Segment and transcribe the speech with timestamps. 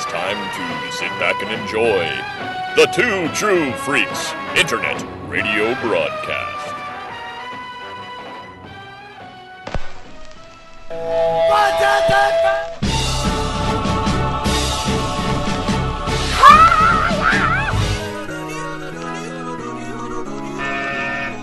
[0.00, 2.06] It's time to sit back and enjoy
[2.76, 6.68] the Two True Freaks Internet Radio Broadcast.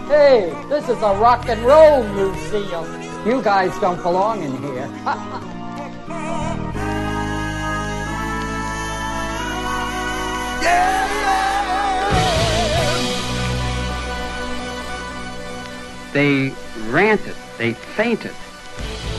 [0.07, 3.27] Hey, this is a rock and roll museum.
[3.27, 5.51] You guys don't belong in here.
[16.15, 16.53] They
[16.87, 18.31] ranted, they fainted,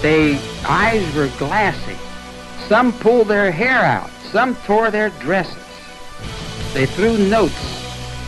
[0.01, 1.95] their eyes were glassy.
[2.69, 5.63] Some pulled their hair out, some tore their dresses.
[6.73, 7.53] They threw notes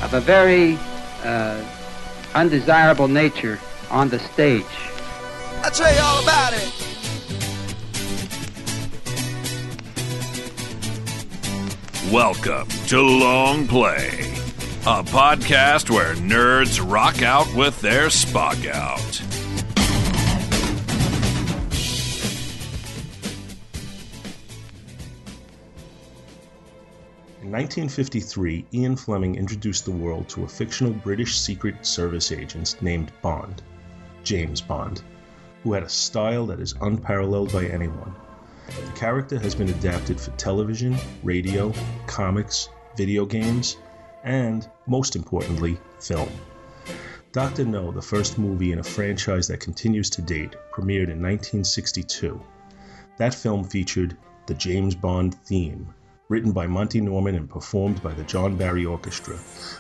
[0.03, 0.79] of a very
[1.25, 1.65] uh,
[2.34, 3.59] undesirable nature
[3.91, 4.67] on the stage.
[5.62, 6.70] I'll tell you all about it.
[12.12, 14.28] Welcome to Long Play,
[14.89, 19.20] a podcast where nerds rock out with their Spock out.
[27.42, 33.12] In 1953, Ian Fleming introduced the world to a fictional British Secret Service agent named
[33.20, 33.61] Bond,
[34.25, 35.02] James Bond,
[35.64, 38.14] who had a style that is unparalleled by anyone.
[38.69, 41.75] The character has been adapted for television, radio,
[42.06, 43.77] comics, video games,
[44.29, 46.29] and, most importantly, film.
[47.33, 47.65] Dr.
[47.65, 52.39] No, the first movie in a franchise that continues to date, premiered in 1962.
[53.17, 55.95] That film featured the James Bond theme,
[56.29, 59.37] written by Monty Norman and performed by the John Barry Orchestra,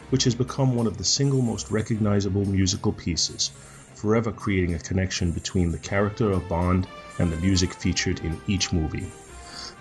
[0.08, 3.50] which has become one of the single most recognizable musical pieces,
[3.94, 8.72] forever creating a connection between the character of Bond and the music featured in each
[8.72, 9.10] movie.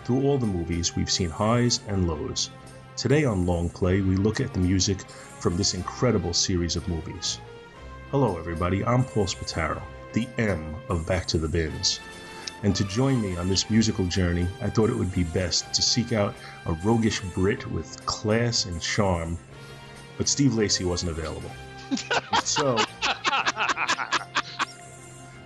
[0.04, 2.50] Through all the movies, we've seen highs and lows.
[2.98, 5.08] Today on Long Play, we look at the music
[5.40, 7.40] from this incredible series of movies.
[8.10, 12.00] Hello, everybody, I'm Paul Spataro, the M of Back to the Bins.
[12.64, 15.84] And to join me on this musical journey, I thought it would be best to
[15.84, 16.34] seek out
[16.66, 19.38] a roguish Brit with class and charm,
[20.18, 21.52] but Steve Lacey wasn't available.
[22.44, 22.80] so,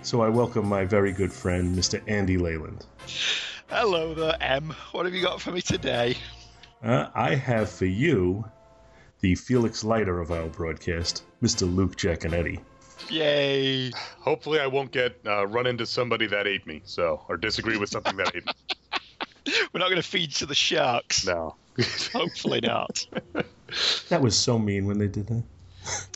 [0.00, 2.00] so I welcome my very good friend, Mr.
[2.06, 2.86] Andy Leyland.
[3.68, 4.74] Hello there, M.
[4.92, 6.16] What have you got for me today?
[6.82, 8.44] Uh, I have for you
[9.20, 11.72] the Felix Leiter of our broadcast, Mr.
[11.72, 12.60] Luke Jaconetti.
[13.08, 13.90] Yay!
[14.18, 17.90] Hopefully, I won't get uh, run into somebody that ate me, so or disagree with
[17.90, 18.52] something that ate me.
[19.72, 21.24] We're not going to feed to the sharks.
[21.26, 21.54] No.
[22.12, 23.06] Hopefully not.
[24.08, 25.42] That was so mean when they did that.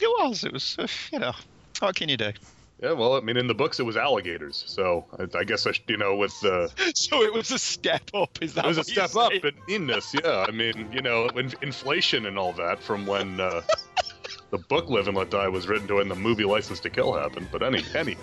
[0.00, 0.44] It was.
[0.44, 0.76] It was.
[0.78, 1.32] Uh, you know,
[1.80, 2.32] what can you do?
[2.82, 5.72] Yeah, well, I mean, in the books it was alligators, so I, I guess I,
[5.72, 8.38] should, you know, with the So it was a step up.
[8.42, 9.42] Is that it was a what you're step up saying?
[9.44, 10.14] in meanness.
[10.14, 13.62] Yeah, I mean, you know, in, inflation and all that from when uh,
[14.50, 17.14] the book "Live and Let Die" was written to when the movie "License to Kill"
[17.14, 17.48] happened.
[17.50, 18.16] But any, any,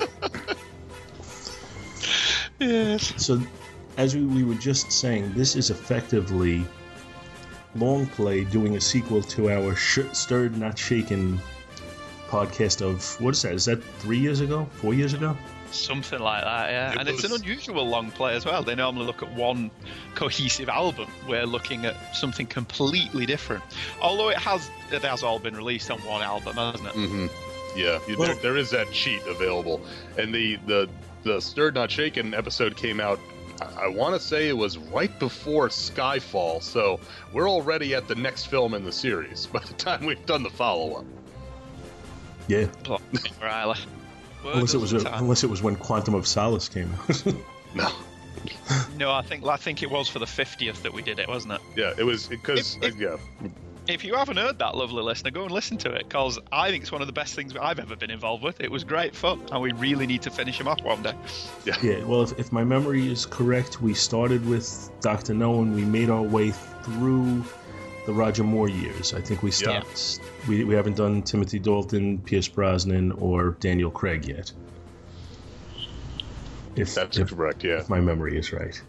[2.59, 3.13] Yes.
[3.17, 3.41] So,
[3.97, 6.63] as we, we were just saying, this is effectively
[7.75, 11.39] long play doing a sequel to our sh- stirred not shaken
[12.33, 13.53] podcast of what is that?
[13.53, 14.67] Is that three years ago?
[14.73, 15.37] Four years ago?
[15.71, 16.91] Something like that, yeah.
[16.93, 18.63] It and it's an unusual long play as well.
[18.63, 19.69] They normally look at one
[20.15, 21.09] cohesive album.
[21.27, 23.63] We're looking at something completely different.
[24.01, 26.93] Although it has it has all been released on one album, hasn't it?
[26.95, 27.27] Mm-hmm.
[27.77, 29.81] yeah, Well- there, there is that cheat available,
[30.17, 30.89] and the the
[31.23, 33.19] the stirred not shaken episode came out.
[33.61, 36.99] I, I want to say it was right before Skyfall, so
[37.31, 40.49] we're already at the next film in the series by the time we've done the
[40.49, 41.05] follow up.
[42.47, 42.67] Yeah.
[43.41, 43.77] Riley.
[44.45, 47.23] Unless it was doesn't unless it was when Quantum of Solace came out.
[47.75, 47.89] No,
[48.99, 51.53] No, I think I think it was for the fiftieth that we did it, wasn't
[51.53, 51.61] it?
[51.75, 53.17] yeah, it was because If- if- yeah,
[53.87, 56.83] If you haven't heard that, lovely listener, go and listen to it because I think
[56.83, 58.61] it's one of the best things I've ever been involved with.
[58.61, 61.13] It was great fun, and we really need to finish them off one day.
[61.65, 61.75] yeah.
[61.81, 62.03] Yeah.
[62.05, 66.09] Well, if, if my memory is correct, we started with Doctor No and we made
[66.09, 66.51] our way
[66.83, 67.43] through
[68.05, 69.13] the Roger Moore years.
[69.13, 70.19] I think we stopped.
[70.47, 74.51] We, we haven't done Timothy Dalton, Pierce Brosnan, or Daniel Craig yet.
[76.75, 77.63] If, that's if, correct.
[77.63, 78.79] Yeah, if my memory is right.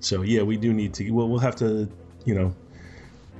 [0.00, 1.10] So yeah, we do need to.
[1.10, 1.88] Well, we'll have to,
[2.24, 2.54] you know,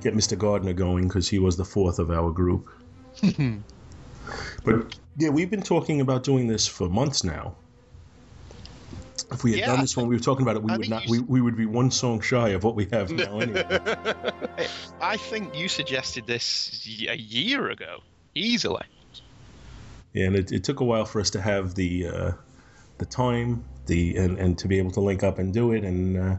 [0.01, 0.39] get Mr.
[0.39, 2.69] Gardner going because he was the fourth of our group.
[4.65, 7.57] but yeah, we've been talking about doing this for months now.
[9.31, 10.89] If we had Yeah, done this when we were talking about it, we I would
[10.89, 11.07] not.
[11.07, 13.41] you We, we would be one song shy of what we have now.
[13.41, 13.65] Anyway.
[15.01, 18.01] I think you suggested this a year ago,
[18.35, 18.85] easily.
[20.15, 22.33] Yeah, and it, it took a while for us to have the uh,
[22.97, 26.17] the time, the and, and to be able to link up and do it and
[26.17, 26.37] uh,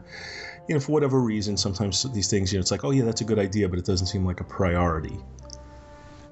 [0.68, 3.20] you know for whatever reason sometimes these things you know it's like oh yeah that's
[3.20, 5.18] a good idea but it doesn't seem like a priority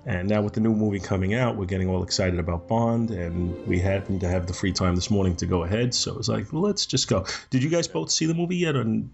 [0.09, 3.67] and now with the new movie coming out we're getting all excited about bond and
[3.67, 6.53] we happened to have the free time this morning to go ahead so it's like
[6.53, 9.11] well, let's just go did you guys both see the movie yet and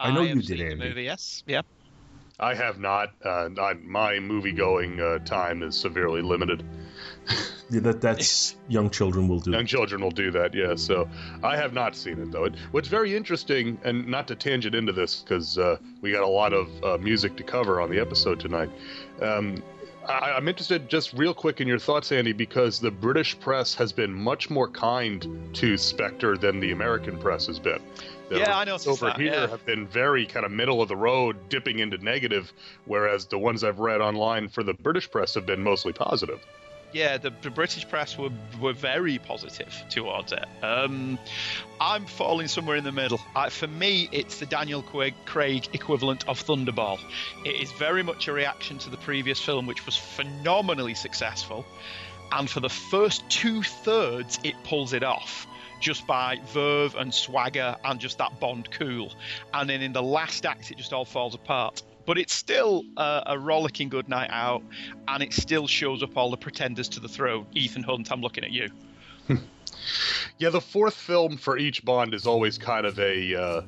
[0.00, 1.44] i know have you seen did the andy movie, yes.
[1.46, 1.62] Yeah.
[2.40, 3.14] I have not.
[3.24, 6.62] Uh, not my movie going uh, time is severely limited.
[7.70, 10.76] yeah, that that's young children will do Young children will do that, yeah.
[10.76, 11.08] So
[11.42, 12.44] I have not seen it though.
[12.44, 16.28] It, what's very interesting, and not to tangent into this because uh, we got a
[16.28, 18.70] lot of uh, music to cover on the episode tonight.
[19.20, 19.60] Um,
[20.08, 23.92] I, I'm interested, just real quick, in your thoughts, Andy, because the British press has
[23.92, 27.80] been much more kind to Spectre than the American press has been.
[28.30, 28.78] The Yeah, I know.
[28.86, 29.46] over here yeah.
[29.46, 32.52] have been very kind of middle of the road, dipping into negative,
[32.86, 36.40] whereas the ones I've read online for the British press have been mostly positive.
[36.92, 38.30] Yeah, the, the British press were
[38.60, 40.44] were very positive towards it.
[40.62, 41.18] Um,
[41.80, 43.20] I'm falling somewhere in the middle.
[43.36, 46.98] Uh, for me, it's the Daniel Craig, Craig equivalent of Thunderball.
[47.44, 51.66] It is very much a reaction to the previous film, which was phenomenally successful,
[52.32, 55.46] and for the first two thirds, it pulls it off.
[55.80, 59.12] Just by verve and swagger and just that Bond cool,
[59.54, 61.82] and then in the last act, it just all falls apart.
[62.08, 64.62] But it's still a, a rollicking good night out,
[65.06, 67.44] and it still shows up all the pretenders to the throne.
[67.52, 68.70] Ethan Hunt, I'm looking at you.
[70.38, 73.62] Yeah, the fourth film for each Bond is always kind of a uh,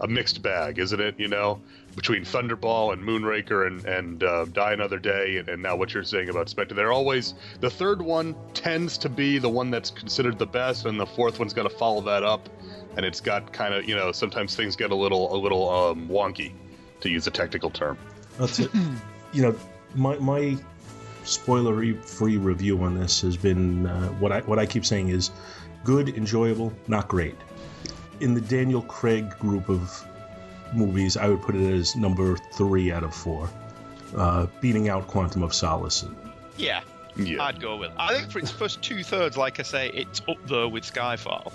[0.00, 1.18] a mixed bag, isn't it?
[1.18, 1.60] You know,
[1.94, 6.04] between Thunderball and Moonraker and and uh, Die Another Day, and, and now what you're
[6.04, 6.74] saying about Spectre.
[6.74, 10.98] They're always the third one tends to be the one that's considered the best, and
[10.98, 12.48] the fourth one's got to follow that up,
[12.96, 16.08] and it's got kind of you know sometimes things get a little a little um,
[16.08, 16.52] wonky,
[17.02, 17.98] to use a technical term.
[18.38, 18.70] That's it.
[19.32, 19.54] you know,
[19.94, 20.56] my my
[21.24, 25.30] spoiler-free review on this has been uh, what I what I keep saying is
[25.84, 27.36] good, enjoyable, not great.
[28.20, 30.04] In the Daniel Craig group of
[30.72, 33.50] movies, I would put it as number three out of four,
[34.16, 36.04] uh, beating out Quantum of Solace.
[36.56, 36.82] Yeah,
[37.16, 37.42] Yeah.
[37.42, 37.90] I'd go with.
[37.90, 37.96] It.
[37.98, 41.52] I think for its first two thirds, like I say, it's up there with Skyfall.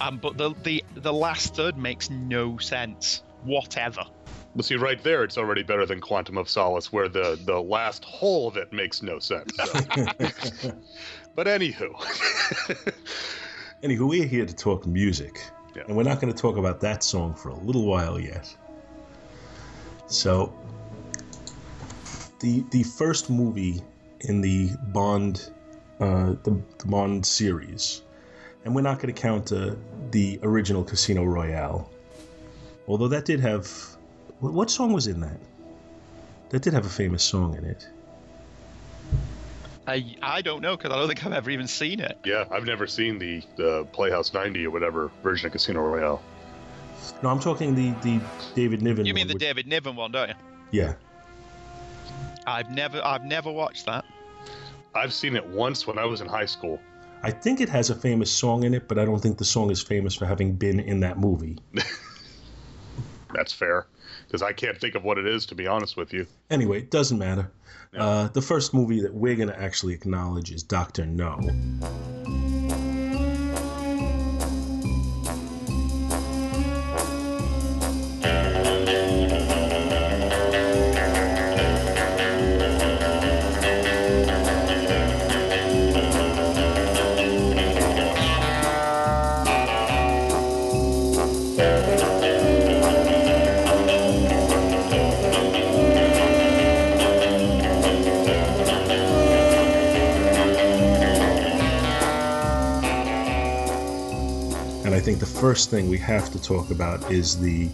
[0.00, 4.04] Um, but the the the last third makes no sense whatever.
[4.56, 8.04] But see, right there, it's already better than Quantum of Solace, where the the last
[8.04, 9.50] whole of it makes no sense.
[9.56, 9.64] So.
[11.34, 11.92] but anywho,
[13.82, 15.40] Anywho, we're here to talk music,
[15.76, 15.82] Yeah.
[15.88, 18.54] and we're not going to talk about that song for a little while yet.
[20.06, 20.54] So,
[22.40, 23.82] the the first movie
[24.20, 25.50] in the Bond,
[26.00, 28.02] uh, the, the Bond series,
[28.64, 29.74] and we're not going to count uh,
[30.12, 31.90] the original Casino Royale,
[32.86, 33.93] although that did have
[34.44, 35.40] what, what song was in that?
[36.50, 37.88] That did have a famous song in it.
[39.86, 42.18] I I don't know because I don't think I've ever even seen it.
[42.24, 46.22] yeah, I've never seen the the Playhouse 90 or whatever version of Casino Royale.
[47.22, 48.20] No, I'm talking the the
[48.54, 49.04] David Niven.
[49.06, 50.34] You mean one, the which- David Niven one, don't you?
[50.70, 50.94] Yeah.
[52.46, 54.04] I've never I've never watched that.
[54.94, 56.80] I've seen it once when I was in high school.
[57.22, 59.70] I think it has a famous song in it, but I don't think the song
[59.70, 61.56] is famous for having been in that movie.
[63.34, 63.86] That's fair,
[64.26, 66.26] because I can't think of what it is to be honest with you.
[66.50, 67.50] Anyway, it doesn't matter.
[67.96, 71.38] Uh, the first movie that we're going to actually acknowledge is Doctor No.
[105.44, 107.68] First thing we have to talk about is the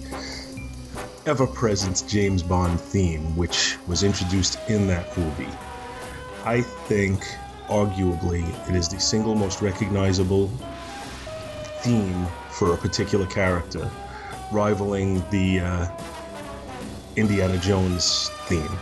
[1.25, 5.47] ever present James Bond theme, which was introduced in that movie.
[6.45, 7.23] I think,
[7.69, 10.49] arguably, it is the single most recognizable
[11.83, 13.89] theme for a particular character,
[14.51, 15.89] rivaling the uh,
[17.15, 18.77] Indiana Jones theme.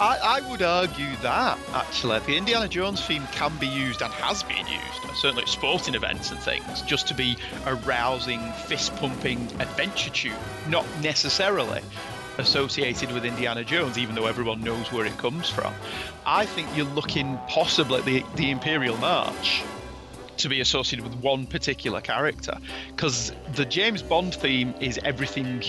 [0.00, 4.42] I, I would argue that actually the Indiana Jones theme can be used and has
[4.42, 9.42] been used, certainly at sporting events and things, just to be a rousing, fist pumping
[9.60, 10.32] adventure tune,
[10.70, 11.82] not necessarily
[12.38, 15.74] associated with Indiana Jones, even though everyone knows where it comes from.
[16.24, 19.62] I think you're looking possibly at the, the Imperial March
[20.38, 22.56] to be associated with one particular character
[22.88, 25.62] because the James Bond theme is everything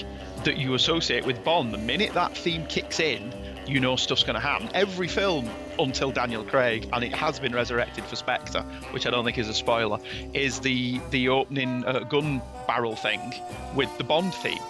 [0.45, 1.73] that you associate with Bond.
[1.73, 3.33] The minute that theme kicks in,
[3.67, 4.69] you know stuff's going to happen.
[4.73, 5.49] Every film
[5.79, 9.49] until Daniel Craig, and it has been resurrected for Spectre, which I don't think is
[9.49, 9.99] a spoiler,
[10.33, 13.33] is the the opening uh, gun barrel thing
[13.75, 14.61] with the Bond theme.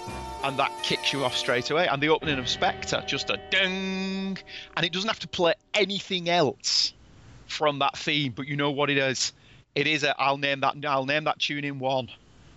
[0.43, 1.87] And that kicks you off straight away.
[1.87, 4.39] And the opening of Spectre, just a ding,
[4.75, 6.93] and it doesn't have to play anything else
[7.45, 9.33] from that theme, but you know what it is.
[9.75, 12.09] It is a I'll name that I'll name that tune in one.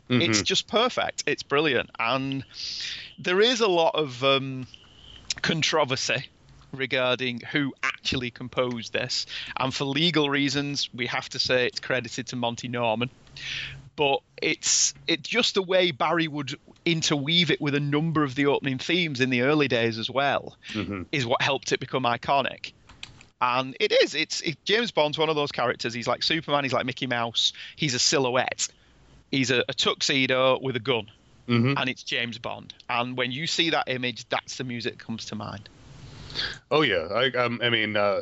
[0.08, 1.24] It's just perfect.
[1.26, 2.44] It's brilliant, and
[3.18, 4.66] there is a lot of um,
[5.42, 6.28] controversy
[6.72, 9.26] regarding who actually composed this,
[9.56, 13.10] and for legal reasons, we have to say it's credited to Monty Norman.
[13.96, 18.46] But it's it's just the way Barry would interweave it with a number of the
[18.46, 21.02] opening themes in the early days as well, mm-hmm.
[21.12, 22.72] is what helped it become iconic.
[23.40, 24.14] And it is.
[24.14, 25.94] It's it, James Bond's one of those characters.
[25.94, 26.64] He's like Superman.
[26.64, 27.52] He's like Mickey Mouse.
[27.76, 28.68] He's a silhouette.
[29.30, 31.10] He's a, a tuxedo with a gun,
[31.48, 32.74] and it's James Bond.
[32.88, 35.68] And when you see that image, that's the music that comes to mind.
[36.70, 38.20] Oh yeah, I um, I mean, uh,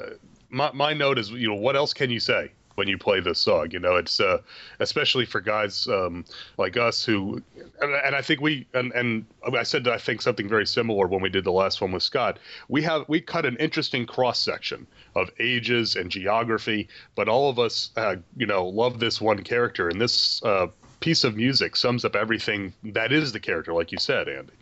[0.50, 3.38] my my note is you know what else can you say when you play this
[3.38, 3.70] song?
[3.70, 4.38] You know, it's uh,
[4.80, 6.24] especially for guys um,
[6.58, 7.42] like us who,
[7.80, 9.24] and, and I think we and and
[9.56, 12.02] I said that I think something very similar when we did the last one with
[12.02, 12.38] Scott.
[12.68, 17.58] We have we cut an interesting cross section of ages and geography, but all of
[17.58, 20.66] us, uh, you know, love this one character, and this uh,
[21.02, 24.52] piece of music sums up everything that is the character, like you said, Andy.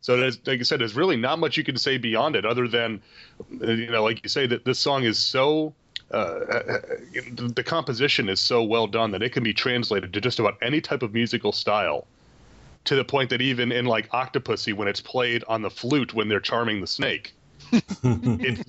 [0.00, 3.00] So, like I said, there's really not much you can say beyond it, other than,
[3.62, 5.74] uh, you know, like you say, that this song is so.
[6.10, 6.40] Uh,
[7.54, 10.80] the composition is so well done that it can be translated to just about any
[10.80, 12.04] type of musical style,
[12.84, 16.28] to the point that even in like Octopussy, when it's played on the flute when
[16.28, 17.32] they're charming the snake,
[18.02, 18.66] it,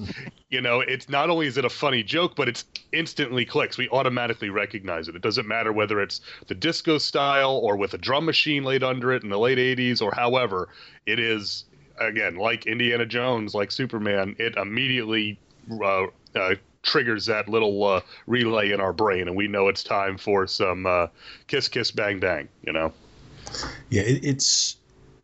[0.50, 3.78] you know, it's not only is it a funny joke, but it's instantly clicks.
[3.78, 5.16] We automatically recognize it.
[5.16, 9.12] It doesn't matter whether it's the disco style or with a drum machine laid under
[9.12, 10.70] it in the late '80s or however.
[11.06, 11.66] It is
[12.00, 14.36] again like Indiana Jones, like Superman.
[14.40, 15.40] It immediately
[15.82, 20.18] uh, uh, triggers that little uh, relay in our brain, and we know it's time
[20.18, 21.08] for some uh,
[21.48, 22.50] kiss, kiss, bang, bang.
[22.64, 22.94] You know.
[23.90, 24.78] Yeah, it, it's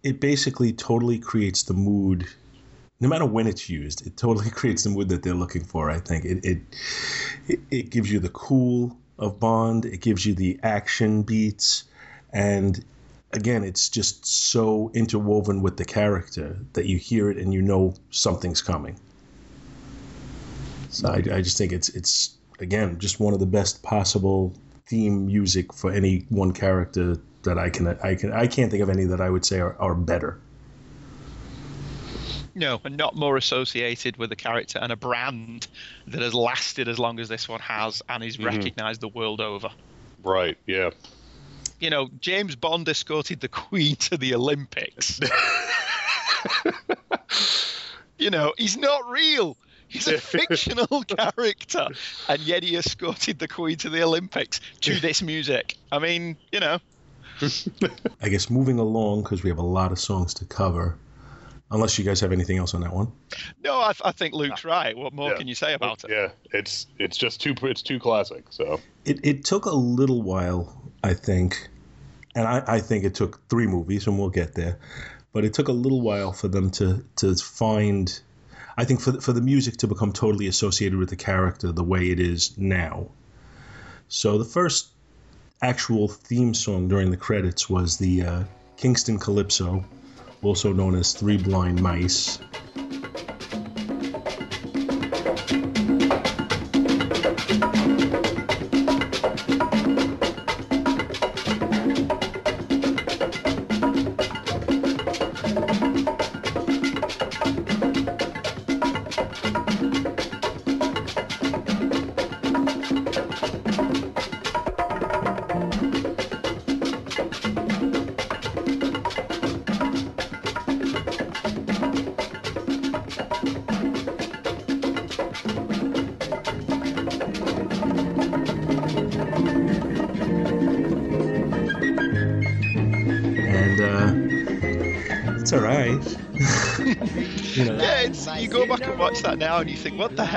[0.04, 2.28] it basically totally creates the mood.
[3.00, 5.90] No matter when it's used, it totally creates the mood that they're looking for.
[5.90, 6.60] I think it it
[7.70, 9.86] it, gives you the cool of Bond.
[9.86, 11.84] It gives you the action beats,
[12.34, 12.84] and
[13.34, 17.94] again, it's just so interwoven with the character that you hear it and you know
[18.10, 18.96] something's coming.
[20.90, 24.54] So I, I just think it's it's again just one of the best possible
[24.88, 28.90] theme music for any one character that I can I can I can't think of
[28.90, 30.40] any that I would say are, are better.
[32.58, 35.68] No, and not more associated with a character and a brand
[36.08, 38.48] that has lasted as long as this one has and is mm-hmm.
[38.48, 39.70] recognized the world over.
[40.24, 40.58] Right.
[40.66, 40.90] Yeah.
[41.80, 45.20] You know, James Bond escorted the Queen to the Olympics.
[48.18, 49.56] you know, he's not real.
[49.88, 51.90] He's a fictional character,
[52.28, 55.76] and yet he escorted the Queen to the Olympics to this music.
[55.92, 56.80] I mean, you know,
[58.20, 60.98] I guess moving along because we have a lot of songs to cover.
[61.70, 63.12] Unless you guys have anything else on that one.
[63.62, 64.96] no, I, I think Luke's right.
[64.96, 65.38] What more Yeah.
[65.38, 66.12] can you say about it?
[66.12, 66.30] Yeah.
[66.54, 68.46] It's it's just too it's too classic.
[68.52, 68.80] So.
[69.04, 71.68] It, it took a little while, I think,
[72.36, 74.80] and I, I think it took three movies, and we'll get there.
[75.34, 78.18] But it took a little while for them to to find.
[78.78, 81.84] I think for the, for the music to become totally associated with the character the
[81.84, 83.10] way it is now.
[84.08, 84.88] So the first
[85.62, 88.44] actual theme song during the credits was the uh,
[88.78, 89.84] Kingston Calypso,
[90.42, 92.40] also known as Three Blind Mice.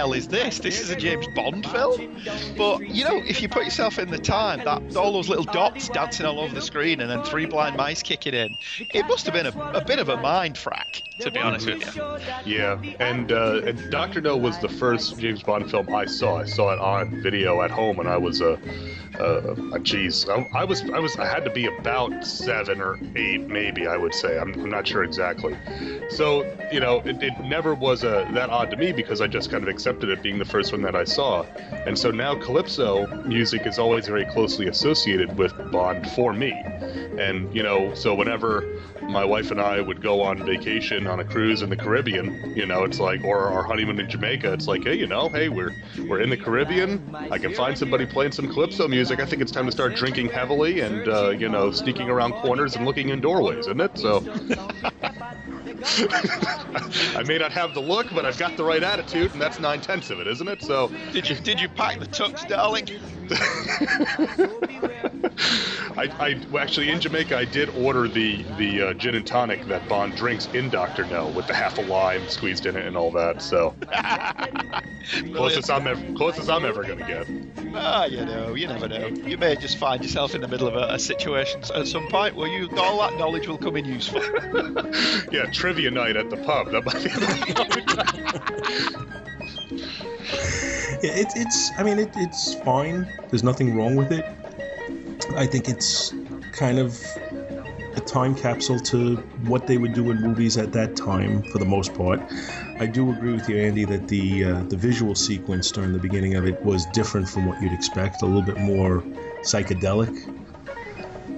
[0.01, 0.59] Hell is this?
[0.59, 2.17] This is a James Bond film?
[2.57, 5.91] But, you know, if you put yourself in the time, that all those little dots
[5.91, 8.57] dancing all over the screen and then three blind mice kicking in,
[8.95, 11.95] it must have been a, a bit of a mind frack, to be honest with
[11.95, 12.03] you.
[12.47, 16.39] Yeah, and, uh, and Doctor No was the first James Bond film I saw.
[16.39, 18.59] I saw it on video at home, and I was a,
[19.21, 23.43] uh, geez, I, I was, I was, I had to be about seven or eight,
[23.43, 24.39] maybe I would say.
[24.39, 25.59] I'm, I'm not sure exactly.
[26.09, 29.51] So you know, it, it never was uh, that odd to me because I just
[29.51, 31.43] kind of accepted it being the first one that I saw,
[31.87, 36.53] and so now calypso music is always very closely associated with Bond for me,
[37.19, 38.65] and you know, so whenever
[39.03, 42.67] my wife and I would go on vacation on a cruise in the Caribbean, you
[42.67, 45.73] know, it's like, or our honeymoon in Jamaica, it's like, hey, you know, hey, we're
[45.99, 47.15] we're in the Caribbean.
[47.15, 49.21] I can find somebody playing some calypso music.
[49.21, 52.77] I think it's time to start drinking heavily and uh, you know, sneaking around corners
[52.77, 53.99] and looking in doorways, isn't it?
[53.99, 54.21] So.
[57.17, 59.81] I may not have the look, but I've got the right attitude, and that's nine
[59.81, 60.63] tenths of it, isn't it?
[60.63, 62.87] So, Did you did you pack the tux, darling?
[65.97, 69.67] I, I well, actually in Jamaica I did order the the uh, gin and tonic
[69.67, 72.97] that Bond drinks in Doctor No with the half a lime squeezed in it and
[72.97, 73.43] all that.
[73.43, 73.77] So
[75.35, 77.27] closest I'm ever, closest I'm ever gonna get.
[77.75, 79.07] Ah, you know, you never know.
[79.07, 82.35] You may just find yourself in the middle of a, a situation at some point
[82.35, 84.23] where you all that knowledge will come in useful.
[85.31, 86.71] Yeah, trivia night at the pub.
[86.73, 87.05] That might
[89.05, 89.40] be.
[89.73, 91.71] Yeah, it, it's.
[91.79, 93.07] I mean, it, it's fine.
[93.31, 94.25] There's nothing wrong with it.
[95.37, 96.13] I think it's
[96.53, 97.01] kind of
[97.97, 101.65] a time capsule to what they would do in movies at that time, for the
[101.65, 102.21] most part.
[102.79, 106.35] I do agree with you, Andy, that the uh, the visual sequence during the beginning
[106.35, 108.23] of it was different from what you'd expect.
[108.23, 109.03] A little bit more
[109.43, 110.15] psychedelic.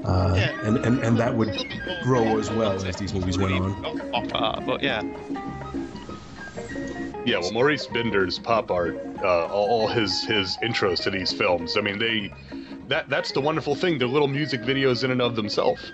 [0.05, 0.67] Uh, Yeah.
[0.67, 1.55] and, and, and that would
[2.03, 3.83] grow as well as these movies went on.
[4.13, 5.03] Pop but yeah.
[7.25, 11.77] Yeah, well, Maurice Binder's pop art, uh, all his his intros to these films.
[11.77, 12.33] I mean, they
[12.89, 13.99] that that's the wonderful thing.
[13.99, 15.93] They're little music videos in and of themselves.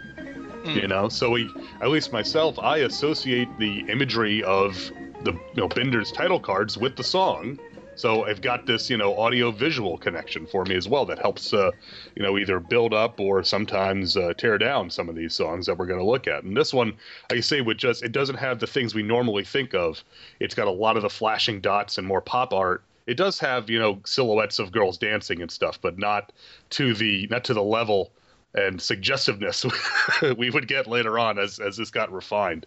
[0.64, 1.48] You know, so we,
[1.80, 4.74] at least myself, I associate the imagery of
[5.22, 7.58] the you know Binder's title cards with the song.
[7.98, 11.52] So I've got this, you know, audio visual connection for me as well that helps,
[11.52, 11.72] uh,
[12.14, 15.76] you know, either build up or sometimes uh, tear down some of these songs that
[15.76, 16.44] we're going to look at.
[16.44, 16.94] And this one,
[17.32, 20.04] I say, would just it doesn't have the things we normally think of.
[20.38, 22.84] It's got a lot of the flashing dots and more pop art.
[23.08, 26.32] It does have, you know, silhouettes of girls dancing and stuff, but not
[26.70, 28.12] to the not to the level
[28.54, 29.66] and suggestiveness
[30.38, 32.64] we would get later on as as this got refined.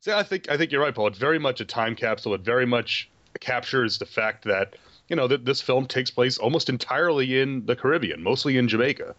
[0.00, 1.06] So I think I think you're right, Paul.
[1.06, 2.34] It's very much a time capsule.
[2.34, 3.08] It very much
[3.40, 4.76] captures the fact that
[5.08, 9.14] you know that this film takes place almost entirely in the Caribbean, mostly in Jamaica.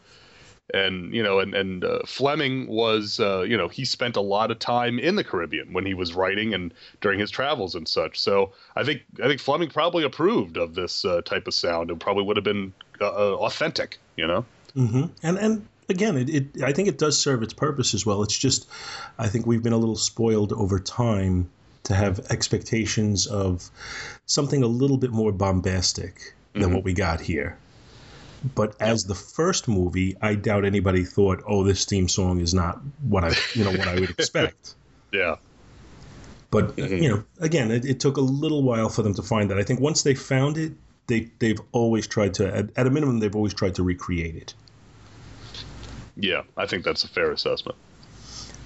[0.73, 4.51] And you know, and and uh, Fleming was, uh, you know, he spent a lot
[4.51, 8.19] of time in the Caribbean when he was writing and during his travels and such.
[8.19, 12.01] So I think I think Fleming probably approved of this uh, type of sound and
[12.01, 14.45] probably would have been uh, uh, authentic, you know.
[14.73, 18.21] hmm And and again, it, it I think it does serve its purpose as well.
[18.23, 18.67] It's just
[19.17, 21.49] I think we've been a little spoiled over time
[21.87, 23.69] to have expectations of
[24.25, 27.57] something a little bit more bombastic than what we got here.
[28.55, 32.79] But as the first movie, I doubt anybody thought, "Oh, this theme song is not
[33.01, 34.75] what I, you know, what I would expect."
[35.13, 35.37] Yeah.
[36.51, 39.49] But uh, you know, again, it, it took a little while for them to find
[39.49, 39.57] that.
[39.57, 40.73] I think once they found it,
[41.07, 44.53] they they've always tried to, at, at a minimum, they've always tried to recreate it.
[46.17, 47.77] Yeah, I think that's a fair assessment.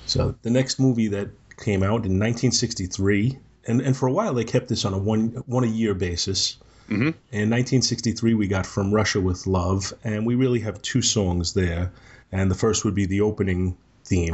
[0.08, 1.30] So the next movie that
[1.62, 5.43] came out in 1963, and, and for a while they kept this on a one
[5.45, 6.58] one a year basis.
[6.89, 7.13] Mhm.
[7.32, 11.91] In 1963, we got From Russia with Love, and we really have two songs there.
[12.34, 14.34] And the first would be the opening theme.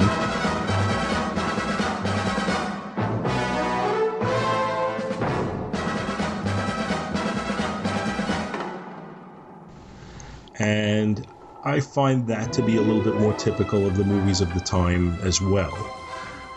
[10.59, 11.25] And
[11.63, 14.59] I find that to be a little bit more typical of the movies of the
[14.59, 15.77] time as well.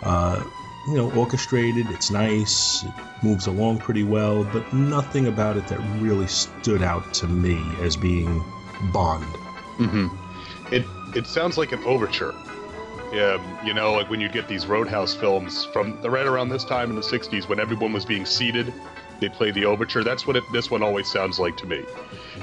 [0.02, 0.42] Uh,
[0.86, 5.78] you know, orchestrated, it's nice, it moves along pretty well, but nothing about it that
[6.00, 8.42] really stood out to me as being
[8.92, 9.24] Bond.
[9.76, 10.08] Mm-hmm.
[10.74, 12.34] It it sounds like an overture.
[13.12, 16.64] Yeah, you know, like when you get these Roadhouse films from the right around this
[16.64, 18.72] time in the '60s when everyone was being seated,
[19.20, 20.04] they play the overture.
[20.04, 21.84] That's what it, this one always sounds like to me.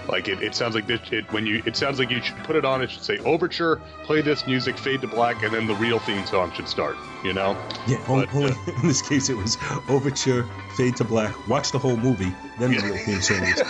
[0.08, 2.56] Like it, it sounds like this, it when you it sounds like you should put
[2.56, 2.82] it on.
[2.82, 6.26] It should say overture, play this music, fade to black, and then the real theme
[6.26, 6.98] song should start.
[7.24, 7.58] You know?
[7.88, 9.58] Yeah, But, only uh, in this case it was
[9.90, 13.44] overture, fade to black, watch the whole movie, then the real theme song.
[13.44, 13.64] is-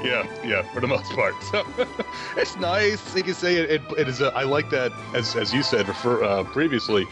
[0.02, 1.34] yeah, yeah, for the most part.
[1.44, 1.64] So
[2.36, 3.14] it's nice.
[3.14, 4.20] You can say, it, it, it is.
[4.20, 7.06] A, I like that, as as you said refer, uh, previously.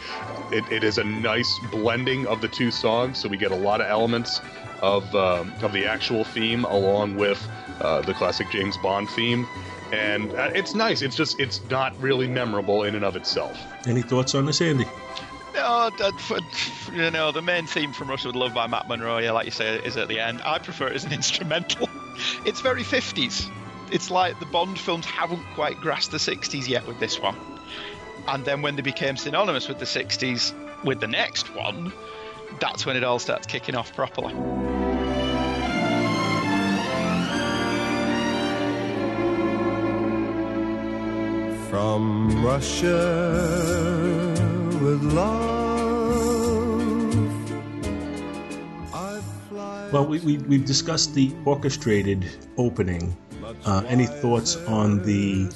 [0.51, 3.81] It, it is a nice blending of the two songs, so we get a lot
[3.81, 4.41] of elements
[4.81, 7.45] of um, of the actual theme along with
[7.81, 9.47] uh, the classic James Bond theme,
[9.91, 11.01] and uh, it's nice.
[11.01, 13.57] It's just it's not really memorable in and of itself.
[13.87, 14.85] Any thoughts on this, Andy?
[15.53, 16.39] No, that, for,
[16.93, 19.51] you know, the main theme from Russia with Love by Matt Monro, yeah, like you
[19.51, 20.41] say, is at the end.
[20.45, 21.89] I prefer it as an instrumental.
[22.45, 23.49] It's very 50s.
[23.91, 27.35] It's like the Bond films haven't quite grasped the 60s yet with this one.
[28.27, 31.91] And then when they became synonymous with the 60s, with the next one,
[32.59, 34.33] that's when it all starts kicking off properly.
[41.69, 44.33] From Russia
[44.81, 45.59] with love.
[48.93, 49.89] I fly.
[49.91, 52.25] Well, we, we, we've discussed the orchestrated
[52.57, 53.15] opening.
[53.65, 55.49] Uh, any thoughts on the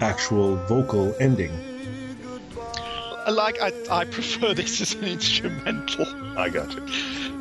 [0.00, 1.75] actual vocal ending?
[3.28, 6.06] Like I, I prefer this as an instrumental.
[6.38, 6.80] I got you.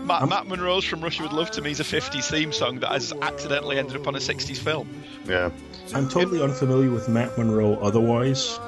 [0.06, 2.80] Matt, um, Matt Monro's from Russia with Love to Me is a 50s theme song
[2.80, 4.88] that has accidentally ended up on a 60s film.
[5.28, 5.50] Yeah.
[5.94, 8.60] I'm totally unfamiliar with Matt Monro otherwise.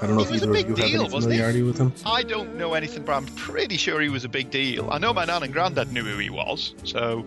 [0.00, 1.92] I don't know He if either of big you have any familiarity with him.
[2.04, 4.90] I don't know anything, but I'm pretty sure he was a big deal.
[4.90, 7.24] I know my nan and granddad knew who he was, so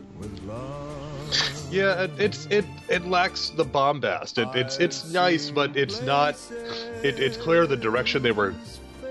[1.72, 4.38] Yeah, it, it's it it lacks the bombast.
[4.38, 6.36] It, it's it's nice, but it's not.
[7.02, 8.54] It, it's clear the direction they were.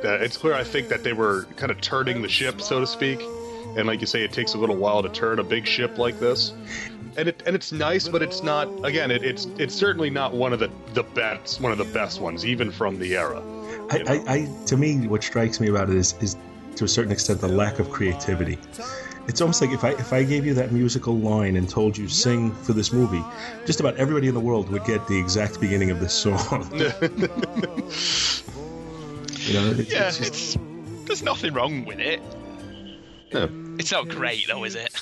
[0.04, 2.86] Uh, it's clear, I think, that they were kind of turning the ship, so to
[2.86, 3.20] speak.
[3.76, 6.20] And like you say, it takes a little while to turn a big ship like
[6.20, 6.52] this.
[7.16, 8.68] And it and it's nice, but it's not.
[8.84, 12.20] Again, it, it's it's certainly not one of the the best one of the best
[12.20, 13.42] ones, even from the era.
[13.90, 16.36] I, I, I, to me, what strikes me about it is, is
[16.76, 18.58] to a certain extent the lack of creativity.
[19.26, 22.08] It's almost like if I if I gave you that musical line and told you
[22.08, 23.24] sing for this movie,
[23.64, 26.68] just about everybody in the world would get the exact beginning of this song.
[29.46, 30.58] you know, it- yeah, it's just- it's
[31.06, 32.20] there's nothing wrong with it.
[33.32, 33.48] Yeah.
[33.78, 34.92] It's not great though, is it?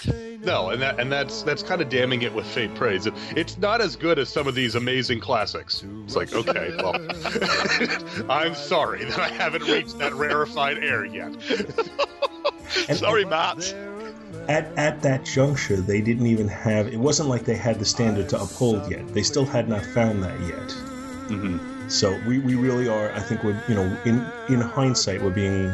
[0.45, 3.07] No, and that and that's that's kind of damning it with faint praise.
[3.37, 5.85] It's not as good as some of these amazing classics.
[6.05, 6.95] It's like, okay, well,
[8.31, 11.35] I'm sorry that I haven't reached that rarefied air yet.
[12.97, 13.75] Sorry, Matt.
[14.49, 16.89] at at that juncture, they didn't even have.
[16.89, 19.07] It wasn't like they had the standard to uphold yet.
[19.09, 20.69] They still had not found that yet.
[21.29, 21.72] Mm-hmm.
[21.93, 23.13] So we, we really are.
[23.13, 25.71] I think we're you know in in hindsight we're being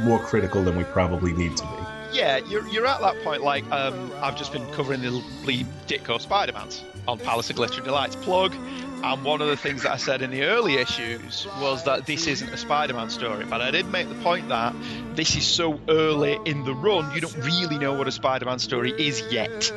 [0.00, 1.84] more critical than we probably need to be.
[2.12, 3.42] Yeah, you're, you're at that point.
[3.42, 5.10] Like, um, I've just been covering the
[5.44, 9.92] Lee Ditko Spider-Mans on Palace of Glittering Delights plug, and one of the things that
[9.92, 13.44] I said in the early issues was that this isn't a Spider-Man story.
[13.44, 14.74] But I did make the point that
[15.14, 18.92] this is so early in the run, you don't really know what a Spider-Man story
[18.92, 19.72] is yet,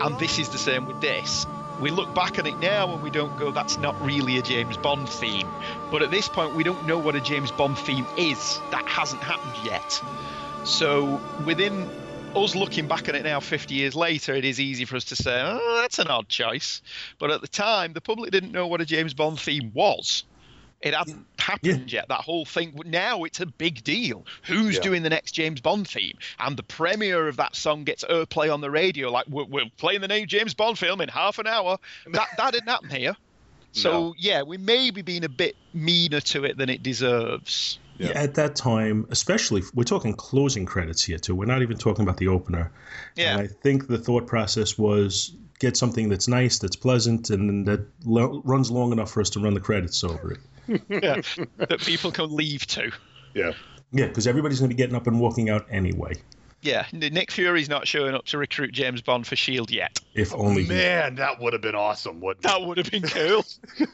[0.00, 1.46] and this is the same with this.
[1.80, 4.76] We look back at it now and we don't go, that's not really a James
[4.76, 5.48] Bond theme.
[5.90, 8.60] But at this point, we don't know what a James Bond theme is.
[8.70, 10.02] That hasn't happened yet.
[10.64, 11.88] So within
[12.36, 15.16] us looking back at it now 50 years later, it is easy for us to
[15.16, 16.82] say, oh, that's an odd choice.
[17.18, 20.24] But at the time, the public didn't know what a James Bond theme was.
[20.80, 22.08] It hadn't happened yet.
[22.08, 22.78] That whole thing.
[22.86, 24.24] Now it's a big deal.
[24.44, 24.82] Who's Yeah.
[24.82, 26.16] doing the next James Bond theme?
[26.38, 29.10] And the premiere of that song gets airplay on the radio.
[29.10, 31.78] Like we're, we're playing the new James Bond film in half an hour.
[32.12, 33.16] That that didn't happen here.
[33.72, 34.14] So No.
[34.18, 37.78] yeah, we may be being a bit meaner to it than it deserves.
[37.98, 38.08] Yeah.
[38.14, 41.34] At that time, especially, we're talking closing credits here too.
[41.34, 42.72] We're not even talking about the opener.
[43.14, 43.32] Yeah.
[43.32, 47.86] And I think the thought process was get something that's nice, that's pleasant, and that
[48.06, 50.38] lo- runs long enough for us to run the credits over it.
[50.88, 51.20] yeah,
[51.58, 52.90] that people can leave to.
[53.34, 53.52] Yeah.
[53.92, 56.12] Yeah, because everybody's going to be getting up and walking out anyway.
[56.62, 59.98] Yeah, Nick Fury's not showing up to recruit James Bond for Shield yet.
[60.14, 60.62] If only.
[60.64, 62.42] he- Man, that would have been awesome, wouldn't?
[62.42, 63.44] That would have been cool.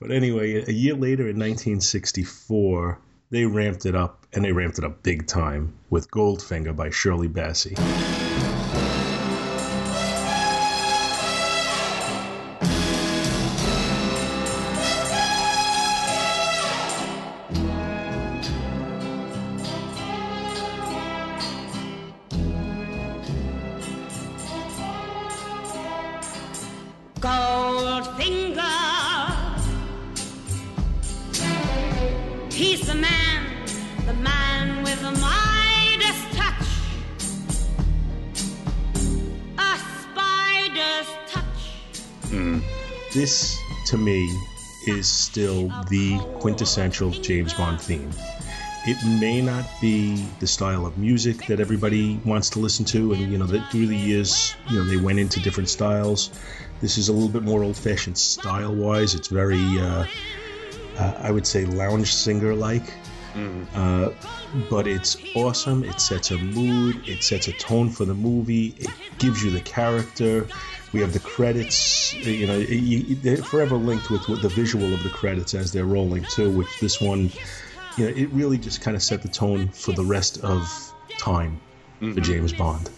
[0.00, 2.98] But anyway, a year later in 1964,
[3.30, 7.28] they ramped it up, and they ramped it up big time with Goldfinger by Shirley
[7.28, 7.76] Bassey.
[43.92, 44.26] To me,
[44.86, 48.10] is still the quintessential James Bond theme.
[48.86, 53.30] It may not be the style of music that everybody wants to listen to, and
[53.30, 56.30] you know that through the years, you know they went into different styles.
[56.80, 59.14] This is a little bit more old-fashioned style-wise.
[59.14, 60.06] It's very, uh,
[60.98, 62.94] uh, I would say, lounge singer-like.
[63.74, 64.10] Uh,
[64.68, 65.84] but it's awesome.
[65.84, 67.08] It sets a mood.
[67.08, 68.74] It sets a tone for the movie.
[68.78, 70.46] It gives you the character.
[70.92, 72.14] We have the credits.
[72.14, 75.86] You know, you, they're forever linked with, with the visual of the credits as they're
[75.86, 76.50] rolling too.
[76.50, 77.30] Which this one,
[77.96, 81.60] you know, it really just kind of set the tone for the rest of time
[81.98, 82.90] for James Bond.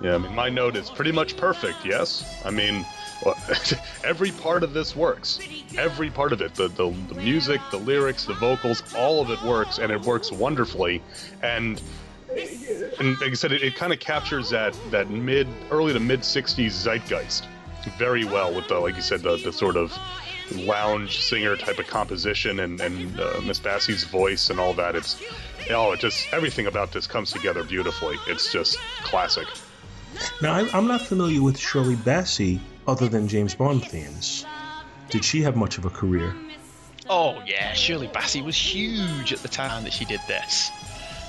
[0.00, 1.84] Yeah, I mean, my note is pretty much perfect.
[1.84, 2.86] Yes, I mean,
[4.04, 5.40] every part of this works.
[5.76, 9.42] Every part of it, the, the the music, the lyrics, the vocals, all of it
[9.42, 11.02] works, and it works wonderfully.
[11.42, 11.80] And
[12.30, 16.20] and like I said, it, it kind of captures that that mid, early to mid
[16.20, 17.46] '60s zeitgeist
[17.96, 19.96] very well with the, like you said, the the sort of
[20.54, 24.94] lounge singer type of composition and and uh, Miss Bassey's voice and all that.
[24.94, 25.20] It's
[25.70, 28.16] oh, it just everything about this comes together beautifully.
[28.26, 29.46] It's just classic.
[30.40, 34.46] Now, I'm not familiar with Shirley Bassey other than James Bond themes.
[35.10, 36.34] Did she have much of a career?
[37.08, 40.70] Oh yeah, Shirley Bassey was huge at the time that she did this.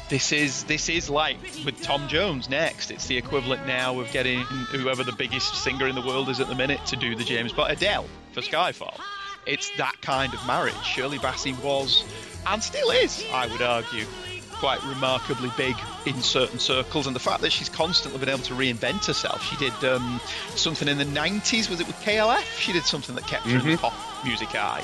[0.07, 2.91] This is this is like with Tom Jones next.
[2.91, 6.47] It's the equivalent now of getting whoever the biggest singer in the world is at
[6.47, 8.97] the minute to do the James Bond Adele for Skyfall.
[9.45, 10.81] It's that kind of marriage.
[10.83, 12.03] Shirley Bassey was
[12.47, 14.05] and still is, I would argue,
[14.59, 17.07] quite remarkably big in certain circles.
[17.07, 19.43] And the fact that she's constantly been able to reinvent herself.
[19.43, 20.19] She did um,
[20.55, 22.43] something in the 90s, was it with KLF?
[22.59, 23.93] She did something that kept her in the pop
[24.23, 24.83] music eye.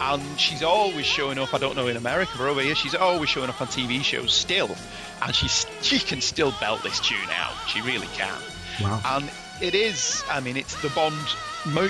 [0.00, 1.52] And she's always showing up.
[1.52, 4.32] I don't know in America, but over here, she's always showing up on TV shows
[4.32, 4.74] still.
[5.22, 7.52] And she's she can still belt this tune out.
[7.68, 8.40] She really can.
[8.80, 9.02] Wow.
[9.04, 9.30] And
[9.60, 10.24] it is.
[10.30, 11.14] I mean, it's the Bond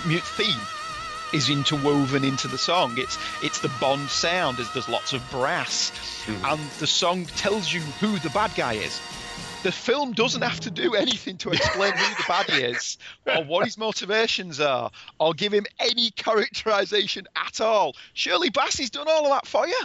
[0.05, 0.61] mute theme
[1.33, 2.95] is interwoven into the song.
[2.97, 4.59] It's it's the Bond sound.
[4.59, 5.91] There's, there's lots of brass,
[6.27, 6.45] mm-hmm.
[6.45, 9.01] and the song tells you who the bad guy is.
[9.63, 13.67] The film doesn't have to do anything to explain who the baddie is, or what
[13.67, 17.95] his motivations are, or give him any characterization at all.
[18.15, 19.81] Shirley Bassey's done all of that for you.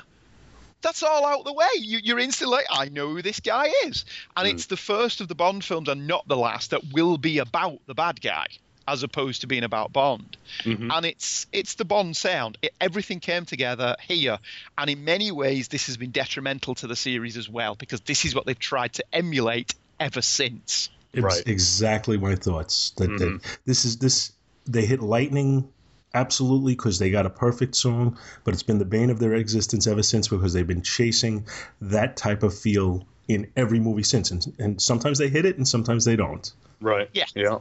[0.81, 1.67] That's all out the way.
[1.79, 4.05] You, you're instantly like, I know who this guy is.
[4.37, 4.51] And mm.
[4.51, 7.79] it's the first of the Bond films, and not the last, that will be about
[7.85, 8.45] the bad guy,
[8.87, 10.37] as opposed to being about Bond.
[10.63, 10.91] Mm-hmm.
[10.91, 12.57] And it's it's the Bond sound.
[12.61, 14.39] It, everything came together here,
[14.77, 18.25] and in many ways, this has been detrimental to the series as well, because this
[18.25, 20.89] is what they've tried to emulate ever since.
[21.13, 21.43] It's Right.
[21.45, 22.91] exactly my thoughts.
[22.97, 23.53] That, that mm-hmm.
[23.65, 24.33] this is this
[24.65, 25.69] they hit lightning
[26.13, 29.85] absolutely because they got a perfect song, but it's been the bane of their existence
[29.85, 31.45] ever since because they've been chasing
[31.81, 35.67] that type of feel in every movie since, and, and sometimes they hit it and
[35.67, 36.51] sometimes they don't.
[36.79, 37.09] Right.
[37.13, 37.25] Yeah.
[37.35, 37.59] Yeah.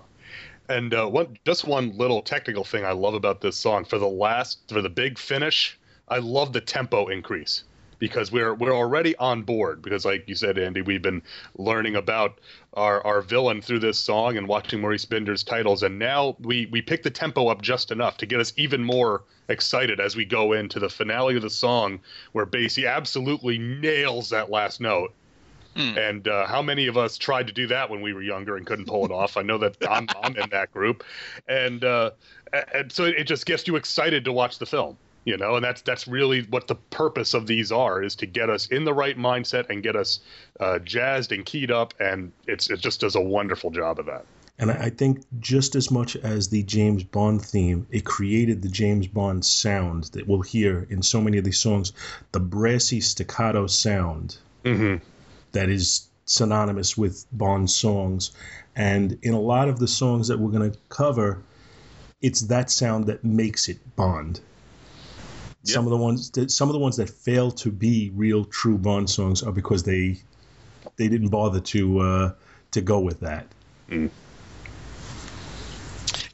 [0.69, 4.09] And uh, one, just one little technical thing I love about this song for the
[4.09, 7.65] last, for the big finish, I love the tempo increase
[7.99, 11.23] because we're we're already on board because, like you said, Andy, we've been
[11.57, 12.39] learning about
[12.75, 16.83] our, our villain through this song and watching Maurice Binder's titles, and now we we
[16.83, 20.53] pick the tempo up just enough to get us even more excited as we go
[20.53, 22.01] into the finale of the song,
[22.33, 25.13] where Bassey absolutely nails that last note.
[25.99, 28.67] And uh, how many of us tried to do that when we were younger and
[28.67, 29.37] couldn't pull it off?
[29.37, 31.05] I know that I'm, I'm in that group,
[31.49, 32.11] and uh,
[32.73, 35.57] and so it just gets you excited to watch the film, you know.
[35.57, 38.85] And that's that's really what the purpose of these are is to get us in
[38.85, 40.21] the right mindset and get us
[40.61, 44.25] uh, jazzed and keyed up, and it's it just does a wonderful job of that.
[44.59, 48.69] And I I think just as much as the James Bond theme, it created the
[48.69, 51.93] James Bond sound that we'll hear in so many of these songs,
[52.31, 54.37] the brassy staccato sound
[55.55, 58.33] that is synonymous with Bond songs.
[58.77, 61.43] And in a lot of the songs that we're going to cover,
[62.23, 64.41] it's that sound that makes it Bond.
[65.65, 68.77] Some of the ones that some of the ones that fail to be real true
[68.77, 70.19] Bond songs are because they
[70.97, 72.33] they didn't bother to uh,
[72.73, 73.47] to go with that.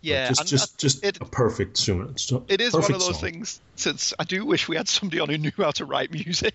[0.03, 2.17] Yeah, just just I- just it, a perfect song.
[2.17, 3.31] So- it is one perfect of those song.
[3.31, 3.61] things.
[3.77, 6.55] Since I do wish we had somebody on who knew how to write music.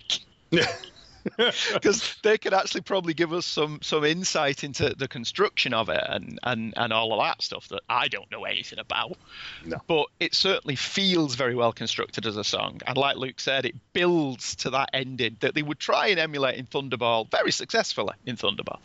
[1.72, 6.02] because they could actually probably give us some some insight into the construction of it
[6.08, 9.16] and and and all of that stuff that I don't know anything about.
[9.64, 9.78] No.
[9.86, 13.74] But it certainly feels very well constructed as a song, and like Luke said, it
[13.92, 18.36] builds to that ending that they would try and emulate in Thunderball very successfully in
[18.36, 18.78] Thunderball.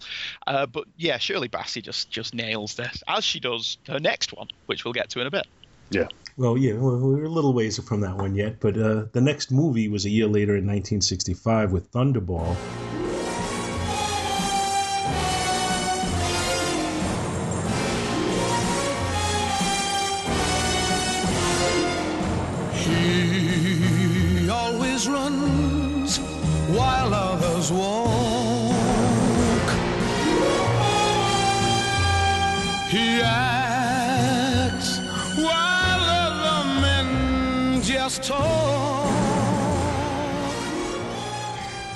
[0.47, 4.47] Uh, but yeah, Shirley Bassey just just nails this as she does her next one,
[4.65, 5.47] which we'll get to in a bit.
[5.91, 6.08] Yeah.
[6.38, 9.89] Well, yeah, we're a little ways from that one yet, but uh, the next movie
[9.89, 12.56] was a year later in 1965 with Thunderball.
[22.74, 26.17] He always runs
[26.70, 28.20] while others walk.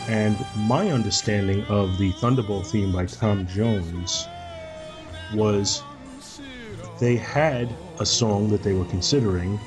[0.07, 4.27] And my understanding of the Thunderball theme by Tom Jones
[5.35, 5.83] was
[6.99, 9.59] they had a song that they were considering.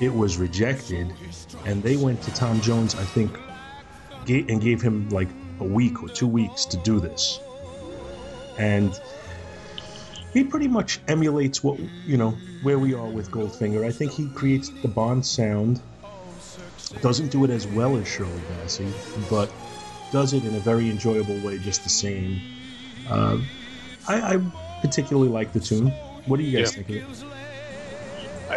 [0.00, 1.12] It was rejected,
[1.64, 3.36] and they went to Tom Jones, I think,
[4.28, 7.40] and gave him like a week or two weeks to do this.
[8.56, 8.92] And
[10.32, 12.30] he pretty much emulates what you know
[12.62, 13.84] where we are with Goldfinger.
[13.86, 15.80] I think he creates the Bond sound.
[17.00, 18.92] Doesn't do it as well as Shirley Bassey,
[19.30, 19.52] but
[20.10, 22.40] does it in a very enjoyable way, just the same.
[23.08, 23.38] Uh,
[24.08, 24.40] I, I
[24.80, 25.88] particularly like the tune.
[26.26, 26.82] What do you guys Yeah.
[26.82, 27.04] think of it?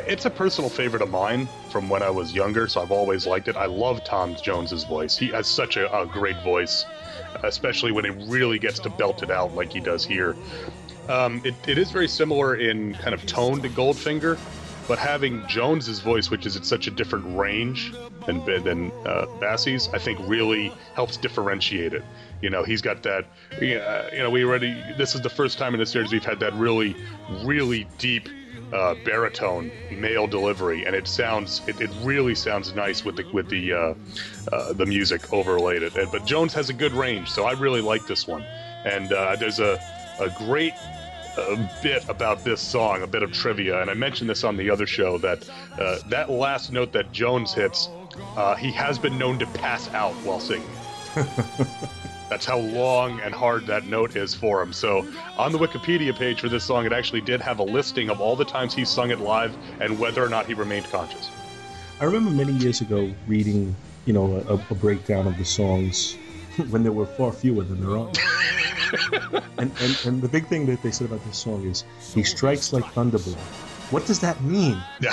[0.08, 3.50] It's a personal favorite of mine from when I was younger, so I've always liked
[3.50, 3.58] it.
[3.58, 5.18] I love Tom Jones's voice.
[5.18, 6.86] He has such a, a great voice,
[7.44, 10.38] especially when he really gets to belt it out like he does here.
[11.10, 14.38] Um, it, it is very similar in kind of tone to Goldfinger,
[14.88, 17.94] but having Jones's voice, which is at such a different range
[18.26, 22.04] than than uh, Bassey's, I think really helps differentiate it.
[22.42, 23.26] You know, he's got that.
[23.62, 24.74] You know, you know, we already.
[24.98, 26.96] This is the first time in the series we've had that really,
[27.44, 28.28] really deep
[28.74, 31.62] uh, baritone male delivery, and it sounds.
[31.68, 33.94] It, it really sounds nice with the with the uh,
[34.52, 35.94] uh, the music overlaid it.
[36.12, 38.44] But Jones has a good range, so I really like this one.
[38.84, 39.80] And uh, there's a
[40.22, 40.74] a great
[41.38, 44.70] a bit about this song, a bit of trivia, and I mentioned this on the
[44.70, 47.90] other show that uh, that last note that Jones hits,
[48.36, 50.68] uh, he has been known to pass out while singing.
[52.30, 54.72] That's how long and hard that note is for him.
[54.72, 55.06] So,
[55.38, 58.36] on the Wikipedia page for this song, it actually did have a listing of all
[58.36, 61.30] the times he sung it live and whether or not he remained conscious.
[62.00, 66.18] I remember many years ago reading, you know, a, a breakdown of the songs
[66.70, 68.12] when there were far fewer than there are.
[69.58, 72.74] and, and and the big thing that they said about this song is he strikes
[72.74, 73.38] like thunderbolt.
[73.90, 74.82] What does that mean?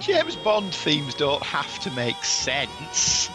[0.00, 3.28] James Bond themes don't have to make sense.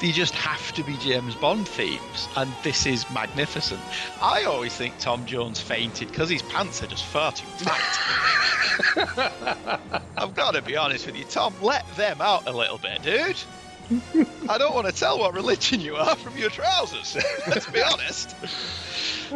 [0.00, 3.80] They just have to be James Bond themes, and this is magnificent.
[4.20, 7.98] I always think Tom Jones fainted because his pants are just far too tight.
[10.16, 11.54] I've got to be honest with you, Tom.
[11.62, 13.36] Let them out a little bit, dude.
[14.48, 17.16] I don't want to tell what religion you are from your trousers.
[17.46, 18.34] Let's be honest.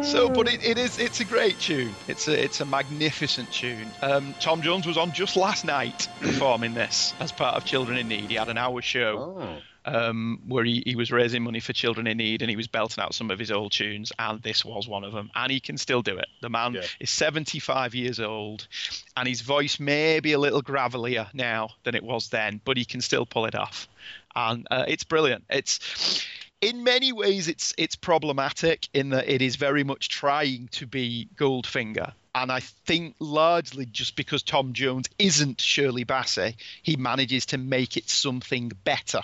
[0.03, 1.93] So, but it, it is it's a great tune.
[2.07, 3.89] It's a it's a magnificent tune.
[4.01, 8.07] Um, Tom Jones was on just last night performing this as part of Children in
[8.07, 8.29] Need.
[8.29, 12.17] He had an hour show um, where he, he was raising money for children in
[12.17, 15.03] need and he was belting out some of his old tunes, and this was one
[15.03, 15.31] of them.
[15.33, 16.27] And he can still do it.
[16.41, 16.81] The man Yeah.
[16.99, 18.67] is 75 years old,
[19.15, 22.85] and his voice may be a little gravelier now than it was then, but he
[22.85, 23.87] can still pull it off.
[24.37, 25.45] And uh, it's brilliant.
[25.49, 26.25] It's
[26.61, 31.27] in many ways it's it's problematic in that it is very much trying to be
[31.35, 32.13] Goldfinger.
[32.35, 37.97] And I think largely just because Tom Jones isn't Shirley Bassey, he manages to make
[37.97, 39.21] it something better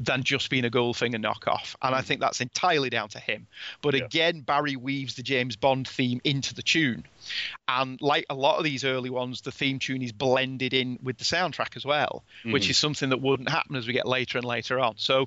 [0.00, 1.76] than just being a Goldfinger knockoff.
[1.82, 2.06] And I hmm.
[2.06, 3.46] think that's entirely down to him.
[3.82, 4.04] But Yeah.
[4.04, 7.04] again, Barry weaves the James Bond theme into the tune.
[7.68, 11.18] And like a lot of these early ones, the theme tune is blended in with
[11.18, 12.70] the soundtrack as well, which hmm.
[12.70, 14.94] is something that wouldn't happen as we get later and later on.
[14.96, 15.26] So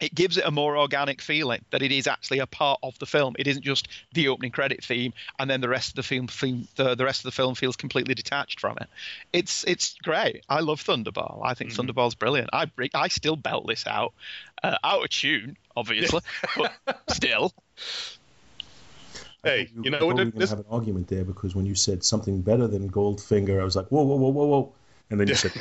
[0.00, 3.06] it gives it a more organic feeling that it is actually a part of the
[3.06, 3.36] film.
[3.38, 6.66] It isn't just the opening credit theme and then the rest of the film, theme,
[6.76, 8.88] the, the rest of the film feels completely detached from it.
[9.32, 10.44] It's it's great.
[10.48, 11.40] I love Thunderball.
[11.44, 12.50] I think Thunderball's brilliant.
[12.52, 14.12] I I still belt this out,
[14.62, 16.20] uh, out of tune, obviously,
[16.56, 16.72] but
[17.08, 17.52] still.
[19.44, 20.32] Hey, We you know totally what?
[20.32, 23.64] gonna This, have an argument there because when you said something better than Goldfinger, I
[23.64, 24.72] was like, whoa, whoa, whoa, whoa, whoa,
[25.10, 25.52] and then you said,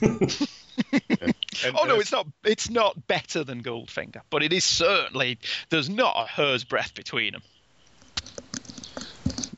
[0.92, 1.34] and-
[1.76, 2.26] Oh no, and it's not.
[2.44, 5.38] It's not better than Goldfinger, but it is certainly.
[5.68, 7.42] There's not a hair's breadth between them.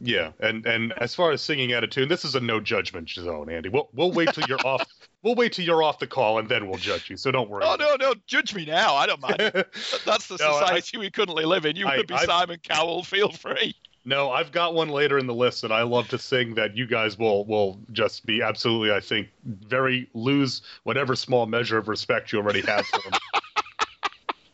[0.01, 3.09] Yeah, and and as far as singing out of tune, this is a no judgment
[3.11, 3.69] zone, Andy.
[3.69, 4.85] We'll we'll wait till you're off.
[5.25, 7.17] We'll wait till you're off the call, and then we'll judge you.
[7.17, 7.63] So don't worry.
[7.65, 8.97] Oh no, no, judge me now.
[8.97, 9.39] I don't mind.
[10.05, 11.77] That's the No, I- society we currently live in.
[11.77, 13.05] You I- want be I've- Simon Cowell?
[13.05, 13.77] Feel free.
[14.05, 16.87] No, I've got one later in the list that I love to sing that you
[16.87, 22.33] guys will will just be absolutely, I think, very lose whatever small measure of respect
[22.33, 23.19] you already have for them.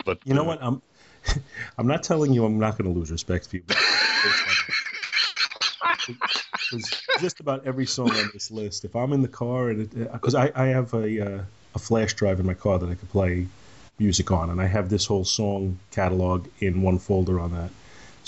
[0.05, 0.59] But You know uh, what?
[0.63, 0.83] I'm
[1.79, 3.63] I'm not telling you I'm not going to lose respect for you.
[7.21, 10.51] Just about every song on this list, if I'm in the car and because I,
[10.55, 11.43] I have a uh,
[11.75, 13.47] a flash drive in my car that I could play
[13.99, 17.71] music on, and I have this whole song catalog in one folder on that.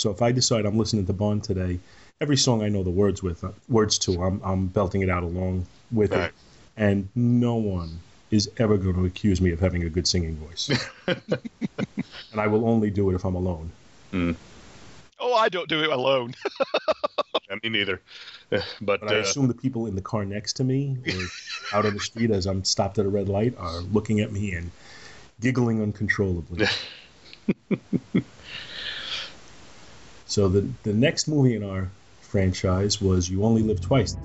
[0.01, 1.79] So if I decide I'm listening to Bond today,
[2.23, 5.23] every song I know the words with uh, words to, I'm I'm belting it out
[5.23, 6.29] along with Right.
[6.29, 6.35] it,
[6.79, 7.91] and no one
[8.31, 10.71] is ever going to accuse me of having a good singing voice.
[11.07, 13.71] and I will only do it if I'm alone.
[15.19, 16.35] Oh, I don't do it alone.
[17.51, 18.01] I me neither.
[18.81, 21.13] But, But I uh, assume the people in the car next to me or
[21.77, 24.55] out on the street as I'm stopped at a red light are looking at me
[24.55, 24.71] and
[25.43, 26.67] giggling uncontrollably.
[30.31, 34.17] So the the next movie in our franchise was You Only Live Twice.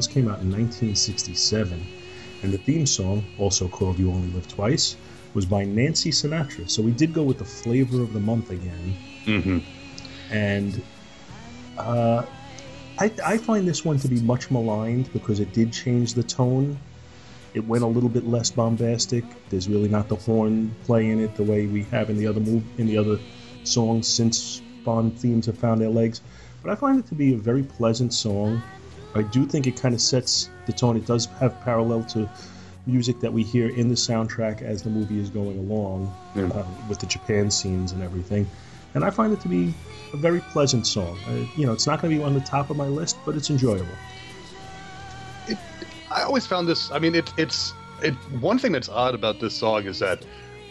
[0.00, 1.78] This came out in 1967,
[2.42, 4.96] and the theme song, also called "You Only Live Twice,"
[5.34, 6.70] was by Nancy Sinatra.
[6.70, 8.96] So we did go with the flavor of the month again,
[9.26, 9.58] Mm-hmm.
[10.30, 10.82] and
[11.76, 12.24] uh,
[12.98, 16.78] I, I find this one to be much maligned because it did change the tone.
[17.52, 19.24] It went a little bit less bombastic.
[19.50, 22.40] There's really not the horn play in it the way we have in the other
[22.40, 23.18] move in the other
[23.64, 26.22] songs since Bond themes have found their legs.
[26.62, 28.62] But I find it to be a very pleasant song.
[29.14, 30.96] I do think it kind of sets the tone.
[30.96, 32.28] It does have parallel to
[32.86, 36.98] music that we hear in the soundtrack as the movie is going along, uh, with
[36.98, 38.48] the Japan scenes and everything.
[38.94, 39.74] And I find it to be
[40.12, 41.18] a very pleasant song.
[41.28, 43.36] Uh, you know, it's not going to be on the top of my list, but
[43.36, 43.86] it's enjoyable.
[46.10, 46.90] I always found this.
[46.90, 48.14] I mean, it, it's it.
[48.40, 50.24] One thing that's odd about this song is that,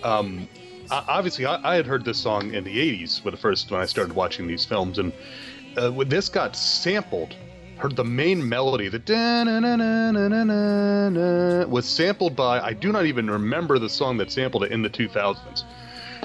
[0.04, 0.48] um,
[0.92, 3.80] o- obviously, I, I had heard this song in the '80s when the first when
[3.80, 5.14] I started watching these films, and
[5.78, 7.36] uh, when this got sampled,
[7.80, 12.36] heard the main melody, the da na na na na na na na, was sampled
[12.36, 12.60] by.
[12.60, 15.64] I do not even remember the song that sampled it in the 2000s.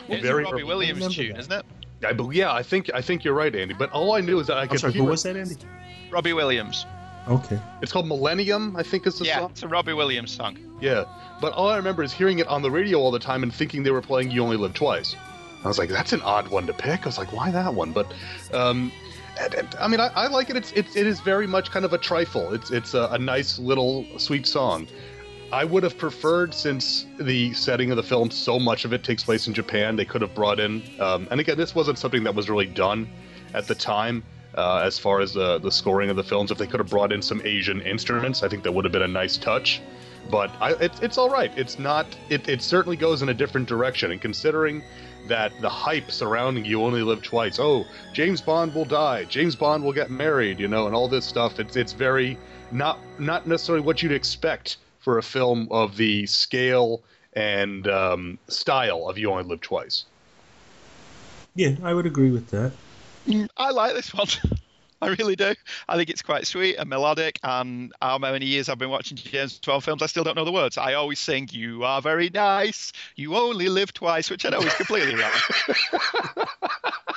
[0.09, 1.41] It's Very a Robbie early- Williams tune, that.
[1.41, 1.65] isn't it?
[2.07, 3.73] I believe, yeah, I think I think you're right, Andy.
[3.75, 5.03] But all I knew is that I I'm could sorry, hear.
[5.03, 5.55] who was that, Andy?
[6.11, 6.85] Robbie Williams.
[7.27, 7.59] Okay.
[7.81, 9.51] It's called Millennium, I think is the yeah, song.
[9.51, 10.59] it's a Robbie Williams song.
[10.83, 11.05] Yeah,
[11.41, 13.83] but all I remember is hearing it on the radio all the time and thinking
[13.83, 15.17] they were playing "You Only Live Twice."
[15.65, 17.93] I was like, "That's an odd one to pick." I was like, "Why that one?"
[17.93, 18.13] But,
[18.53, 18.93] um, and- and-
[19.81, 20.57] I mean, I, I like it.
[20.57, 22.55] It's, it's it is very much kind of a trifle.
[22.55, 24.87] It's it's a, a nice little sweet song.
[25.53, 29.23] I would have preferred, since the setting of the film, so much of it takes
[29.23, 30.83] place in Japan, they could have brought in.
[30.99, 33.09] Um, and again, this wasn't something that was really done
[33.53, 34.25] at the time.
[34.57, 37.13] Uh, as far as the the scoring of the films, if they could have brought
[37.13, 39.81] in some Asian instruments, I think that would have been a nice touch.
[40.31, 41.53] But I, it, it's all right.
[41.57, 42.07] It's not.
[42.31, 44.11] It, it certainly goes in a different direction.
[44.13, 44.83] And considering
[45.29, 49.85] that the hype surrounding "You Only Live Twice," oh, James Bond will die, James Bond
[49.85, 51.59] will get married, you know, and all this stuff.
[51.59, 52.39] It's it's very
[52.71, 57.03] not not necessarily what you'd expect for a film of the scale
[57.35, 60.05] and um, style of "You Only Live Twice."
[61.55, 62.73] Yeah, I would agree with that.
[63.27, 64.29] Mm, I like this one.
[65.05, 65.55] I really do.
[65.87, 67.39] I think it's quite sweet and melodic.
[67.43, 70.53] And how many years I've been watching James Bond films, I still don't know the
[70.53, 70.79] words.
[70.79, 72.93] I always sing, "You are very nice.
[73.15, 75.31] You only live twice," which I know is completely wrong.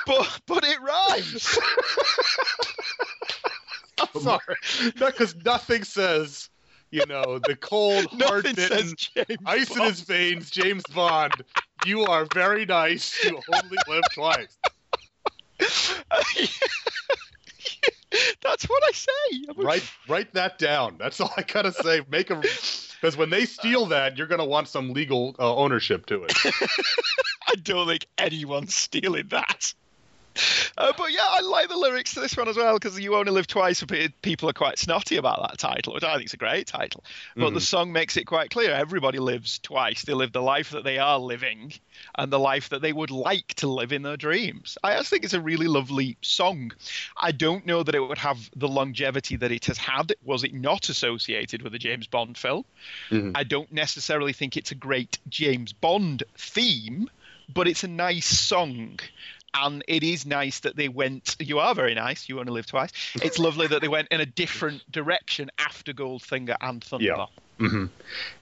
[0.06, 1.58] but but it rhymes.
[4.14, 4.56] I'm sorry,
[4.98, 6.50] because nothing says,
[6.90, 9.10] you know, the cold, hard James.
[9.46, 11.32] ice in his veins, James Bond.
[11.86, 13.24] You are very nice.
[13.24, 14.58] You only live twice.
[18.42, 19.44] That's what I say.
[19.48, 20.96] I'm a- Write write that down.
[20.98, 22.02] That's all I gotta say.
[22.10, 26.24] Make a because when they steal that, you're gonna want some legal uh, ownership to
[26.24, 26.32] it.
[27.48, 29.72] I don't think anyone's stealing that.
[30.76, 33.32] Uh, but yeah, I like the lyrics to this one as well because you only
[33.32, 33.84] live twice.
[34.22, 37.02] People are quite snotty about that title, which I think is a great title.
[37.36, 40.02] But the song makes it quite clear: everybody lives twice.
[40.04, 41.72] They live the life that they are living
[42.16, 44.78] and the life that they would like to live in their dreams.
[44.82, 46.72] I just think it's a really lovely song.
[47.16, 50.54] I don't know that it would have the longevity that it has had was it
[50.54, 52.64] not associated with a James Bond film.
[53.34, 57.10] I don't necessarily think it's a great James Bond theme,
[57.52, 59.00] but it's a nice song.
[59.54, 61.36] And it is nice that they went.
[61.40, 62.28] You are very nice.
[62.28, 62.90] You only live twice.
[63.22, 67.28] It's lovely that they went in a different direction after Goldfinger and Thunderball.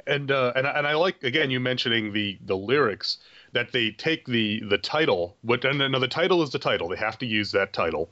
[0.07, 3.19] and uh, and and I like again you mentioning the the lyrics
[3.53, 6.97] that they take the the title what and no the title is the title they
[6.97, 8.11] have to use that title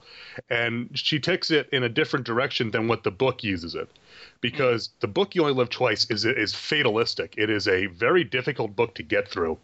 [0.49, 3.89] and she takes it in a different direction than what the book uses it
[4.41, 8.75] because the book you only live twice is is fatalistic it is a very difficult
[8.75, 9.59] book to get through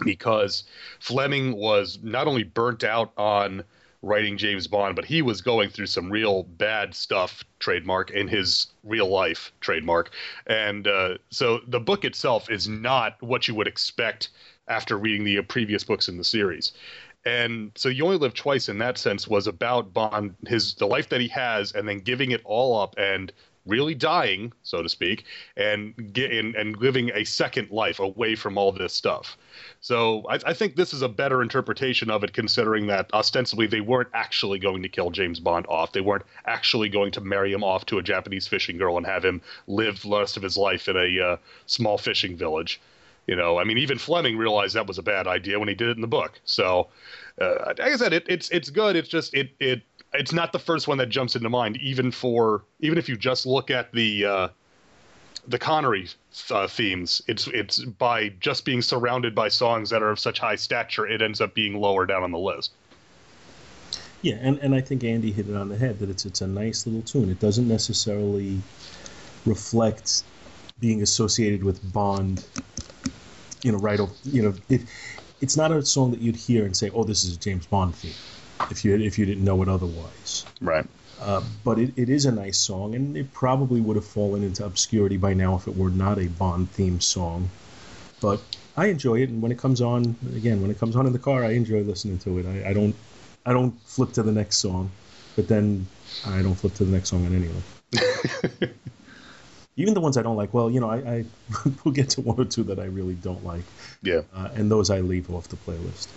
[0.00, 0.64] because
[1.00, 3.64] Fleming was not only burnt out on
[4.04, 8.68] writing James Bond, but he was going through some real bad stuff, trademark, in his
[8.82, 10.12] real life, trademark.
[10.46, 14.28] And uh, so the book itself is not what you would expect
[14.68, 16.72] after reading the previous books in the series.
[17.26, 21.08] And so You Only Live Twice in that sense was about Bond, his the life
[21.08, 23.32] that he has, and then giving it all up and
[23.66, 25.24] really dying, so to speak,
[25.56, 29.36] and and living a second life away from all this stuff.
[29.80, 33.80] So I, I think this is a better interpretation of it, considering that ostensibly they
[33.80, 35.92] weren't actually going to kill James Bond off.
[35.92, 39.24] They weren't actually going to marry him off to a Japanese fishing girl and have
[39.24, 41.36] him live the rest of his life in a uh,
[41.66, 42.80] small fishing village.
[43.26, 45.88] You know, I mean, even Fleming realized that was a bad idea when he did
[45.88, 46.38] it in the book.
[46.44, 46.88] So,
[47.40, 48.96] uh, like I said, it, it's it's good.
[48.96, 49.82] It's just it it
[50.14, 53.46] it's not the first one that jumps into mind, even for even if you just
[53.46, 54.48] look at the uh,
[55.46, 56.08] the Connery
[56.50, 57.22] uh, themes.
[57.26, 61.22] It's it's by just being surrounded by songs that are of such high stature, it
[61.22, 62.72] ends up being lower down on the list.
[64.22, 66.46] Yeah, and, and I think Andy hit it on the head that it's it's a
[66.46, 67.30] nice little tune.
[67.30, 68.60] It doesn't necessarily
[69.44, 70.24] reflect
[70.80, 72.44] being associated with Bond.
[73.62, 74.00] You know, right?
[74.24, 74.82] You know, it
[75.40, 77.94] it's not a song that you'd hear and say, "Oh, this is a James Bond
[77.94, 78.14] theme,"
[78.70, 80.44] if you if you didn't know it otherwise.
[80.60, 80.86] Right.
[81.20, 84.64] Uh, but it, it is a nice song, and it probably would have fallen into
[84.64, 87.48] obscurity by now if it were not a Bond theme song.
[88.20, 88.40] But
[88.76, 91.18] I enjoy it, and when it comes on, again, when it comes on in the
[91.18, 92.46] car, I enjoy listening to it.
[92.46, 92.94] I, I don't,
[93.46, 94.90] I don't flip to the next song,
[95.36, 95.86] but then
[96.26, 98.70] I don't flip to the next song on any of them.
[99.76, 101.24] Even the ones I don't like, well, you know, I, I
[101.84, 103.64] will get to one or two that I really don't like
[104.02, 104.22] Yeah.
[104.34, 106.08] uh, and those I leave off the playlist.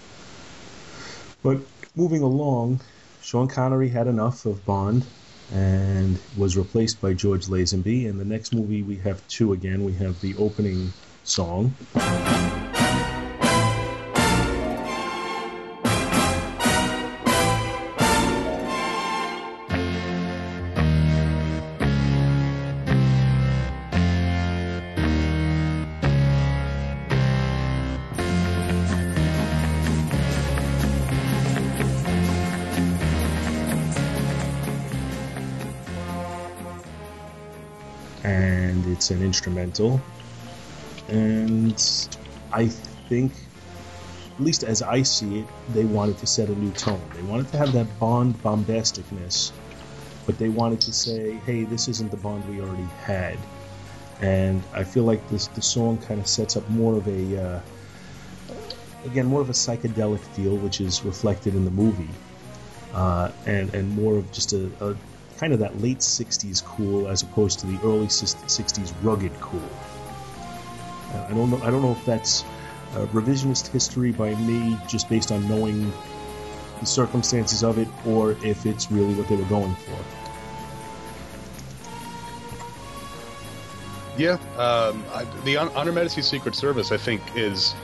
[1.43, 1.59] But
[1.97, 2.79] moving along,
[3.21, 5.05] Sean Connery had enough of Bond
[5.51, 8.07] and was replaced by George Lazenby.
[8.07, 9.83] And the next movie we have two again.
[9.83, 10.93] We have the opening
[11.23, 11.73] song.
[39.07, 40.01] It's an instrumental.
[41.07, 41.81] And
[42.51, 43.31] I think,
[44.35, 47.01] at least as I see it, they wanted to set a new tone.
[47.15, 49.51] They wanted to have that Bond bombasticness,
[50.25, 53.37] but they wanted to say, "Hey, this isn't the Bond we already had."
[54.19, 57.59] And I feel like this the song kind of sets up more of a, uh,
[59.05, 62.13] again, more of a psychedelic feel, which is reflected in the movie,
[62.93, 64.97] uh, and and more of just a, a
[65.37, 69.69] kind of that late 60s cool as opposed to the early 60s rugged cool.
[71.13, 72.43] Uh, I don't know I don't know if that's
[72.93, 75.91] uh, revisionist history by me just based on knowing
[76.79, 79.97] the circumstances of it or if it's really what they were going for.
[84.17, 87.75] Yeah, um, I, the On Her Majesty Secret Service, I think, is.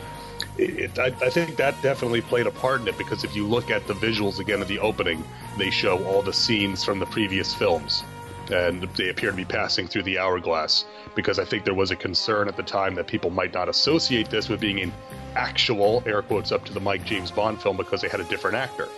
[0.58, 3.72] It, I, I think that definitely played a part in it because if you look
[3.72, 5.24] at the visuals again of the opening,
[5.58, 8.04] they show all the scenes from the previous films,
[8.52, 10.86] and they appear to be passing through the hourglass.
[11.16, 14.30] Because I think there was a concern at the time that people might not associate
[14.30, 14.94] this with being an
[15.36, 18.56] actual air quotes up to the Mike James Bond film because they had a different
[18.56, 18.90] actor,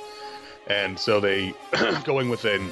[0.68, 1.54] and so they
[2.04, 2.70] going with an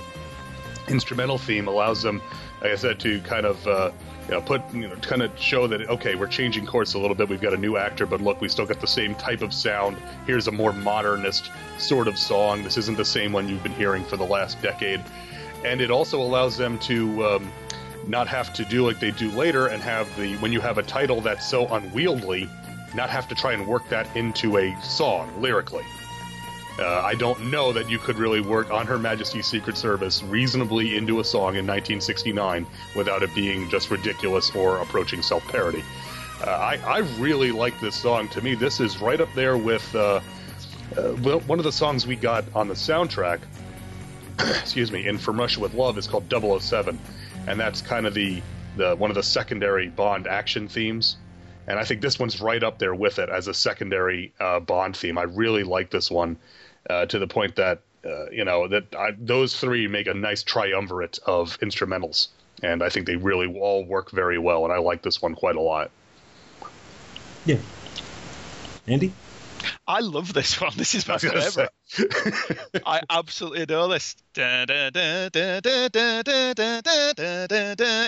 [0.89, 2.21] instrumental theme allows them,
[2.61, 3.91] like I said, to kind of uh,
[4.27, 7.15] you know put you know kind of show that okay, we're changing course a little
[7.15, 7.29] bit.
[7.29, 9.97] We've got a new actor, but look, we still got the same type of sound.
[10.25, 12.63] Here's a more modernist sort of song.
[12.63, 15.01] This isn't the same one you've been hearing for the last decade,
[15.63, 17.25] and it also allows them to.
[17.25, 17.51] Um,
[18.05, 20.83] not have to do like they do later and have the when you have a
[20.83, 22.49] title that's so unwieldy
[22.93, 25.85] not have to try and work that into a song lyrically
[26.79, 30.97] uh, I don't know that you could really work on Her Majesty's Secret Service reasonably
[30.97, 32.65] into a song in 1969
[32.95, 35.83] without it being just ridiculous or approaching self parody.
[36.45, 38.27] Uh, I, I really like this song.
[38.29, 40.19] To me, this is right up there with uh,
[40.97, 43.41] uh, one of the songs we got on the soundtrack.
[44.39, 46.99] excuse me, in From Russia with Love is called 007,
[47.47, 48.41] and that's kind of the,
[48.77, 51.17] the one of the secondary Bond action themes.
[51.67, 54.97] And I think this one's right up there with it as a secondary uh, Bond
[54.97, 55.19] theme.
[55.19, 56.37] I really like this one
[56.89, 60.43] uh, to the point that uh, you know that I, those three make a nice
[60.43, 62.27] triumvirate of instrumentals,
[62.61, 65.55] and I think they really all work very well, and I like this one quite
[65.55, 65.91] a lot.
[67.45, 67.57] Yeah,
[68.87, 69.13] Andy.
[69.87, 70.71] I love this one.
[70.75, 71.69] This is my favorite.
[72.85, 74.15] I absolutely adore this.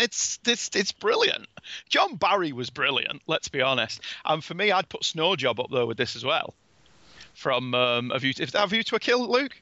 [0.01, 1.47] It's it's it's brilliant.
[1.89, 3.21] John Barry was brilliant.
[3.27, 4.01] Let's be honest.
[4.25, 6.53] And for me, I'd put Snow Job up there with this as well.
[7.35, 9.61] From um, Have You if A View to a Kill, Luke?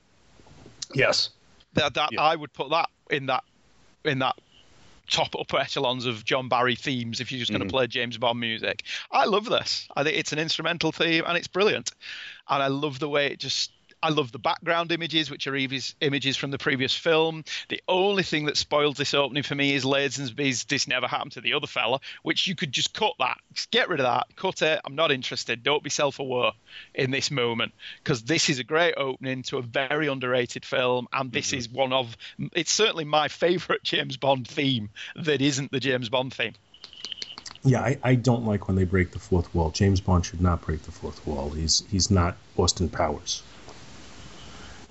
[0.93, 1.29] yes.
[1.73, 2.21] That, that Yeah.
[2.21, 3.43] I would put that in that
[4.05, 4.35] in that
[5.09, 7.67] top upper echelons of John Barry themes if you're just going Mhm.
[7.67, 8.83] to play James Bond music.
[9.11, 9.87] I love this.
[9.95, 11.91] I think it's an instrumental theme and it's brilliant.
[12.47, 13.71] And I love the way it just
[14.03, 17.45] I love the background images, which are Evie's images from the previous film.
[17.69, 21.41] The only thing that spoils this opening for me is Lazenby's "This Never Happened to
[21.41, 24.61] the Other Fella," which you could just cut that, just get rid of that, cut
[24.61, 24.81] it.
[24.83, 25.63] I'm not interested.
[25.63, 26.51] Don't be self-aware
[26.93, 27.71] in this moment
[28.03, 31.59] because this is a great opening to a very underrated film, and this mm-hmm.
[31.59, 32.17] is one of
[32.51, 36.55] it's certainly my favourite James Bond theme that isn't the James Bond theme.
[37.63, 39.71] Yeah, I, I don't like when they break the fourth wall.
[39.71, 41.51] James Bond should not break the fourth wall.
[41.51, 43.41] He's he's not Austin Powers.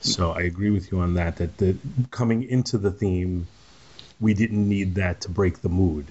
[0.02, 1.36] So I agree with you on that.
[1.36, 1.76] That the
[2.10, 3.46] coming into the theme,
[4.20, 6.06] we didn't need that to break the mood.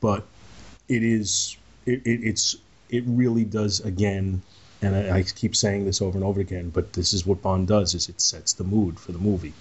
[0.00, 0.24] But
[0.88, 1.56] it is
[1.86, 2.56] it, it it's
[2.88, 4.42] it really does again
[4.82, 7.68] and I, I keep saying this over and over again, but this is what Bond
[7.68, 9.54] does: is it sets the mood for the movie,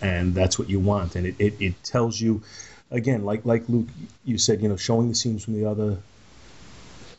[0.00, 2.42] and that's what you want, and it, it, it tells you,
[2.90, 3.88] again, like like Luke,
[4.24, 5.98] you said, you know, showing the scenes from the other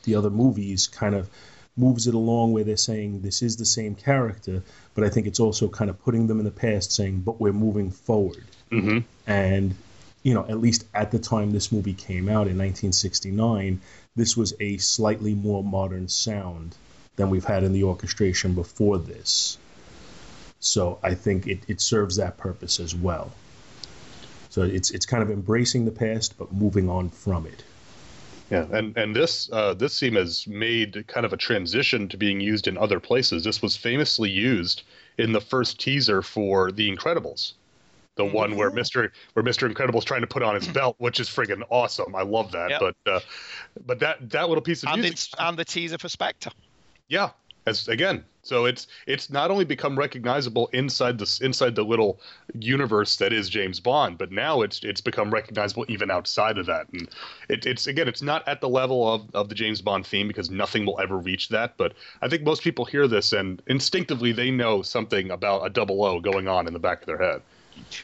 [0.03, 1.29] the other movies kind of
[1.77, 4.61] moves it along where they're saying this is the same character,
[4.93, 7.53] but I think it's also kind of putting them in the past, saying, but we're
[7.53, 8.45] moving forward.
[8.71, 8.99] Mm-hmm.
[9.27, 9.75] And,
[10.23, 13.81] you know, at least at the time this movie came out in 1969,
[14.15, 16.75] this was a slightly more modern sound
[17.15, 19.57] than we've had in the orchestration before this.
[20.59, 23.31] So I think it, it serves that purpose as well.
[24.49, 27.63] So it's it's kind of embracing the past but moving on from it.
[28.51, 32.41] Yeah, and and this uh, this theme has made kind of a transition to being
[32.41, 33.45] used in other places.
[33.45, 34.83] This was famously used
[35.17, 37.53] in the first teaser for The Incredibles,
[38.15, 41.29] the one where Mister where Mister Incredible's trying to put on his belt, which is
[41.29, 42.13] friggin' awesome.
[42.13, 42.71] I love that.
[42.71, 42.81] Yep.
[42.81, 43.19] But uh,
[43.85, 46.51] but that that little piece of And music, and the teaser for Spectre.
[47.07, 47.29] yeah,
[47.65, 52.19] as again, so it's it's not only become recognizable inside this inside the little
[52.57, 56.87] universe that is James Bond, but now it's it's become recognizable even outside of that.
[56.91, 57.07] And
[57.49, 60.49] it, it's again, it's not at the level of, of the James Bond theme because
[60.49, 61.77] nothing will ever reach that.
[61.77, 66.03] But I think most people hear this and instinctively they know something about a double
[66.03, 67.41] O going on in the back of their head.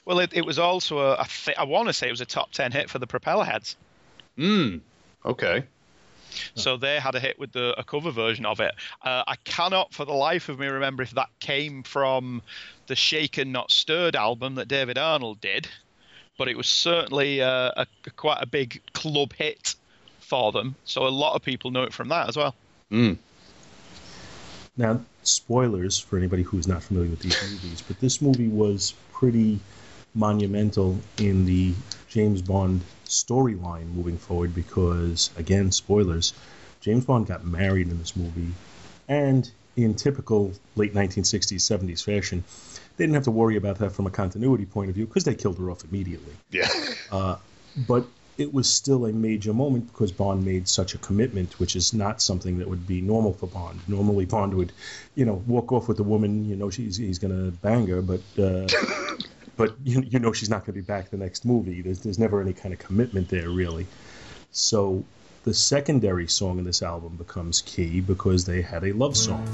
[0.06, 2.26] Well, it, it was also a, I, th- I want to say it was a
[2.26, 3.76] top ten hit for the Propellerheads.
[4.38, 4.82] Mm.
[5.26, 5.64] Okay.
[6.56, 8.74] So they had a hit with the a cover version of it.
[9.02, 12.42] Uh, I cannot, for the life of me, remember if that came from
[12.88, 15.68] the Shaken Not Stirred album that David Arnold did,
[16.38, 19.76] but it was certainly uh, a, a quite a big club hit
[20.20, 20.76] for them.
[20.86, 22.56] So a lot of people know it from that as well.
[22.92, 23.18] Mm.
[24.78, 29.60] Now, spoilers for anybody who's not familiar with these movies, but this movie was pretty
[30.14, 31.74] monumental in the
[32.10, 36.34] James Bond storyline moving forward because, again, spoilers,
[36.82, 38.54] James Bond got married in this movie,
[39.08, 42.44] and in typical late 1960s, 70s fashion,
[42.98, 45.36] they didn't have to worry about that from a continuity point of view because they
[45.36, 46.34] killed her off immediately.
[46.50, 46.68] Yeah.
[47.10, 47.38] Uh,
[47.88, 48.06] but
[48.38, 52.22] it was still a major moment because Bond made such a commitment, which is not
[52.22, 53.80] something that would be normal for Bond.
[53.88, 54.72] Normally, Bond would,
[55.16, 58.02] you know, walk off with a woman, you know, she's he's going to bang her,
[58.02, 58.68] but uh,
[59.58, 61.82] but you, you know she's not going to be back the next movie.
[61.82, 63.88] There's there's never any kind of commitment there really.
[64.52, 65.04] So
[65.44, 69.46] the secondary song in this album becomes key because they had a love song.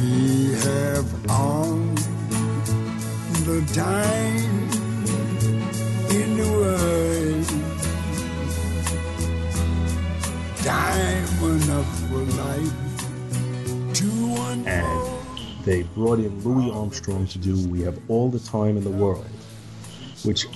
[0.00, 1.76] We have all
[3.44, 4.70] the time
[6.10, 7.13] in the world.
[10.64, 12.72] Time enough for life
[13.92, 14.06] to
[14.66, 18.90] and they brought in Louis Armstrong to do "We Have All the Time in the
[18.90, 19.26] World,"
[20.22, 20.46] which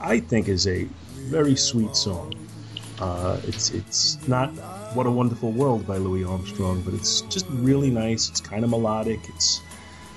[0.00, 0.84] I think is a
[1.28, 2.32] very sweet song.
[2.98, 4.48] Uh, it's it's not
[4.94, 8.30] "What a Wonderful World" by Louis Armstrong, but it's just really nice.
[8.30, 9.20] It's kind of melodic.
[9.34, 9.60] It's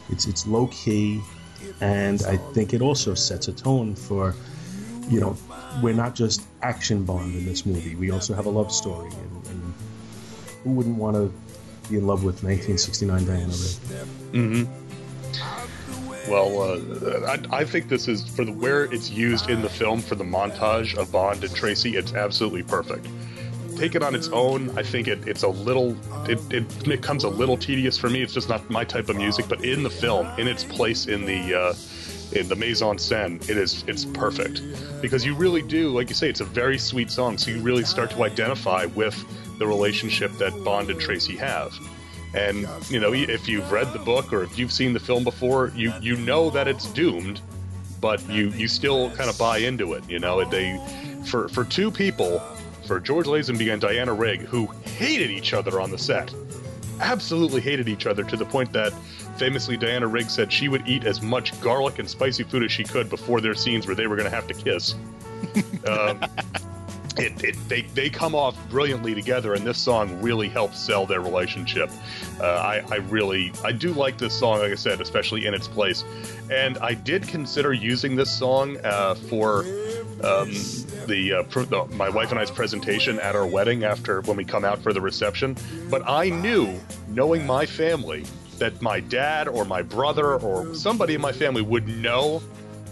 [0.10, 1.20] it's it's low key,
[1.82, 4.34] and I think it also sets a tone for
[5.10, 5.36] you know
[5.82, 7.96] we're not just action Bond in this movie.
[7.96, 9.74] We also have a love story, and, and
[10.64, 11.32] who wouldn't want to
[11.90, 14.68] be in love with 1969 Diana Rigg?
[16.28, 20.02] Well, uh, I, I think this is for the where it's used in the film
[20.02, 21.98] for the montage of Bond and Tracy.
[21.98, 23.08] It's absolutely perfect.
[23.78, 25.96] Take it on its own, I think it, it's a little
[26.28, 28.24] it, it becomes a little tedious for me.
[28.24, 29.48] It's just not my type of music.
[29.48, 31.74] But in the film, in its place in the uh,
[32.32, 34.62] in the mise en scène, it is it's perfect
[35.02, 37.38] because you really do, like you say, it's a very sweet song.
[37.38, 39.16] So you really start to identify with
[39.60, 41.74] the relationship that Bond and Tracy have.
[42.34, 45.72] And you know, if you've read the book or if you've seen the film before,
[45.76, 47.40] you you know that it's doomed,
[48.02, 50.08] but you you still kind of buy into it.
[50.10, 50.80] You know, they
[51.26, 52.40] for for two people,
[52.86, 56.34] for George Lazenby and Diana Rigg, who hated each other on the set,
[57.00, 58.94] absolutely hated each other to the point that
[59.38, 62.84] famously Diana Rigg said she would eat as much garlic and spicy food as she
[62.84, 64.96] could before their scenes where they were going to have to kiss.
[65.88, 66.24] um,
[67.18, 71.22] it, it, they, they come off brilliantly together, and this song really helps sell their
[71.22, 71.90] relationship.
[72.40, 75.68] Uh, I, I really, I do like this song, like I said, especially in its
[75.68, 76.04] place.
[76.52, 79.60] And I did consider using this song uh, for
[80.24, 80.52] um,
[81.08, 84.44] the, uh, pr- the my wife and I's presentation at our wedding after when we
[84.44, 85.56] come out for the reception.
[85.90, 88.26] But I knew, knowing my family,
[88.60, 92.42] that my dad or my brother or somebody in my family would know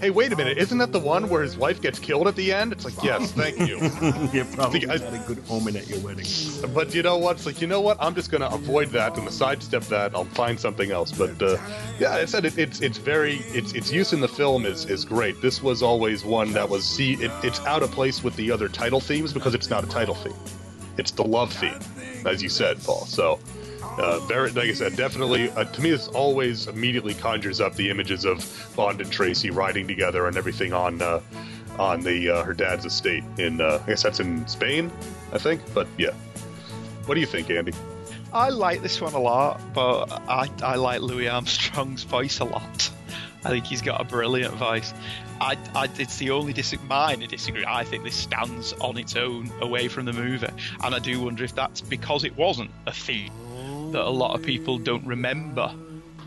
[0.04, 2.52] hey, wait a minute, isn't that the one where his wife gets killed at the
[2.52, 2.74] end?
[2.74, 3.78] It's like, yes, thank you.
[4.34, 6.26] yeah, probably I- not a good omen at your wedding.
[6.74, 7.38] But you know what?
[7.38, 7.96] It's like, you know what?
[8.02, 10.14] I'm just going to avoid that and sidestep that.
[10.14, 11.14] I'll find something else.
[11.14, 11.58] But uh,
[12.00, 15.06] yeah, I said it, it's it's very its its use in the film is is
[15.06, 15.42] great.
[15.42, 18.68] This was always one that was see it, it's out of place with the other
[18.68, 20.34] title themes because it's not a title theme.
[20.98, 21.80] It's the love theme,
[22.26, 23.06] as you said, Paul.
[23.06, 23.40] So.
[23.98, 25.52] Uh, very, like I said, definitely.
[25.52, 29.88] Uh, to me, this always immediately conjures up the images of Bond and Tracy riding
[29.88, 31.22] together and everything on uh,
[31.78, 33.62] on the uh, her dad's estate in.
[33.62, 34.92] Uh, I guess that's in Spain,
[35.32, 35.62] I think.
[35.74, 36.12] But yeah,
[37.06, 37.74] what do you think, Andy?
[38.34, 42.90] I like this one a lot, but I, I like Louis Armstrong's voice a lot.
[43.46, 44.92] I think he's got a brilliant voice.
[45.40, 47.66] I, I, it's the only dis- minor disagree.
[47.68, 50.48] I think this stands on its own away from the movie,
[50.84, 53.32] and I do wonder if that's because it wasn't a theme
[53.94, 55.74] that a lot of people don't remember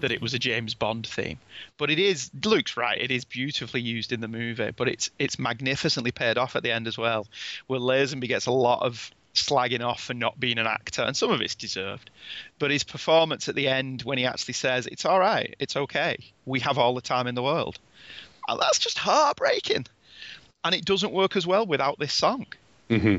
[0.00, 1.38] that it was a James Bond theme.
[1.78, 2.30] But it is.
[2.44, 3.00] Luke's right.
[3.00, 6.72] It is beautifully used in the movie, but it's it's magnificently paid off at the
[6.72, 7.26] end as well,
[7.66, 11.30] where Lazenby gets a lot of slagging off for not being an actor, and some
[11.30, 12.10] of it's deserved.
[12.58, 16.16] But his performance at the end, when he actually says, "It's all right, it's okay,
[16.44, 17.78] we have all the time in the world,"
[18.48, 19.86] and that's just heartbreaking.
[20.64, 22.46] And it doesn't work as well without this song.
[22.90, 23.16] Mm-hmm.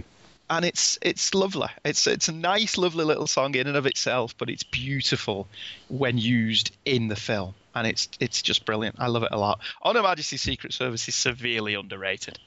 [0.49, 1.67] And it's it's lovely.
[1.83, 5.47] It's it's a nice, lovely little song in and of itself, but it's beautiful
[5.89, 8.95] when used in the film, and it's it's just brilliant.
[8.97, 9.59] I love it a lot.
[9.81, 12.39] On Her Majesty's Secret Service is severely underrated.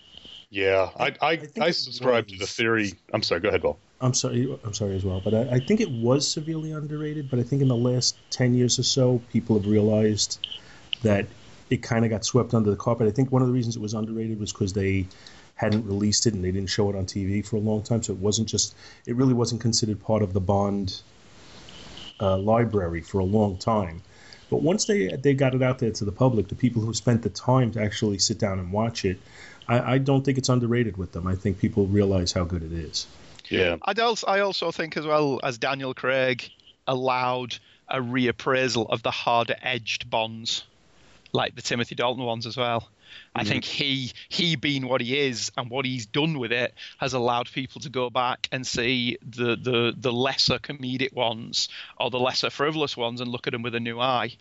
[0.49, 2.95] Yeah, I I, think I, it subscribe to the theory.
[3.13, 3.41] I'm sorry.
[3.41, 3.79] Go ahead, Paul.
[4.01, 4.59] I'm sorry.
[4.65, 7.31] I'm sorry as well, but I, I think it was severely underrated.
[7.31, 10.39] But I think in the last ten years or so, people have realized
[11.03, 11.27] that
[11.69, 13.07] it kind of got swept under the carpet.
[13.07, 15.07] I think one of the reasons it was underrated was because they
[15.61, 18.03] hadn't released it and they didn't show it on TV for a long time.
[18.03, 18.75] So it wasn't just.
[19.07, 21.03] It really wasn't considered part of the Bond
[22.19, 24.03] uh, library for a long time.
[24.49, 27.23] But once they they got it out there to the public, the people who spent
[27.23, 29.19] the time to actually sit down and watch it,
[29.69, 31.27] I, I don't think it's underrated with them.
[31.27, 33.07] I think people realize how good it is.
[33.51, 36.51] Yeah, I'd also, I also think, as well as Daniel Craig
[36.87, 40.65] allowed a reappraisal of the harder edged Bonds,
[41.33, 42.89] like the Timothy Dalton ones as well.
[43.35, 47.13] I think he he being what he is and what he's done with it has
[47.13, 52.19] allowed people to go back and see the the the lesser comedic ones or the
[52.19, 54.37] lesser frivolous ones and look at them with a new eye.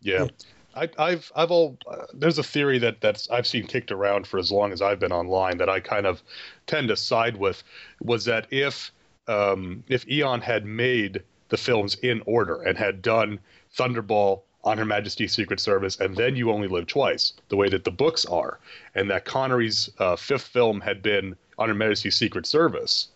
[0.00, 0.26] yeah.
[0.74, 4.38] I, I've I've all uh, there's a theory that that's I've seen kicked around for
[4.38, 6.22] as long as I've been online that I kind of
[6.66, 7.62] tend to side with
[8.00, 8.90] was that if
[9.28, 13.38] um, if Eon had made the films in order and had done
[13.76, 17.84] Thunderball on Her Majesty's Secret Service and then You Only Live Twice the way that
[17.84, 18.58] the books are
[18.94, 23.08] and that Connery's uh, fifth film had been on Her Majesty's Secret Service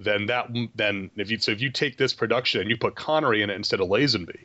[0.00, 3.42] then that then if you so if you take this production and you put Connery
[3.42, 4.38] in it instead of Lazenby,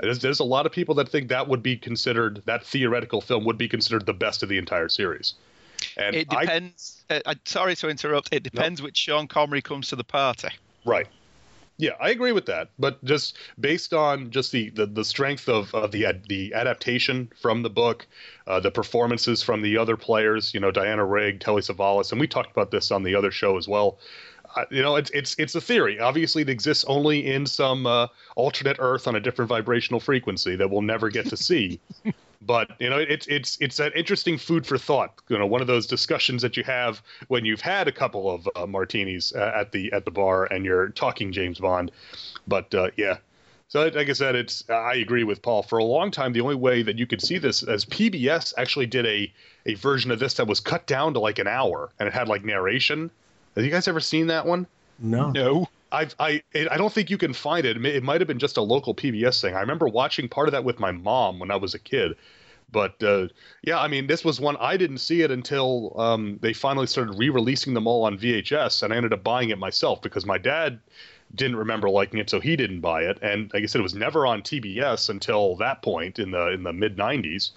[0.00, 3.44] there's, there's a lot of people that think that would be considered that theoretical film
[3.44, 5.34] would be considered the best of the entire series.
[5.96, 7.04] And It I, depends.
[7.10, 8.30] uh, sorry to interrupt.
[8.32, 10.48] It depends which Sean Connery comes to the party.
[10.84, 11.06] right.
[11.76, 12.70] Yeah, I agree with that.
[12.78, 17.30] But just based on just the, the, the strength of, of the ad, the adaptation
[17.40, 18.06] from the book,
[18.46, 22.28] uh, the performances from the other players, you know, Diana Rigg, Telly Savalas, and we
[22.28, 23.98] talked about this on the other show as well.
[24.54, 25.98] Uh, you know, it's it's it's a theory.
[25.98, 28.06] Obviously, it exists only in some uh,
[28.36, 31.80] alternate Earth on a different vibrational frequency that we'll never get to see.
[32.46, 35.20] but you know, it's it's it's that interesting food for thought.
[35.28, 38.48] You know, one of those discussions that you have when you've had a couple of
[38.56, 41.90] uh, martinis uh, at the at the bar and you're talking James Bond.
[42.46, 43.18] But uh, yeah.
[43.68, 45.62] So, like I said, it's I agree with Paul.
[45.62, 48.86] For a long time, the only way that you could see this as PBS actually
[48.86, 49.32] did a
[49.66, 52.28] a version of this that was cut down to like an hour and it had
[52.28, 53.10] like narration.
[53.56, 54.66] Have you guys ever seen that one?
[54.98, 55.30] No.
[55.30, 55.68] No.
[55.94, 57.84] I I I don't think you can find it.
[57.84, 59.54] It, might have been just a local PBS thing.
[59.54, 62.16] I remember watching part of that with my mom when I was a kid.
[62.72, 63.28] But uh,
[63.62, 67.16] yeah, I mean, this was one I didn't see it until um, they finally started
[67.16, 70.80] re-releasing them all on VHS, and I ended up buying it myself because my dad
[71.34, 73.18] didn't remember liking it, so he didn't buy it.
[73.22, 76.64] And like I said, it was never on TBS until that point in the in
[76.64, 77.50] the mid '90s.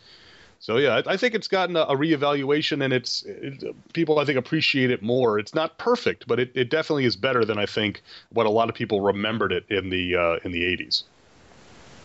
[0.60, 4.26] So yeah, I, I think it's gotten a, a reevaluation, and it's it, people I
[4.26, 5.40] think appreciate it more.
[5.40, 8.02] It's not perfect, but it, it definitely is better than I think
[8.32, 11.04] what a lot of people remembered it in the uh, in the '80s.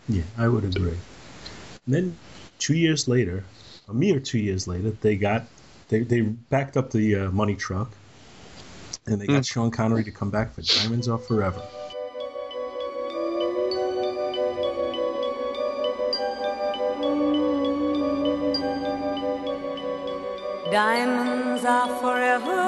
[0.09, 0.99] Yeah, I would agree.
[1.87, 2.17] And then
[2.59, 3.45] two years later,
[3.89, 5.45] a mere two years later, they got
[5.89, 7.91] they they backed up the uh, money truck,
[9.07, 11.63] and they got Sean Connery to come back for Diamonds Are Forever.
[20.73, 22.64] Diamonds are forever.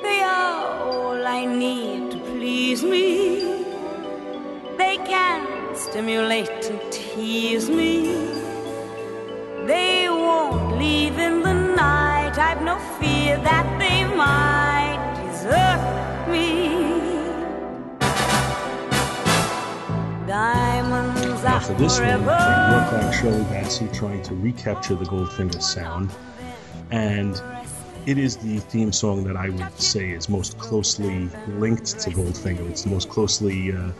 [0.00, 3.64] They are all I need to please me.
[4.78, 8.14] They can stimulate and tease me.
[9.66, 12.38] They won't leave in the night.
[12.38, 15.82] I've no fear that they might desert
[16.30, 16.48] me.
[20.28, 20.71] Diamonds
[21.66, 26.10] for this one, worked on Shirley Bassey trying to recapture the Goldfinger sound,
[26.90, 27.40] and
[28.04, 32.68] it is the theme song that I would say is most closely linked to Goldfinger.
[32.68, 33.92] It's the most closely uh,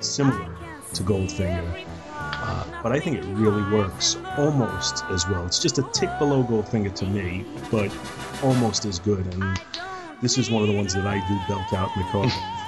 [0.00, 0.56] similar
[0.94, 1.84] to Goldfinger.
[2.14, 5.44] Uh, but I think it really works almost as well.
[5.44, 7.94] It's just a tick below Goldfinger to me, but
[8.42, 9.26] almost as good.
[9.34, 9.60] And
[10.22, 12.59] this is one of the ones that I do belt out in the car.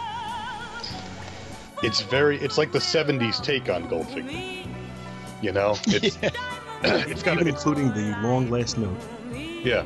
[1.82, 2.38] It's very.
[2.38, 4.66] It's like the '70s take on Goldfinger.
[5.42, 6.18] You know, it's
[6.82, 8.96] it's got Even including the long last note.
[9.32, 9.84] yeah.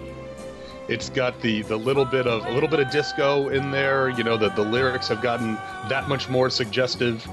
[0.89, 4.09] It's got the the little bit of a little bit of disco in there.
[4.11, 5.55] You know, the the lyrics have gotten
[5.89, 7.27] that much more suggestive.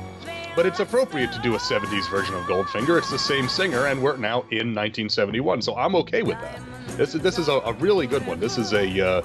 [0.56, 3.00] But it's appropriate to do a 70s version of Goldfinger.
[3.00, 6.62] It's the same singer, and we're now in 1971, so I'm okay with that.
[6.96, 8.40] This is this is a, a really good one.
[8.40, 9.22] This is a, uh,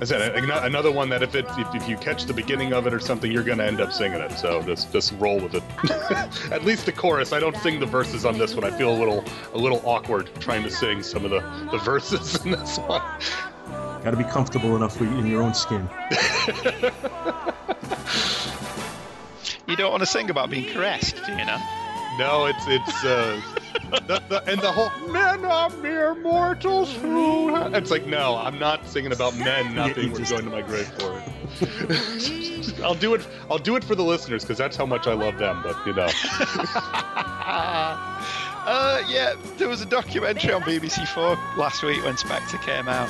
[0.00, 2.94] I said another one that if it if, if you catch the beginning of it
[2.94, 4.32] or something, you're going to end up singing it.
[4.38, 5.62] So just just roll with it.
[6.52, 7.32] At least the chorus.
[7.32, 8.64] I don't sing the verses on this one.
[8.64, 9.24] I feel a little
[9.54, 11.40] a little awkward trying to sing some of the
[11.72, 13.02] the verses in this one.
[14.04, 15.88] Got to be comfortable enough with- in your own skin.
[19.66, 21.58] You don't want to sing about being caressed, do you know?
[22.18, 23.40] No, it's it's uh,
[23.90, 27.54] the, the, and the whole men are mere mortals who.
[27.74, 30.62] It's like no, I'm not singing about men not Yeah, being just- going to my
[30.62, 31.24] grave for it.
[32.84, 33.26] I'll do it.
[33.50, 35.60] I'll do it for the listeners because that's how much I love them.
[35.62, 36.08] But you know,
[38.70, 43.08] Uh, yeah, there was a documentary on BBC Four last week when Spectre came out,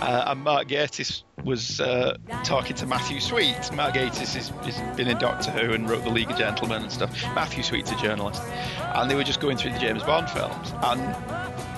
[0.00, 3.72] uh, and Mark Gatiss was uh, talking to Matthew Sweet.
[3.72, 4.50] Mark Gatiss has,
[4.96, 7.10] been in Doctor Who and wrote The League of Gentlemen and stuff.
[7.34, 8.42] Matthew Sweet's a journalist,
[8.78, 11.00] and they were just going through the James Bond films, and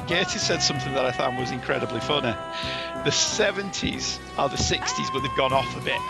[0.08, 2.34] Gatiss said something that I found was incredibly funny.
[3.04, 6.00] The 70s are the 60s, but they've gone off a bit.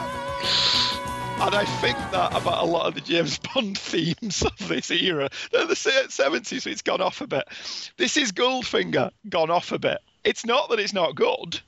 [0.00, 0.06] okay.
[1.42, 5.30] And I think that about a lot of the James Bond themes of this era.
[5.50, 7.44] They're the se- 70s, so it's gone off a bit.
[7.96, 9.98] This is Goldfinger gone off a bit.
[10.22, 11.58] It's not that it's not good.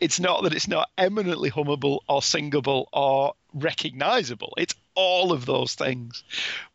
[0.00, 4.54] It's not that it's not eminently hummable or singable or recognizable.
[4.58, 6.22] It's all of those things.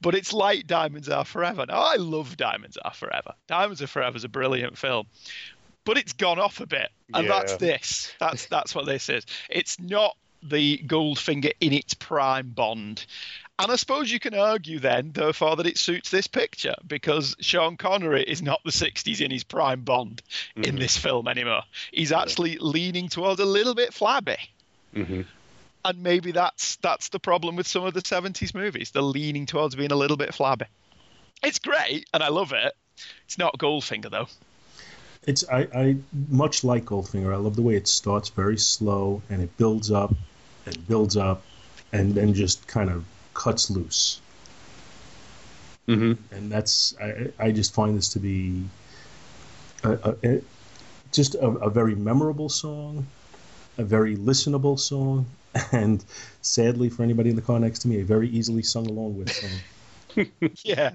[0.02, 1.66] But it's like Diamonds Are Forever.
[1.68, 3.34] Now, I love Diamonds Are Forever.
[3.48, 5.08] Diamonds Are Forever is a brilliant film.
[5.86, 6.90] But it's gone off a bit.
[7.14, 7.40] And Yeah.
[7.40, 8.12] that's this.
[8.20, 9.26] That's that's what this is.
[9.50, 13.06] It's not the Goldfinger in its prime Bond.
[13.60, 17.78] And I suppose you can argue then, therefore, that it suits this picture because Sean
[17.78, 20.24] Connery is not the 60s in his prime Bond
[20.56, 21.62] in this film anymore.
[21.92, 24.38] He's actually leaning towards a little bit flabby.
[24.96, 25.26] Mhm.
[25.86, 28.92] And maybe that's that's the problem with some of the 70s movies.
[28.92, 30.66] They're leaning towards being a little bit flabby.
[31.44, 32.74] It's great, and I love it.
[33.26, 34.28] It's not Goldfinger, though.
[35.24, 35.98] It's I, I
[36.30, 37.32] much like Goldfinger.
[37.32, 40.16] I love the way it starts very slow and it builds up
[40.66, 41.44] and builds up
[41.94, 44.22] and then just kind of cuts loose.
[45.88, 46.18] Mhm.
[46.32, 48.64] And that's I, I just find this to be
[49.84, 50.42] a, a, a-
[51.12, 53.06] just a, a very memorable song,
[53.78, 55.26] a very listenable song,
[55.74, 56.04] and
[56.42, 59.32] sadly for anybody in the car next to me, a very easily sung along with
[59.32, 60.26] song.
[60.64, 60.92] Yeah.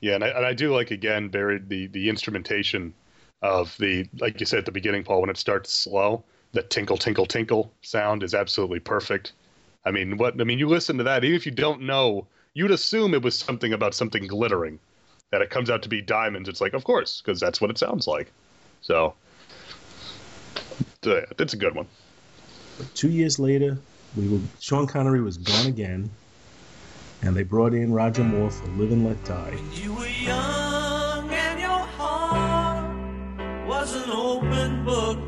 [0.00, 2.94] Yeah, and I, and I do like again buried the the instrumentation
[3.42, 6.96] of the like you said at the beginning, Paul, when it starts slow, the tinkle
[6.96, 9.32] tinkle tinkle sound is absolutely perfect.
[9.84, 12.70] I mean, what I mean, you listen to that, even if you don't know, you'd
[12.70, 14.78] assume it was something about something glittering.
[15.30, 16.48] That it comes out to be diamonds.
[16.48, 18.32] It's like, of course, because that's what it sounds like.
[18.80, 19.12] So,
[21.02, 21.86] so yeah, that's a good one.
[22.94, 23.78] Two years later,
[24.16, 26.10] we were Sean Connery was gone again,
[27.22, 29.58] and they brought in Roger Moore for Live and Let Die.
[29.74, 35.27] You were young and your heart was an open book.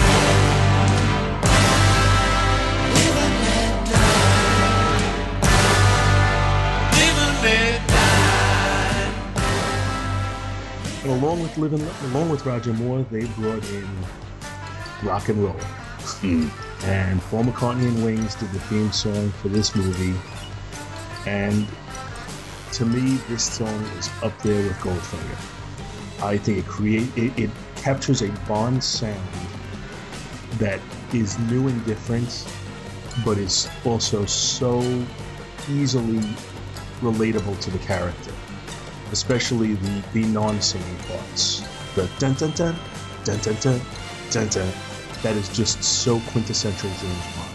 [11.03, 11.71] And along with Let,
[12.11, 13.87] along with Roger Moore, they brought in
[15.03, 15.53] rock and roll.
[15.53, 16.47] Hmm.
[16.83, 20.17] And Paul McCartney and Wings did the theme song for this movie.
[21.25, 21.67] And
[22.73, 26.23] to me, this song is up there with Goldfinger.
[26.23, 29.19] I think it create it, it captures a Bond sound
[30.59, 30.79] that
[31.13, 32.47] is new and different,
[33.25, 34.81] but is also so
[35.69, 36.19] easily
[37.01, 38.31] relatable to the character,
[39.11, 41.61] especially the, the non-singing parts.
[41.95, 42.75] The dun dun dun,
[43.23, 43.81] dun dun dun,
[44.31, 44.71] dun dun.
[45.23, 47.51] That is just so quintessential James Bond.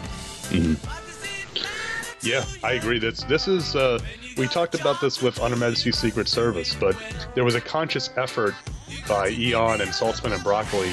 [0.51, 2.27] Mm-hmm.
[2.27, 2.99] Yeah, I agree.
[2.99, 3.99] This this is uh,
[4.37, 6.97] we talked about this with On Her Majesty's Secret Service, but
[7.35, 8.55] there was a conscious effort
[9.09, 10.93] by Eon and Saltzman and Broccoli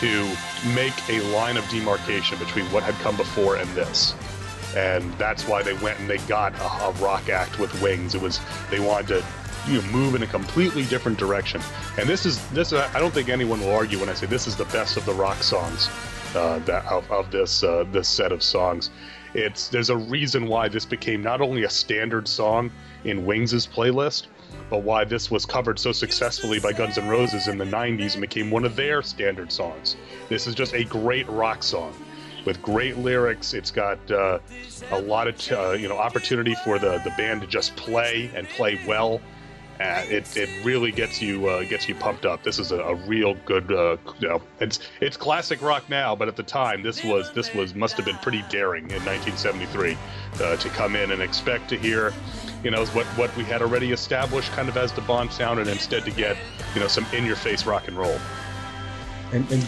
[0.00, 0.36] to
[0.74, 4.14] make a line of demarcation between what had come before and this
[4.76, 8.14] and that's why they went and they got a, a, rock act with wings.
[8.14, 8.40] It was
[8.70, 9.24] they wanted to
[9.68, 11.60] you move in a completely different direction.
[11.98, 14.56] And this is this I don't think anyone will argue when I say this is
[14.56, 15.88] the best of the rock songs
[16.34, 18.90] uh, that of, of this uh, this set of songs.
[19.34, 22.70] It's there's a reason why this became not only a standard song
[23.04, 24.26] in Wings' playlist,
[24.68, 28.20] but why this was covered so successfully by Guns N' Roses in the 90s and
[28.20, 29.96] became one of their standard songs.
[30.28, 31.94] This is just a great rock song
[32.44, 33.54] with great lyrics.
[33.54, 34.38] It's got uh,
[34.90, 38.30] a lot of t- uh, you know opportunity for the the band to just play
[38.34, 39.20] and play well.
[39.80, 42.42] Uh, it, it really gets you uh, gets you pumped up.
[42.42, 46.28] This is a, a real good uh, you know it's it's classic rock now, but
[46.28, 49.96] at the time this was this was must have been pretty daring in 1973
[50.34, 52.12] uh, to come in and expect to hear
[52.62, 55.68] you know what what we had already established kind of as the Bond sound, and
[55.70, 56.36] instead to get
[56.74, 58.18] you know some in your face rock and roll.
[59.32, 59.66] and and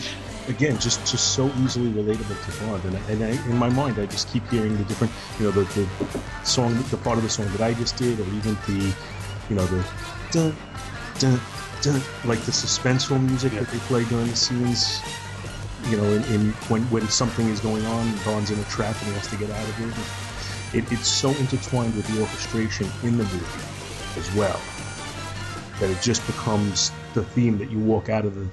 [0.48, 4.04] again just just so easily relatable to Bond and, and I, in my mind I
[4.04, 7.50] just keep hearing the different you know the, the song the part of the song
[7.52, 8.94] that I just did or even the
[9.52, 9.84] you know the
[10.30, 10.56] dun,
[11.18, 11.40] dun,
[11.82, 15.02] dun, like the suspenseful music that they play during the scenes
[15.90, 19.08] you know in, in when when something is going on Bond's in a trap and
[19.08, 23.18] he has to get out of it it, it's so intertwined with the orchestration in
[23.18, 24.58] the movie as well
[25.80, 28.48] that it just becomes the theme that you walk out of the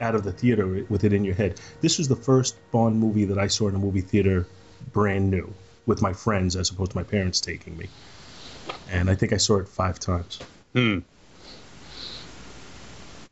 [0.00, 1.58] out of the theater with it in your head.
[1.80, 4.46] This was the first Bond movie that I saw in a movie theater
[4.92, 5.50] brand new
[5.86, 7.88] with my friends as opposed to my parents taking me.
[8.90, 10.38] And I think I saw it five times.
[10.72, 11.00] Hmm.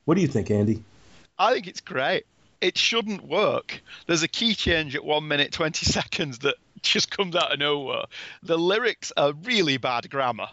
[0.04, 0.82] What do you think, Andy?
[1.38, 2.26] I think it's great.
[2.60, 3.82] It shouldn't work.
[4.06, 8.04] There's a key change at one minute twenty seconds that just comes out of nowhere.
[8.42, 10.48] The lyrics are really bad grammar.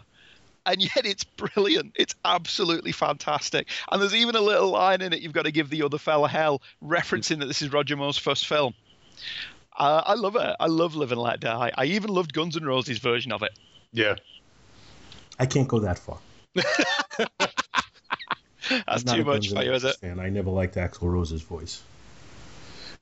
[0.64, 1.92] And yet it's brilliant.
[1.96, 3.68] It's absolutely fantastic.
[3.90, 6.28] And there's even a little line in it you've got to give the other fella
[6.28, 8.72] hell, referencing that this is Roger Moore's first film.
[9.76, 10.56] Uh, I love it.
[10.60, 11.72] I love Live and Let Die.
[11.76, 13.58] I even loved Guns N' Roses' version of it.
[13.92, 14.14] Yeah.
[15.38, 16.18] I can't go that far.
[18.86, 19.96] That's too much Guns for you, is it?
[19.96, 20.20] fan.
[20.20, 21.82] I never liked Axl Rose's voice.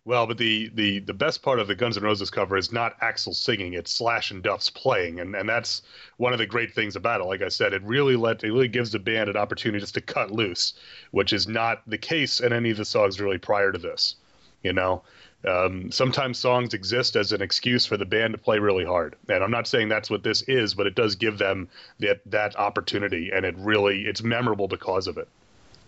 [0.04, 2.98] Well, but the, the, the best part of the Guns N' Roses cover is not
[3.00, 5.82] Axl singing; it's Slash and Duff's playing, and, and that's
[6.16, 7.24] one of the great things about it.
[7.24, 10.00] Like I said, it really let it really gives the band an opportunity just to
[10.00, 10.72] cut loose,
[11.10, 14.16] which is not the case in any of the songs really prior to this.
[14.62, 15.02] You know,
[15.46, 19.42] um, sometimes songs exist as an excuse for the band to play really hard, and
[19.42, 21.68] I'm not saying that's what this is, but it does give them
[22.00, 25.28] that that opportunity, and it really it's memorable because of it.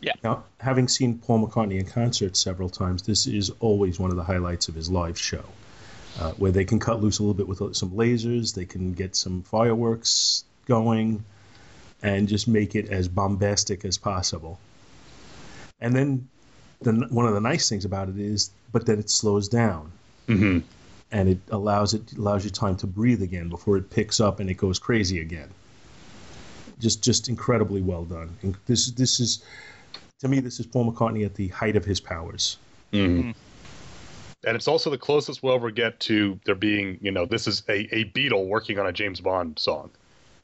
[0.01, 0.15] Yeah.
[0.25, 4.25] Now, having seen Paul McCartney in concert several times, this is always one of the
[4.25, 5.45] highlights of his live show,
[6.19, 9.15] uh, where they can cut loose a little bit with some lasers, they can get
[9.15, 11.25] some fireworks going,
[12.03, 14.59] and just make it as bombastic as possible.
[15.81, 16.29] And then,
[16.85, 19.91] the, one of the nice things about it is, but then it slows down,
[20.29, 20.61] Mm-hmm.
[21.11, 24.49] and it allows it allows you time to breathe again before it picks up and
[24.49, 25.49] it goes crazy again.
[26.79, 28.31] Just just incredibly well done.
[28.43, 29.43] And this this is
[30.21, 32.57] to me this is Paul McCartney at the height of his powers.
[32.93, 33.33] Mm-hmm.
[34.45, 37.63] And it's also the closest we'll ever get to there being, you know, this is
[37.69, 39.91] a, a Beatle working on a James Bond song.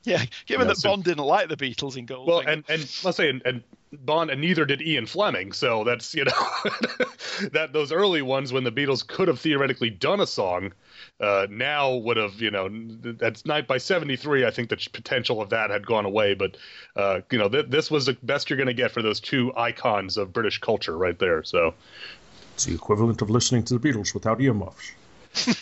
[0.13, 2.27] Yeah, given Yeah, that so- Bond didn't like the Beatles in Goldfinger.
[2.27, 5.53] Well, and, and let's say, and, and Bond, and neither did Ian Fleming.
[5.53, 6.33] So that's you know
[7.53, 10.73] that those early ones when the Beatles could have theoretically done a song,
[11.21, 14.45] uh, now would have you know that's night by '73.
[14.47, 16.35] I think the potential of that had gone away.
[16.35, 16.57] But
[16.97, 19.53] uh, you know th- this was the best you're going to get for those two
[19.57, 21.43] icons of British culture right there.
[21.43, 21.75] So
[22.55, 24.93] It's the equivalent of listening to the Beatles without earmuffs.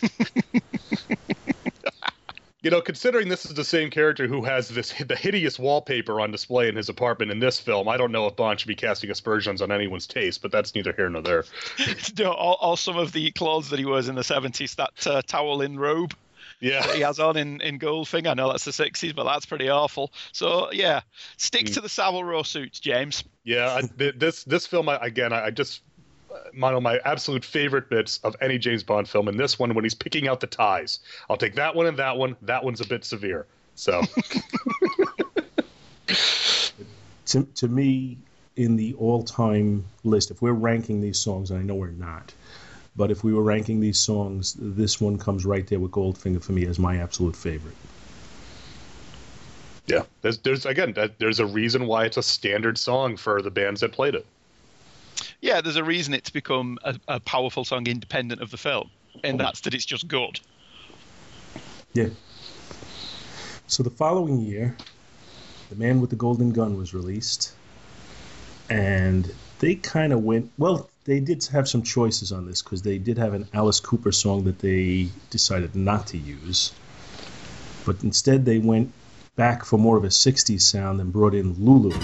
[2.66, 6.32] you know, considering this is the same character who has this the hideous wallpaper on
[6.32, 9.08] display in his apartment in this film, I don't know if Bond should be casting
[9.08, 11.44] aspersions on anyone's taste, but that's neither here nor there.
[12.18, 15.22] no, all, all some of the clothes that he wears in the 70s, that uh,
[15.22, 16.12] towel in robe
[16.58, 16.84] Yeah.
[16.84, 18.30] that he has on in, in Goldfinger.
[18.30, 20.10] I know that's the 60s, but that's pretty awful.
[20.32, 21.02] So, yeah,
[21.36, 23.22] stick to the Savile Row suits, James.
[23.44, 25.82] Yeah, I, this this film I, again, I, I just
[26.56, 29.84] one of my absolute favorite bits of any James Bond film, and this one when
[29.84, 31.00] he's picking out the ties.
[31.28, 32.36] I'll take that one and that one.
[32.42, 33.46] That one's a bit severe.
[33.74, 34.02] So
[37.26, 38.18] To, to me,
[38.54, 42.32] in the all-time list, if we're ranking these songs, and I know we're not,
[42.94, 46.52] but if we were ranking these songs, this one comes right there with Goldfinger for
[46.52, 47.74] me as my absolute favorite.
[49.86, 53.82] Yeah, there's there's again there's a reason why it's a standard song for the bands
[53.82, 54.26] that played it.
[55.40, 58.90] Yeah, there's a reason it's become a, a powerful song independent of the film,
[59.22, 59.44] and oh.
[59.44, 60.40] that's that it's just good.
[61.92, 62.08] Yeah.
[63.66, 64.76] So the following year,
[65.70, 67.52] The Man with the Golden Gun was released,
[68.68, 70.50] and they kind of went.
[70.58, 74.12] Well, they did have some choices on this because they did have an Alice Cooper
[74.12, 76.72] song that they decided not to use,
[77.84, 78.92] but instead they went
[79.36, 81.96] back for more of a 60s sound and brought in Lulu.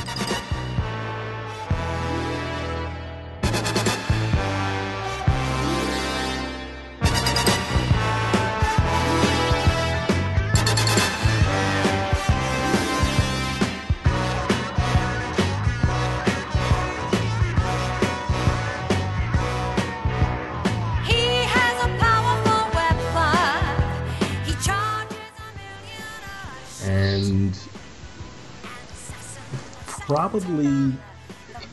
[30.32, 30.94] Probably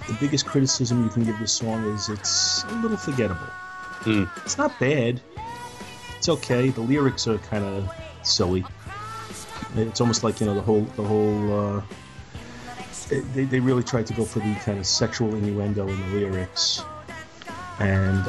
[0.07, 3.47] the biggest criticism you can give this song is it's a little forgettable.
[4.05, 5.21] It's not bad.
[6.17, 6.67] It's okay.
[6.67, 7.89] The lyrics are kind of
[8.23, 8.65] silly.
[9.75, 11.77] It's almost like you know the whole the whole.
[11.77, 11.81] Uh,
[13.33, 16.83] they they really tried to go for the kind of sexual innuendo in the lyrics,
[17.79, 18.25] and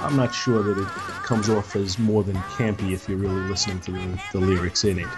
[0.00, 0.88] I'm not sure that it
[1.24, 4.98] comes off as more than campy if you're really listening to the, the lyrics in
[4.98, 5.08] it.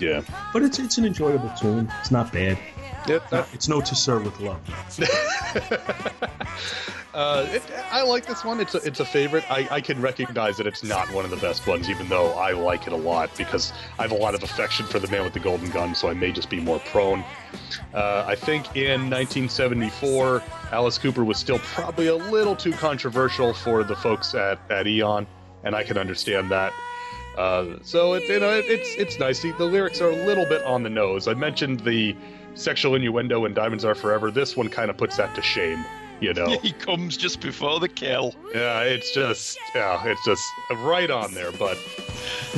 [0.00, 0.22] Yeah.
[0.54, 1.92] But it's it's an enjoyable tune.
[2.00, 2.58] It's not bad.
[3.06, 3.32] Yep.
[3.32, 4.60] Uh, It's no To Sir with Love.
[7.14, 8.60] Uh, it, I like this one.
[8.60, 9.42] It's a, it's a favorite.
[9.50, 12.52] I, I can recognize that it's not one of the best ones, even though I
[12.52, 15.32] like it a lot because I have a lot of affection for the man with
[15.32, 17.24] the golden gun, so I may just be more prone.
[17.92, 23.82] Uh, I think in 1974, Alice Cooper was still probably a little too controversial for
[23.82, 25.26] the folks at, at Eon,
[25.64, 26.72] and I can understand that.
[27.36, 29.40] Uh, so it, you know, it, it's it's nice.
[29.42, 31.26] The lyrics are a little bit on the nose.
[31.26, 32.14] I mentioned the
[32.58, 34.30] sexual innuendo in Diamonds Are Forever.
[34.30, 35.84] This one kind of puts that to shame.
[36.20, 36.58] You know.
[36.62, 38.34] He comes just before the kill.
[38.52, 40.42] Yeah, it's just yeah, it's just
[40.78, 41.52] right on there.
[41.52, 41.78] But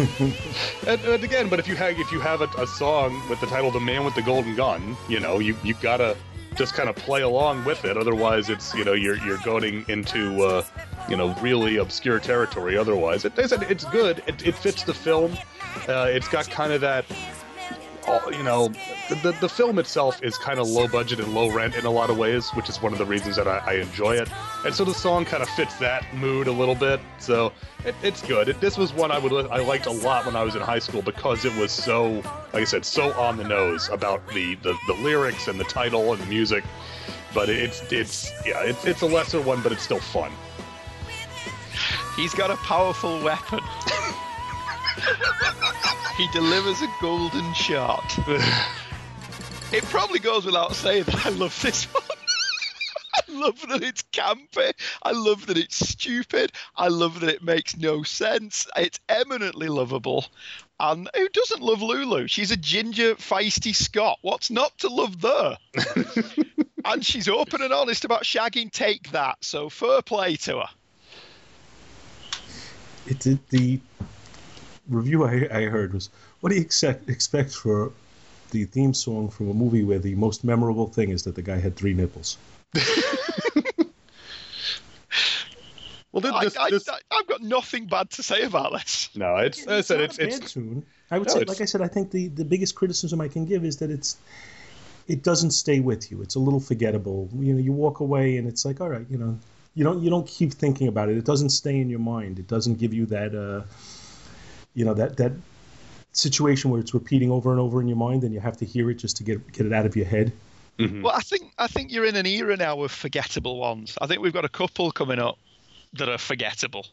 [0.87, 3.47] and, and again, but if you have if you have a, a song with the
[3.47, 6.17] title "The Man with the Golden Gun," you know, you you gotta
[6.57, 7.97] just kind of play along with it.
[7.97, 10.65] Otherwise, it's you know you're you're going into uh,
[11.09, 12.79] you know really obscure territory.
[12.79, 14.23] Otherwise, it, it's it's good.
[14.27, 15.37] It, it fits the film.
[15.87, 17.05] Uh, it's got kind of that
[18.07, 18.69] all- you know,
[19.09, 21.91] the, the, the film itself is kind of low budget and low rent in a
[21.91, 24.29] lot of ways, which is one of the reasons that I, I enjoy it.
[24.65, 27.01] And so the song kind of fits that mood a little bit.
[27.19, 27.53] So
[27.85, 28.49] it, it's good.
[28.49, 30.79] It, this was one I would I liked a lot when I was in high
[30.79, 32.23] school because it was so,
[32.53, 36.13] like I said, so on the nose about the, the, the lyrics and the title
[36.13, 36.65] and the music.
[37.33, 40.33] But it's it's yeah, it's it's a lesser one, but it's still fun.
[42.17, 43.61] He's got a powerful weapon.
[46.17, 48.19] he delivers a golden shot.
[49.73, 52.03] it probably goes without saying that I love this one.
[53.15, 54.73] I love that it's campy.
[55.03, 56.53] I love that it's stupid.
[56.77, 58.67] I love that it makes no sense.
[58.77, 60.27] It's eminently lovable.
[60.79, 62.27] And who doesn't love Lulu?
[62.29, 64.19] She's a ginger, feisty Scot.
[64.23, 65.59] What's not to love there?
[66.85, 69.45] and she's open and honest about shagging Take That.
[69.45, 70.69] So fair play to her.
[73.07, 73.81] It, it the
[74.91, 76.11] review I, I heard was,
[76.41, 77.93] "What do you expect expect for
[78.51, 81.59] the theme song from a movie where the most memorable thing is that the guy
[81.59, 82.37] had three nipples?"
[86.13, 89.11] Well, I, this, I, this, I, have got nothing bad to say about this.
[89.15, 90.87] no, it's as I said, not it's a it's bad tune.
[91.11, 93.29] I would No, say, it's- like I said, I think the the biggest criticism I
[93.29, 94.17] can give is that it's
[95.07, 96.21] it doesn't stay with you.
[96.23, 97.29] It's a little forgettable.
[97.39, 99.39] You know, you walk away and it's like, all right, you know,
[99.77, 101.17] you don't you don't keep thinking about it.
[101.17, 102.41] It doesn't stay in your mind.
[102.41, 103.63] It doesn't give you that uh,
[104.75, 105.33] you know that that
[106.13, 108.91] situation where it's repeating over and over in your mind, and you have to hear
[108.91, 110.33] it just to get get it out of your head.
[111.03, 113.99] Well, I think I think you're in an era now of forgettable ones.
[114.01, 115.37] I think we've got a couple coming up
[115.95, 116.87] that are forgettable.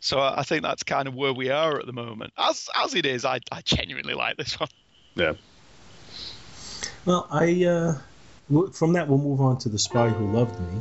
[0.00, 2.32] So I I think that's kind of where we are at the moment.
[2.38, 4.68] As as it is, I, I genuinely like this one.
[5.16, 5.32] yeah.
[7.04, 10.80] Well, I uh, from that we'll move on to the spy who loved me.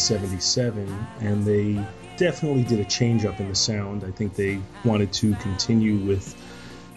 [0.00, 1.84] 77, and they
[2.16, 4.04] definitely did a change up in the sound.
[4.04, 6.36] I think they wanted to continue with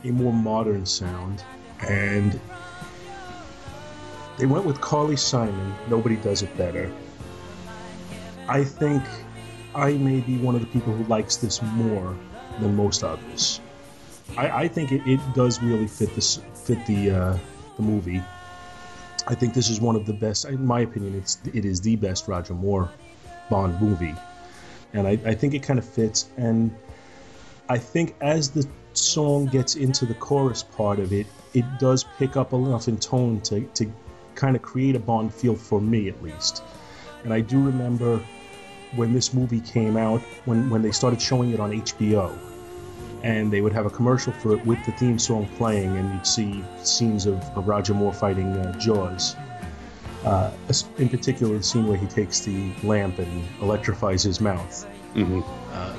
[0.04, 1.44] a more modern sound,
[1.88, 2.40] and
[4.38, 5.74] they went with Carly Simon.
[5.90, 6.92] Nobody does it better.
[8.48, 9.04] I think
[9.76, 12.16] I may be one of the people who likes this more
[12.60, 13.60] than most others.
[14.38, 17.38] I, I think it, it, does really fit this fit the uh,
[17.78, 18.22] the movie.
[19.28, 20.46] I think this is one of the best.
[20.46, 22.90] In my opinion, it's it is the best Roger Moore
[23.50, 24.16] Bond movie,
[24.94, 26.30] and I, I think it kind of fits.
[26.38, 26.76] And
[27.70, 32.36] I think as the song gets into the chorus part of it, it does pick
[32.36, 33.92] up enough in tone to to
[34.36, 36.64] kind of create a Bond feel for me at least.
[37.24, 38.22] And I do remember
[38.96, 42.38] when this movie came out, when when they started showing it on HBO
[43.24, 46.28] and they would have a commercial for it with the theme song playing, and you'd
[46.28, 49.36] see scenes of, of Roger Moore fighting uh, Jaws.
[50.26, 50.52] Uh,
[50.98, 54.88] in particular, the scene where he takes the lamp and electrifies his mouth.
[55.16, 55.42] Mm-hmm.
[55.72, 55.96] Uh,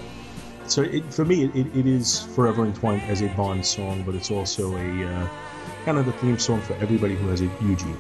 [0.66, 4.30] so it, for me, it, it is forever entwined as a Bond song, but it's
[4.30, 5.28] also a uh,
[5.84, 7.98] kind of the theme song for everybody who has a huge ego.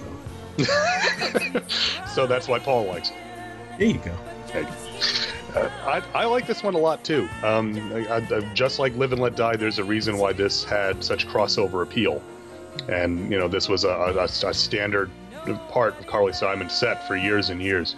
[2.14, 3.16] so that's why Paul likes it.
[3.78, 4.16] There you go.
[4.50, 4.66] Hey.
[5.54, 7.28] Uh, I, I, like this one a lot too.
[7.42, 11.02] Um, I, I, just like Live and Let Die, there's a reason why this had
[11.04, 12.22] such crossover appeal.
[12.88, 15.10] And, you know, this was a, a, a standard
[15.68, 17.94] part of Carly Simon's set for years and years.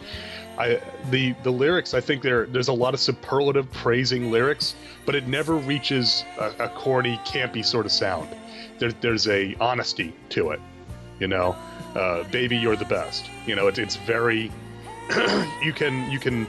[0.58, 0.80] I,
[1.10, 4.74] the the lyrics, I think there there's a lot of superlative praising lyrics,
[5.04, 8.28] but it never reaches a, a corny, campy sort of sound.
[8.78, 10.60] There, there's a honesty to it,
[11.20, 11.56] you know.
[11.94, 13.26] Uh, Baby, you're the best.
[13.46, 14.50] You know, it, it's very.
[15.62, 16.46] you can you can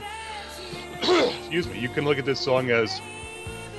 [1.02, 3.00] excuse me, you can look at this song as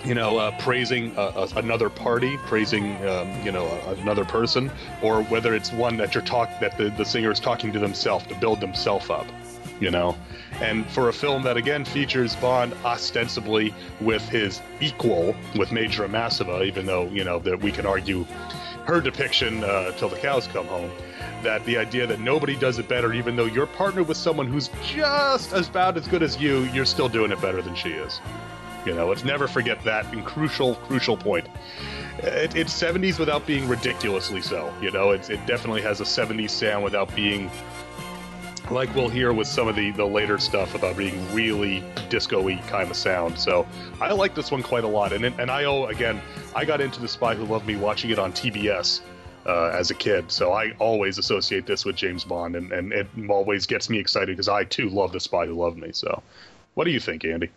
[0.06, 3.68] you know, uh, praising uh, another party, praising um, you know
[4.00, 4.72] another person,
[5.02, 8.26] or whether it's one that you're talk that the, the singer is talking to themselves
[8.28, 9.28] to build themselves up,
[9.80, 10.18] you know.
[10.62, 16.66] And for a film that again features Bond ostensibly with his equal, with Major Amasova,
[16.66, 18.26] even though you know that we can argue
[18.86, 20.92] her depiction uh, till the cows come home.
[21.44, 24.70] That the idea that nobody does it better, even though you're partnered with someone who's
[24.84, 28.20] just as bad as good as you, you're still doing it better than she is.
[28.86, 31.48] You know, let's never forget that crucial, crucial point.
[32.20, 34.74] It, it's 70s without being ridiculously so.
[34.82, 37.50] You know, it, it definitely has a 70s sound without being
[38.72, 42.90] like we'll hear with some of the, the later stuff about being really disco-y kind
[42.90, 43.38] of sound.
[43.40, 43.68] So
[44.00, 45.14] I like this one quite a lot.
[45.14, 46.22] And and I owe again,
[46.56, 49.02] I got into The Spy Who Loved Me watching it on TBS
[49.50, 50.32] uh, as a kid.
[50.32, 54.30] So I always associate this with James Bond, and, and it always gets me excited
[54.30, 55.90] because I too love The Spy Who Loved Me.
[55.92, 56.22] So
[56.76, 57.50] what do you think, Andy?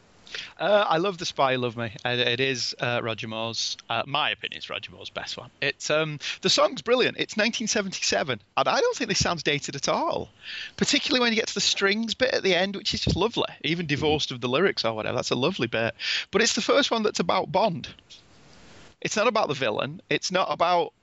[0.59, 1.93] Uh, I love The Spy Who Love Me.
[2.07, 5.51] It is uh, Roger Moore's, uh, my opinion, it's Roger Moore's best one.
[5.61, 7.19] It's um, the song's brilliant.
[7.19, 10.31] It's 1977, and I don't think this sounds dated at all.
[10.79, 13.53] Particularly when you get to the strings bit at the end, which is just lovely.
[13.63, 15.95] Even divorced of the lyrics or whatever, that's a lovely bit.
[16.31, 17.89] But it's the first one that's about Bond.
[19.03, 20.01] It's not about the villain.
[20.09, 20.95] It's not about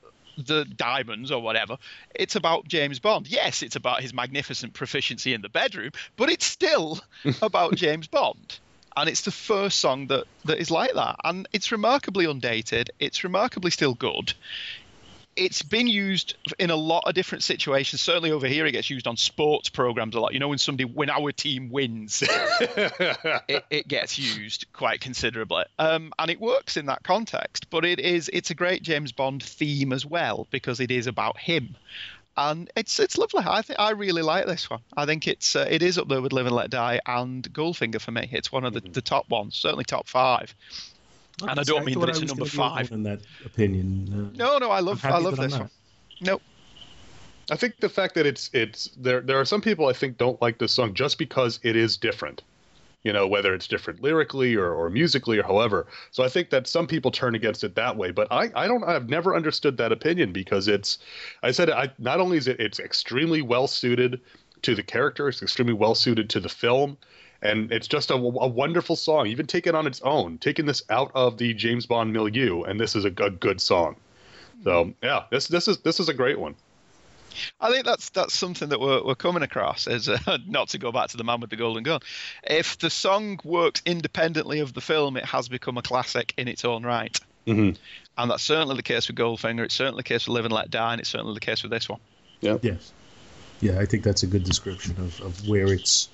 [0.45, 1.77] the diamonds or whatever.
[2.15, 3.27] It's about James Bond.
[3.27, 6.99] Yes, it's about his magnificent proficiency in the bedroom, but it's still
[7.41, 8.59] about James Bond
[8.97, 13.23] and it's the first song that that is like that and it's remarkably undated it's
[13.23, 14.33] remarkably still good
[15.35, 18.01] it's been used in a lot of different situations.
[18.01, 20.33] Certainly over here, it gets used on sports programs a lot.
[20.33, 26.11] You know, when somebody, when our team wins, it, it, gets used quite considerably, um,
[26.19, 27.69] and it works in that context.
[27.69, 31.37] But it is, it's a great James Bond theme as well because it is about
[31.37, 31.75] him,
[32.35, 33.43] and it's it's lovely.
[33.45, 34.81] I think I really like this one.
[34.95, 38.01] I think it's uh, it is up there with Live and Let Die and Goldfinger
[38.01, 38.29] for me.
[38.31, 38.93] It's one of the, mm-hmm.
[38.93, 40.53] the top ones, certainly top five.
[41.41, 42.91] Well, and I don't I mean that it's a number five.
[42.91, 45.69] In that opinion, uh, no, no, I love I love this one.
[46.21, 46.41] Nope.
[47.51, 50.41] I think the fact that it's it's there there are some people I think don't
[50.41, 52.43] like this song just because it is different
[53.03, 55.87] you know, whether it's different lyrically or, or musically or however.
[56.11, 58.83] So I think that some people turn against it that way, but I, I don't,
[58.83, 60.97] I've never understood that opinion because it's,
[61.41, 64.19] I said, I, not only is it, it's extremely well suited
[64.63, 66.97] to the character, it's extremely well suited to the film.
[67.41, 71.11] And it's just a, a wonderful song, even taken on its own, taking this out
[71.15, 73.95] of the James Bond milieu, and this is a, a good song.
[74.63, 76.55] So yeah, this this is this is a great one.
[77.61, 80.91] I think that's that's something that we're, we're coming across is uh, not to go
[80.91, 82.01] back to the man with the golden gun.
[82.43, 86.65] If the song works independently of the film, it has become a classic in its
[86.65, 87.17] own right.
[87.47, 87.81] Mm-hmm.
[88.17, 89.63] And that's certainly the case with Goldfinger.
[89.63, 91.71] It's certainly the case with Live and Let Die, and it's certainly the case with
[91.71, 91.99] this one.
[92.41, 92.57] Yeah.
[92.61, 92.91] Yes.
[93.61, 96.09] Yeah, I think that's a good description of, of where it's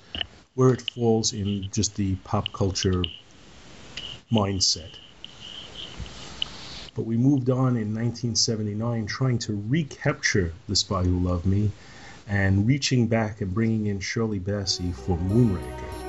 [0.56, 3.04] where it falls in just the pop culture
[4.32, 4.90] mindset.
[6.94, 11.70] But we moved on in 1979 trying to recapture The Spy Who Loved Me
[12.26, 16.05] and reaching back and bringing in Shirley Bassey for Moonraker.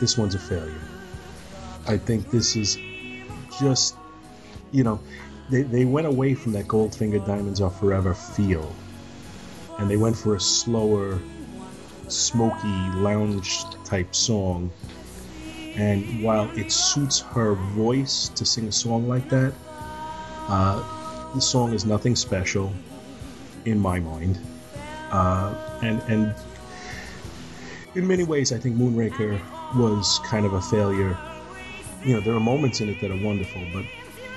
[0.00, 0.80] This one's a failure.
[1.86, 2.78] I think this is
[3.60, 3.96] just,
[4.72, 5.00] you know,
[5.50, 8.74] they, they went away from that Goldfinger Diamonds Are Forever feel.
[9.78, 11.20] And they went for a slower,
[12.08, 14.70] smoky, lounge type song.
[15.74, 19.52] And while it suits her voice to sing a song like that,
[20.48, 22.72] uh, the song is nothing special
[23.64, 24.38] in my mind.
[25.10, 26.34] Uh, and, and
[27.94, 29.40] in many ways, I think Moonraker
[29.74, 31.16] was kind of a failure.
[32.04, 33.84] You know, there are moments in it that are wonderful, but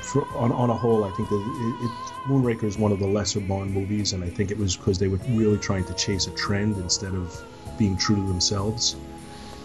[0.02, 1.92] for, on, on a whole, I think that it, it,
[2.28, 5.08] Moonraker is one of the lesser Bond movies, and I think it was because they
[5.08, 7.42] were really trying to chase a trend instead of
[7.78, 8.96] being true to themselves.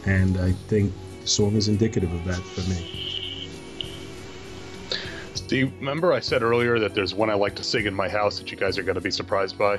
[0.06, 3.08] And I think the song is indicative of that for me.
[5.34, 8.38] Steve, remember I said earlier that there's one I like to sing in my house
[8.38, 9.78] that you guys are going to be surprised by?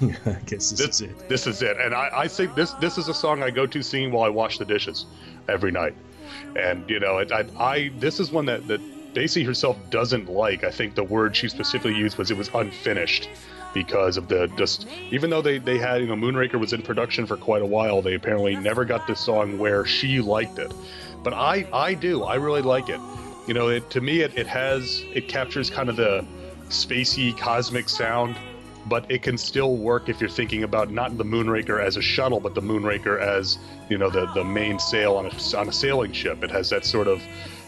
[0.26, 1.28] I guess this, This, is it.
[1.28, 1.76] this is it.
[1.78, 2.72] And I, I sing this.
[2.74, 5.06] This is a song I go to singing while I wash the dishes
[5.48, 5.94] every night.
[6.56, 8.80] And you know, it, I, I this is one that that
[9.14, 10.64] Daisy herself doesn't like.
[10.64, 13.28] I think the word she specifically used was it was unfinished
[13.74, 17.26] because of the just even though they they had you know Moonraker was in production
[17.26, 20.72] for quite a while, they apparently never got this song where she liked it.
[21.22, 22.22] But I I do.
[22.22, 23.00] I really like it.
[23.46, 26.24] You know, it to me it, it has it captures kind of the
[26.68, 28.36] spacey cosmic sound
[28.86, 32.40] but it can still work if you're thinking about not the Moonraker as a shuttle,
[32.40, 33.58] but the Moonraker as
[33.88, 36.42] you know the the main sail on a on a sailing ship.
[36.42, 37.22] It has that sort of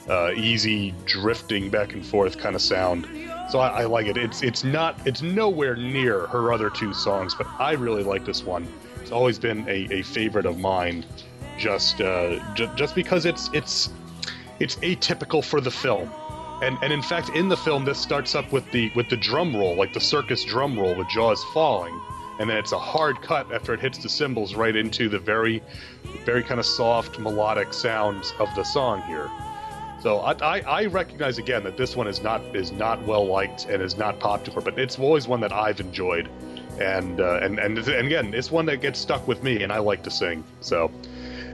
[0.09, 3.07] uh, easy drifting back and forth kind of sound.
[3.51, 4.17] So I, I like it.
[4.17, 8.43] It's it's not it's nowhere near her other two songs, but I really like this
[8.45, 8.67] one.
[9.01, 11.05] It's always been a, a favorite of mine,
[11.59, 13.91] just uh, ju- just because it's it's
[14.59, 16.11] it's atypical for the film.
[16.63, 19.55] And, and in fact, in the film, this starts up with the with the drum
[19.55, 22.01] roll, like the circus drum roll with Jaws falling,
[22.39, 25.61] and then it's a hard cut after it hits the cymbals right into the very,
[26.25, 29.29] very kind of soft melodic sounds of the song here.
[30.03, 33.67] So I, I, I recognize again that this one is not is not well liked
[33.67, 36.29] and is not popular, but it's always one that I've enjoyed,
[36.81, 39.79] and uh, and and and again, it's one that gets stuck with me, and I
[39.79, 40.45] like to sing.
[40.61, 40.93] So.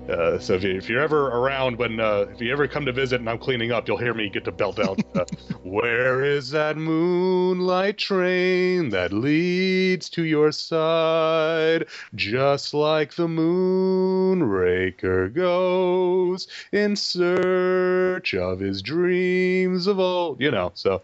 [0.08, 2.92] Uh, so if, you, if you're ever around when uh, if you ever come to
[2.92, 4.98] visit and I'm cleaning up, you'll hear me get to belt out.
[5.14, 5.26] Uh,
[5.62, 11.86] Where is that moonlight train that leads to your side?
[12.14, 20.40] Just like the moonraker goes in search of his dreams of old.
[20.40, 21.02] You know, so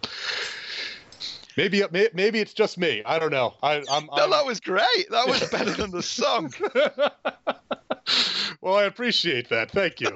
[1.56, 1.82] maybe
[2.12, 3.02] maybe it's just me.
[3.04, 3.54] I don't know.
[3.62, 5.10] I, I'm, No, I'm that was great.
[5.10, 6.52] That was better than the song.
[8.60, 9.70] well, I appreciate that.
[9.70, 10.08] Thank you.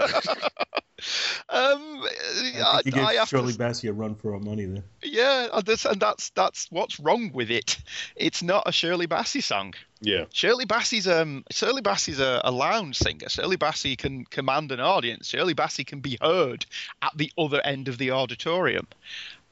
[1.50, 4.40] Um, I I, think you I gave have to Shirley Bassey a run for her
[4.40, 4.82] money there.
[5.02, 7.78] Yeah, and that's, and that's that's what's wrong with it.
[8.16, 9.74] It's not a Shirley Bassey song.
[10.00, 10.24] yeah.
[10.32, 13.28] Shirley Bassey's um Shirley Bassey's a, a lounge singer.
[13.28, 15.28] Shirley Bassey can command an audience.
[15.28, 16.66] Shirley Bassey can be heard
[17.00, 18.88] at the other end of the auditorium,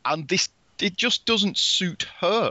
[0.05, 0.49] and this
[0.81, 2.51] it just doesn't suit her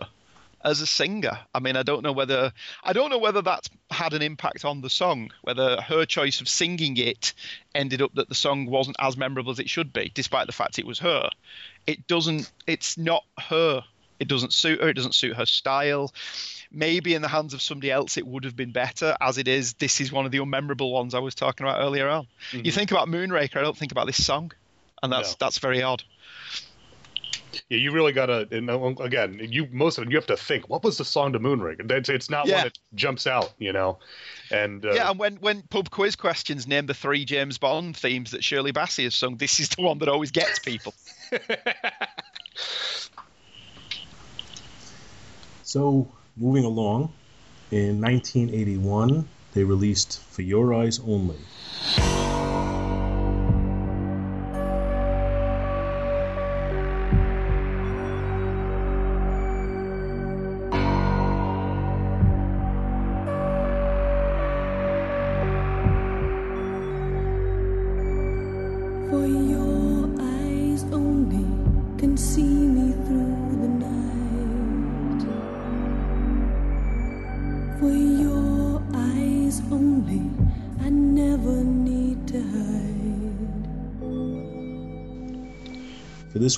[0.65, 1.39] as a singer.
[1.53, 2.51] I mean, I don't know whether
[2.83, 6.49] I don't know whether that's had an impact on the song, whether her choice of
[6.49, 7.33] singing it
[7.73, 10.79] ended up that the song wasn't as memorable as it should be, despite the fact
[10.79, 11.29] it was her.
[11.85, 12.51] It doesn't.
[12.67, 13.83] It's not her.
[14.19, 14.89] It doesn't suit her.
[14.89, 16.11] It doesn't suit her style.
[16.71, 19.15] Maybe in the hands of somebody else it would have been better.
[19.21, 22.09] As it is, this is one of the unmemorable ones I was talking about earlier
[22.09, 22.27] on.
[22.51, 22.69] You mm-hmm.
[22.71, 24.51] think about Moonraker, I don't think about this song,
[25.03, 25.35] and that's No.
[25.39, 26.03] that's very odd.
[27.69, 28.47] Yeah, you really gotta.
[28.51, 30.69] And uh, again, you most of it you have to think.
[30.69, 31.89] What was the song to Moonraker?
[31.91, 32.55] It's, it's not Yeah.
[32.55, 33.99] one that jumps out, you know.
[34.51, 38.31] And uh, Yeah, and when when pub quiz questions name the three James Bond themes
[38.31, 40.93] that Shirley Bassey has sung, this is the one that always gets people.
[45.63, 46.07] So,
[46.37, 47.11] moving along,
[47.71, 51.37] in 1981, they released For Your Eyes Only.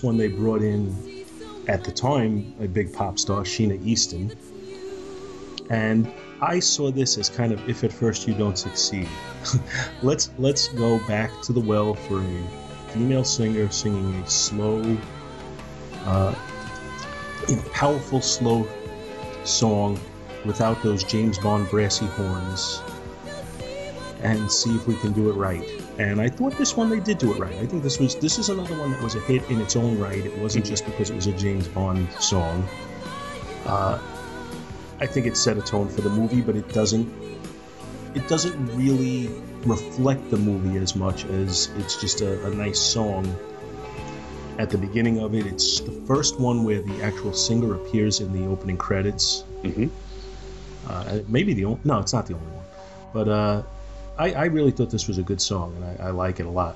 [0.03, 1.25] One, they brought in,
[1.67, 4.35] at the time, a big pop star, Sheena Easton.
[5.69, 6.11] And
[6.41, 9.07] I saw this as kind of if at first you don't succeed.
[10.03, 12.43] let's let's go back to the well for a
[12.89, 14.97] female singer singing a slow,
[16.05, 16.33] uh,
[17.73, 18.67] powerful, slow
[19.43, 19.99] song
[20.45, 22.81] without those James Bond brassy horns,
[24.21, 25.67] and see if we can do it right.
[25.99, 27.55] And I thought this one they did do it right.
[27.55, 29.97] I think this was this is another one that was a hit in its own
[29.97, 30.23] right.
[30.23, 32.67] It wasn't just because it was a James Bond song.
[33.65, 33.99] Uh,
[34.99, 37.11] I think it set a tone for the movie, but it doesn't.
[38.13, 39.29] It doesn't really
[39.65, 43.35] reflect the movie as much as it's just a, a nice song.
[44.59, 48.33] At the beginning of it, it's the first one where the actual singer appears in
[48.33, 49.43] the opening credits.
[49.63, 49.87] Mm-hmm.
[50.87, 51.79] Uh, maybe the only.
[51.83, 52.65] No, it's not the only one.
[53.13, 53.63] But uh,
[54.17, 56.49] I, I really thought this was a good song, and I, I like it a
[56.49, 56.75] lot.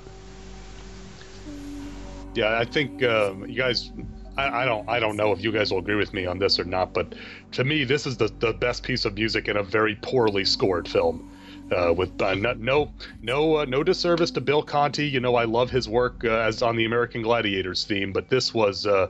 [2.33, 3.91] Yeah, I think um, you guys.
[4.37, 4.87] I, I don't.
[4.87, 7.13] I don't know if you guys will agree with me on this or not, but
[7.53, 10.87] to me, this is the the best piece of music in a very poorly scored
[10.87, 11.29] film.
[11.71, 12.91] Uh, with uh, no no
[13.21, 15.07] no, uh, no disservice to Bill Conti.
[15.07, 18.53] You know, I love his work uh, as on the American Gladiators theme, but this
[18.53, 19.07] was uh,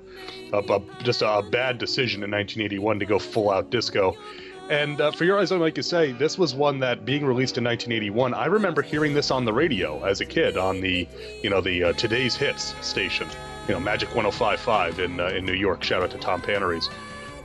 [0.54, 4.16] a, a, just a bad decision in 1981 to go full out disco.
[4.72, 7.58] And uh, for your eyes, I like to say, this was one that being released
[7.58, 8.34] in 1981.
[8.34, 11.06] I remember hearing this on the radio as a kid on the,
[11.44, 13.28] you know, the uh, Today's Hits station,
[13.68, 15.84] you know, Magic 105.5 in uh, in New York.
[15.84, 16.90] Shout out to Tom Paneries.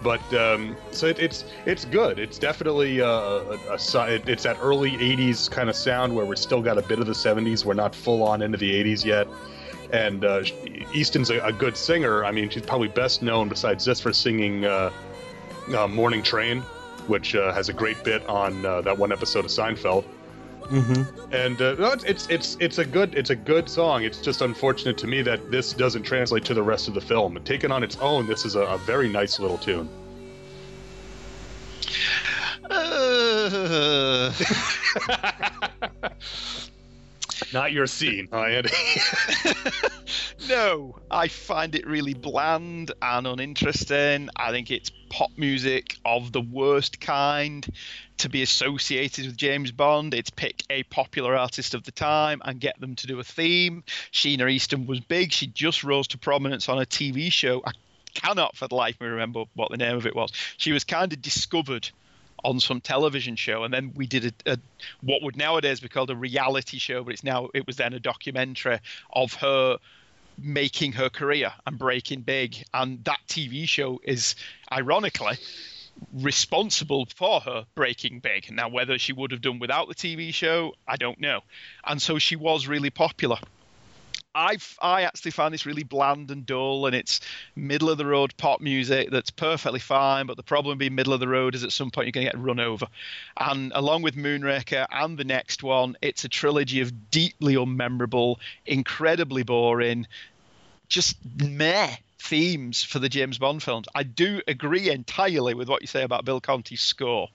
[0.04, 2.20] But um, so it, it's it's good.
[2.20, 6.24] It's definitely uh, a, a, a it- it's that early '80s kind of sound where
[6.24, 7.64] we're still got a bit of the '70s.
[7.64, 9.26] We're not full on into the '80s yet.
[9.92, 10.44] And uh,
[10.94, 12.24] Easton's a, a good singer.
[12.24, 14.92] I mean, she's probably best known besides this for singing uh,
[15.76, 16.62] uh, "Morning Train,"
[17.08, 20.04] which uh, has a great bit on uh, that one episode of Seinfeld.
[20.64, 21.32] Mm-hmm.
[21.32, 24.02] And uh, no, it's, it's it's it's a good it's a good song.
[24.02, 27.40] It's just unfortunate to me that this doesn't translate to the rest of the film.
[27.44, 29.88] Taken on its own, this is a, a very nice little tune.
[37.52, 38.70] Not your scene, huh, Andy?
[40.48, 44.28] no, I find it really bland and uninteresting.
[44.36, 47.66] I think it's pop music of the worst kind
[48.18, 50.14] to be associated with James Bond.
[50.14, 53.84] It's pick a popular artist of the time and get them to do a theme.
[54.12, 55.32] Sheena Easton was big.
[55.32, 57.62] She just rose to prominence on a TV show.
[57.64, 57.72] I
[58.14, 60.32] cannot for the life of me remember what the name of it was.
[60.56, 61.90] She was kind of discovered
[62.46, 64.58] on some television show and then we did a, a
[65.02, 67.98] what would nowadays be called a reality show but it's now it was then a
[67.98, 68.78] documentary
[69.12, 69.78] of her
[70.38, 72.64] making her career and breaking big.
[72.72, 74.34] And that tv show is
[74.70, 75.36] ironically
[76.12, 78.50] responsible for her breaking big.
[78.52, 81.40] Now whether she would have done without the tv show i don't know.
[81.84, 83.38] And so she was really popular
[84.36, 87.20] I I actually find this really bland and dull, and it's
[87.56, 90.26] middle of the road pop music that's perfectly fine.
[90.26, 92.32] But the problem being middle of the road is at some point you're going to
[92.32, 92.86] get run over.
[93.38, 98.36] And along with Moonraker and the next one, it's a trilogy of deeply unmemorable,
[98.66, 100.06] incredibly boring,
[100.88, 103.86] just meh themes for the James Bond films.
[103.94, 107.28] I do agree entirely with what you say about Bill Conti's score,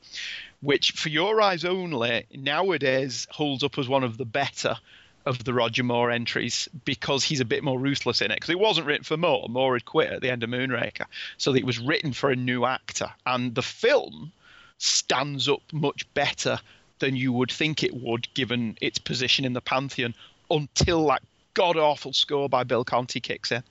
[0.62, 4.78] which for your eyes only nowadays holds up as one of the better
[5.26, 8.36] of the Roger Moore entries because he's a bit more ruthless in it.
[8.36, 9.48] Because it wasn't written for Moore.
[9.50, 11.06] Moore had quit at the end of Moonraker.
[11.38, 13.12] So it was written for a new actor.
[13.26, 14.32] And the film
[14.78, 16.60] stands up much better
[17.00, 20.14] than you would think it would given its position in the Pantheon
[20.50, 21.22] until that
[21.54, 23.64] god awful score by Bill Conti kicks in.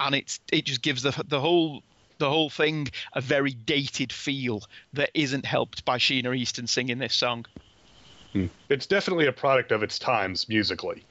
[0.00, 1.82] And it's it just gives the the whole
[2.18, 4.62] the whole thing a very dated feel
[4.92, 7.46] that isn't helped by Sheena Easton singing this song.
[8.68, 11.04] It's definitely a product of its times musically,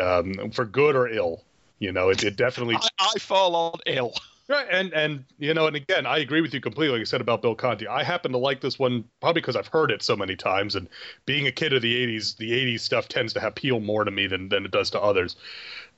[0.00, 1.42] um, for good or ill.
[1.78, 2.76] You know, it, it definitely.
[2.76, 4.12] I, I fall on ill.
[4.50, 6.94] Right, and and you know, and again, I agree with you completely.
[6.94, 9.68] Like you said about Bill Conti, I happen to like this one probably because I've
[9.68, 10.88] heard it so many times, and
[11.24, 14.26] being a kid of the '80s, the '80s stuff tends to appeal more to me
[14.26, 15.36] than than it does to others.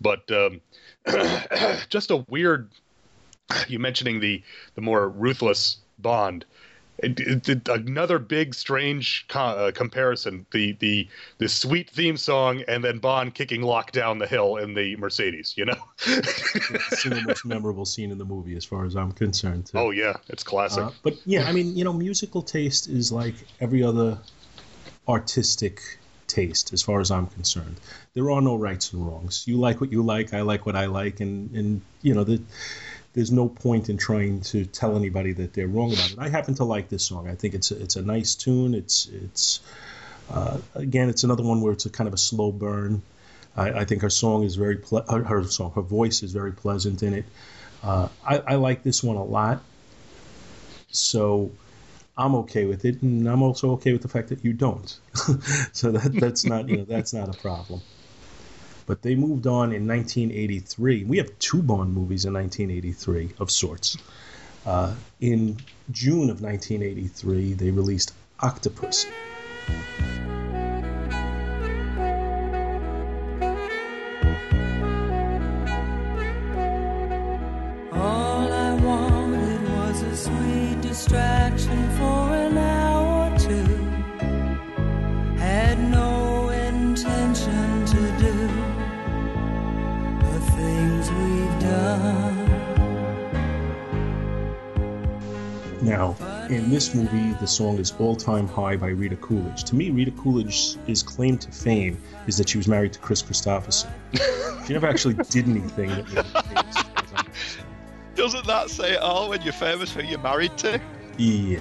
[0.03, 0.61] But um,
[1.89, 2.69] just a weird.
[3.69, 4.43] You mentioning the
[4.75, 6.45] the more ruthless Bond.
[7.03, 11.09] It, it, it- another big strange co- uh, comparison the the
[11.39, 15.55] the sweet theme song and then bond kicking Locque down the hill in the mercedes
[15.57, 15.77] you know
[16.07, 19.67] It's the most memorable scene in the movie, as far as I'm concerned.
[19.67, 19.79] too.
[19.79, 23.35] oh yeah it's classic Uh, but yeah, I mean, you know, musical taste is like
[23.61, 24.19] every other
[25.09, 25.81] artistic
[26.27, 27.77] taste, as far as I'm concerned.
[28.15, 29.45] There are no rights and wrongs.
[29.47, 32.41] You like what you like, I like what I like, and and you know the,
[33.15, 36.19] there's no point in trying to tell anybody that they're wrong about it.
[36.19, 37.29] I happen to like this song.
[37.29, 38.75] I think it's a, it's a nice tune.
[38.75, 39.61] It's it's
[40.31, 43.03] uh, again, it's another one where it's a kind of a slow burn.
[43.57, 46.53] I, I think her song is very ple- her, her song, her voice is very
[46.53, 47.25] pleasant in it.
[47.83, 49.63] Uh, I, I like this one a lot.
[50.91, 51.51] So
[52.17, 54.99] I'm okay with it, and I'm also okay with the fact that you don't.
[55.73, 57.81] so that that's not you know that's not a problem.
[58.87, 61.05] But they moved on in 1983.
[61.05, 63.97] We have two Bond movies in 1983 of sorts.
[64.65, 65.59] Uh, in
[65.91, 69.09] June of 1983, they released Octopussy.
[95.93, 96.17] Now,
[96.49, 99.65] in this movie, the song is All Time High by Rita Coolidge.
[99.65, 103.91] To me, Rita Coolidge's claim to fame is that she was married to Kris Kristofferson.
[104.67, 106.77] she never actually did anything that made her famous.
[106.77, 107.67] as far as I'm concerned.
[108.15, 110.81] Doesn't that say it all when you're famous who you're married to?
[111.19, 111.61] Yeah.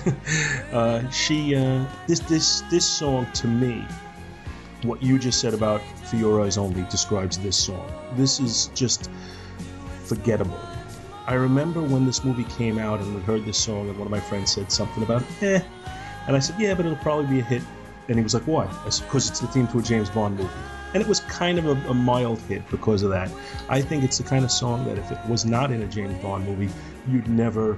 [0.72, 3.84] uh, she uh, this this this song to me,
[4.82, 7.86] what you just said about For Your Eyes Only describes this song.
[8.16, 9.10] This is just
[10.04, 10.58] forgettable.
[11.28, 14.10] I remember when this movie came out and we heard this song, and one of
[14.10, 15.60] my friends said something about eh,
[16.26, 17.62] and I said yeah, but it'll probably be a hit.
[18.08, 18.64] And he was like, why?
[18.86, 20.48] I said because it's the theme to a James Bond movie.
[20.94, 23.30] And it was kind of a, a mild hit because of that.
[23.68, 26.18] I think it's the kind of song that if it was not in a James
[26.22, 26.72] Bond movie,
[27.06, 27.76] you'd never,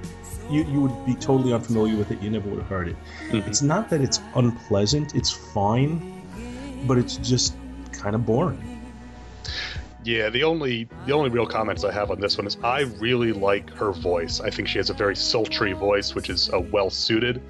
[0.49, 2.21] you, you would be totally unfamiliar with it.
[2.21, 2.95] You never would have heard it.
[3.33, 6.23] It's not that it's unpleasant, it's fine,
[6.87, 7.53] but it's just
[7.91, 8.80] kind of boring.
[10.03, 13.33] Yeah, the only the only real comments I have on this one is I really
[13.33, 14.39] like her voice.
[14.39, 17.41] I think she has a very sultry voice, which is uh, well suited to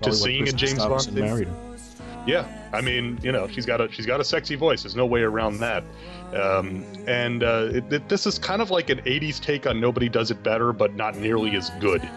[0.00, 1.02] Probably singing a James Bond.
[1.02, 1.24] Theme.
[1.24, 1.72] married her.
[2.26, 4.82] Yeah, I mean, you know, she's got a she's got a sexy voice.
[4.82, 5.84] There's no way around that.
[6.34, 10.08] Um, and uh, it, it, this is kind of like an '80s take on Nobody
[10.08, 12.08] Does It Better, but not nearly as good.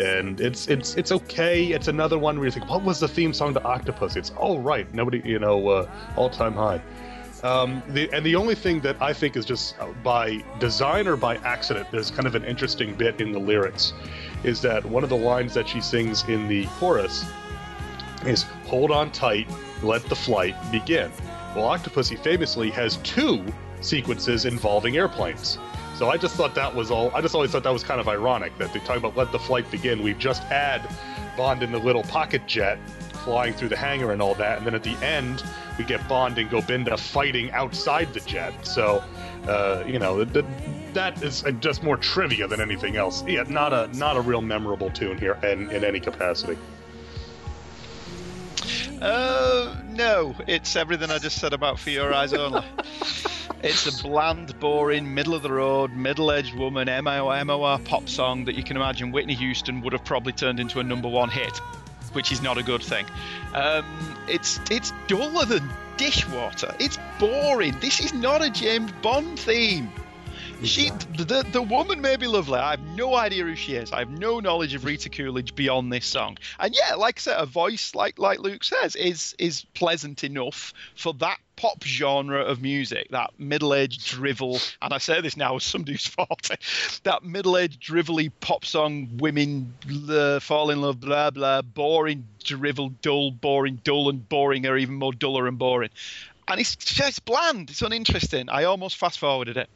[0.00, 1.66] And it's it's it's okay.
[1.66, 4.16] It's another one where you think, what was the theme song to Octopussy?
[4.16, 4.92] It's all right.
[4.94, 6.80] Nobody, you know, uh, all time high.
[7.42, 11.16] Um, the, and the only thing that I think is just uh, by design or
[11.16, 13.94] by accident, there's kind of an interesting bit in the lyrics,
[14.44, 17.24] is that one of the lines that she sings in the chorus
[18.26, 19.48] is "Hold on tight,
[19.82, 21.10] let the flight begin."
[21.56, 23.44] Well, Octopussy famously has two
[23.80, 25.58] sequences involving airplanes.
[25.96, 27.10] So I just thought that was all.
[27.14, 29.38] I just always thought that was kind of ironic that they talk about "Let the
[29.38, 30.82] flight begin." We've just had
[31.38, 32.78] Bond in the little pocket jet
[33.24, 35.42] flying through the hangar and all that, and then at the end
[35.78, 38.66] we get Bond and Gobinda fighting outside the jet.
[38.66, 39.02] So,
[39.46, 40.44] uh, you know, th- th-
[40.94, 43.24] that is just more trivia than anything else.
[43.26, 46.58] Yeah, not a not a real memorable tune here in, in any capacity.
[49.00, 52.64] Uh, no, it's everything I just said about For Your Eyes Only.
[53.62, 58.44] it's a bland, boring, middle of the road, middle aged woman MOR, MOR pop song
[58.44, 61.60] that you can imagine Whitney Houston would have probably turned into a number one hit,
[62.12, 63.06] which is not a good thing.
[63.54, 63.84] Um,
[64.28, 66.74] it's it's duller than dishwater.
[66.78, 67.78] It's boring.
[67.80, 69.92] This is not a James Bond theme.
[70.62, 72.58] She, the, the woman may be lovely.
[72.58, 73.92] I have no idea who she is.
[73.92, 76.36] I have no knowledge of Rita Coolidge beyond this song.
[76.58, 80.74] And yeah, like I said, a voice, like like Luke says, is is pleasant enough
[80.94, 84.58] for that pop genre of music, that middle-aged drivel.
[84.80, 86.54] And I say this now as somebody who's forty.
[87.02, 89.74] That middle-aged drivelly pop song, women
[90.08, 94.94] uh, fall in love, blah blah, boring, drivel, dull, boring, dull, and boring, or even
[94.94, 95.90] more duller and boring.
[96.48, 97.70] And it's just bland.
[97.70, 98.48] It's uninteresting.
[98.48, 99.68] I almost fast-forwarded it.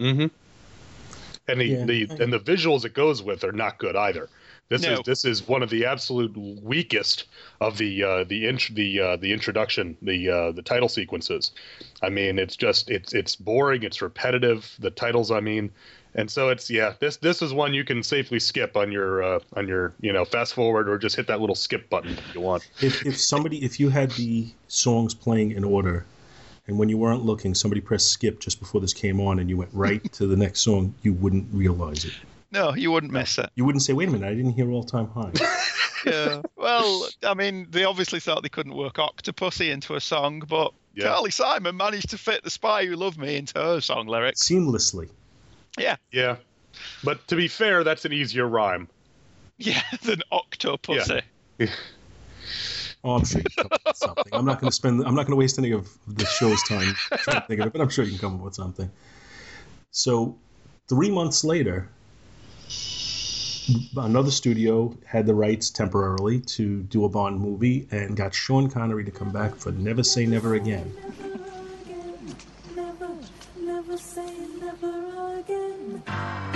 [0.00, 0.26] Mm-hmm.
[1.48, 1.84] And the, Yeah.
[1.84, 4.28] the and the visuals it goes with are not good either.
[4.70, 4.94] This No.
[4.94, 7.24] is this is one of the absolute weakest
[7.60, 11.50] of the uh, the int- the uh, the introduction the uh, the title sequences.
[12.02, 13.82] I mean, it's just it's it's boring.
[13.82, 14.72] It's repetitive.
[14.78, 15.72] The titles, I mean,
[16.14, 16.94] and so it's yeah.
[17.00, 20.24] This this is one you can safely skip on your uh, on your you know
[20.24, 22.62] fast forward or just hit that little skip button if you want.
[22.80, 26.06] If, if somebody, if you had the songs playing in order,
[26.68, 29.56] and when you weren't looking, somebody pressed skip just before this came on, and you
[29.56, 32.12] went right to the next song, you wouldn't realize it.
[32.52, 33.50] No, you wouldn't miss it.
[33.54, 35.32] You wouldn't say, "Wait a minute, I didn't hear all time high."
[36.06, 36.40] Yeah.
[36.56, 41.08] Well, I mean, they obviously thought they couldn't work Octopussy into a song, but Yeah.
[41.08, 44.42] Carly Simon managed to fit the Spy Who Loved Me into her song lyrics.
[44.42, 45.10] Seamlessly.
[45.78, 45.96] Yeah.
[46.10, 46.36] Yeah,
[47.04, 48.88] but to be fair, that's an easier rhyme.
[49.58, 51.20] Yeah, than Octopussy.
[53.02, 54.24] Oh, I'm sure you can come up with something.
[54.32, 55.00] I'm not going to spend.
[55.06, 57.72] I'm not going to waste any of the show's time trying to think of it,
[57.72, 58.90] but I'm sure you can come up with something.
[59.90, 60.36] So,
[60.86, 61.88] three months later,
[63.96, 69.04] another studio had the rights temporarily to do a Bond movie and got Sean Connery
[69.04, 70.92] to come back for Never Say Never Again.
[72.74, 73.10] Never,
[73.58, 76.49] never say never again.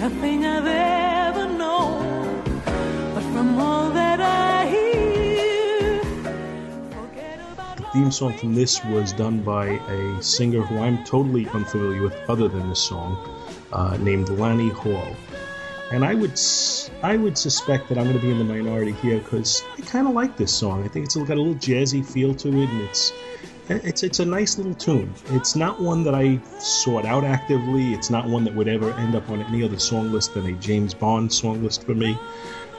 [0.00, 2.42] Nothing I've ever known.
[3.12, 6.02] But from all that I hear,
[7.76, 12.16] The theme song from this was done by a singer who I'm totally unfamiliar with,
[12.30, 13.18] other than this song,
[13.74, 15.14] uh, named Lani Hall.
[15.92, 16.40] And I would
[17.02, 20.06] I would suspect that I'm going to be in the minority here because I kind
[20.06, 20.82] of like this song.
[20.82, 23.12] I think it's got a little jazzy feel to it, and it's
[23.70, 25.14] it's it's a nice little tune.
[25.28, 27.94] It's not one that I sought out actively.
[27.94, 30.52] It's not one that would ever end up on any other song list than a
[30.52, 32.18] James Bond song list for me.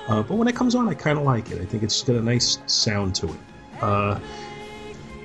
[0.08, 1.62] Uh, but when it comes on, I kind of like it.
[1.62, 3.40] I think it's got a nice sound to it.
[3.82, 4.20] Uh,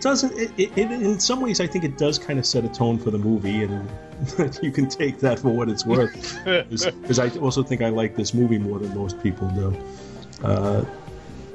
[0.01, 2.69] doesn't it, it, it, in some ways I think it does kind of set a
[2.69, 3.89] tone for the movie and
[4.63, 6.39] you can take that for what it's worth
[6.71, 9.77] because I also think I like this movie more than most people do
[10.45, 10.85] uh,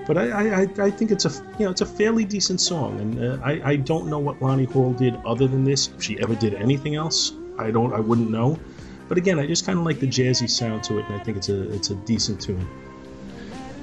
[0.08, 3.00] but I, I, I- think it's a you know it's a fairly decent song.
[3.00, 5.88] And uh, I, I don't know what Lani Hall did other than this.
[5.90, 8.60] If she ever did anything else I don't I wouldn't know.
[9.08, 11.38] But again I just kind of like the jazzy sound to it and I think
[11.38, 12.68] it's a it's a decent tune.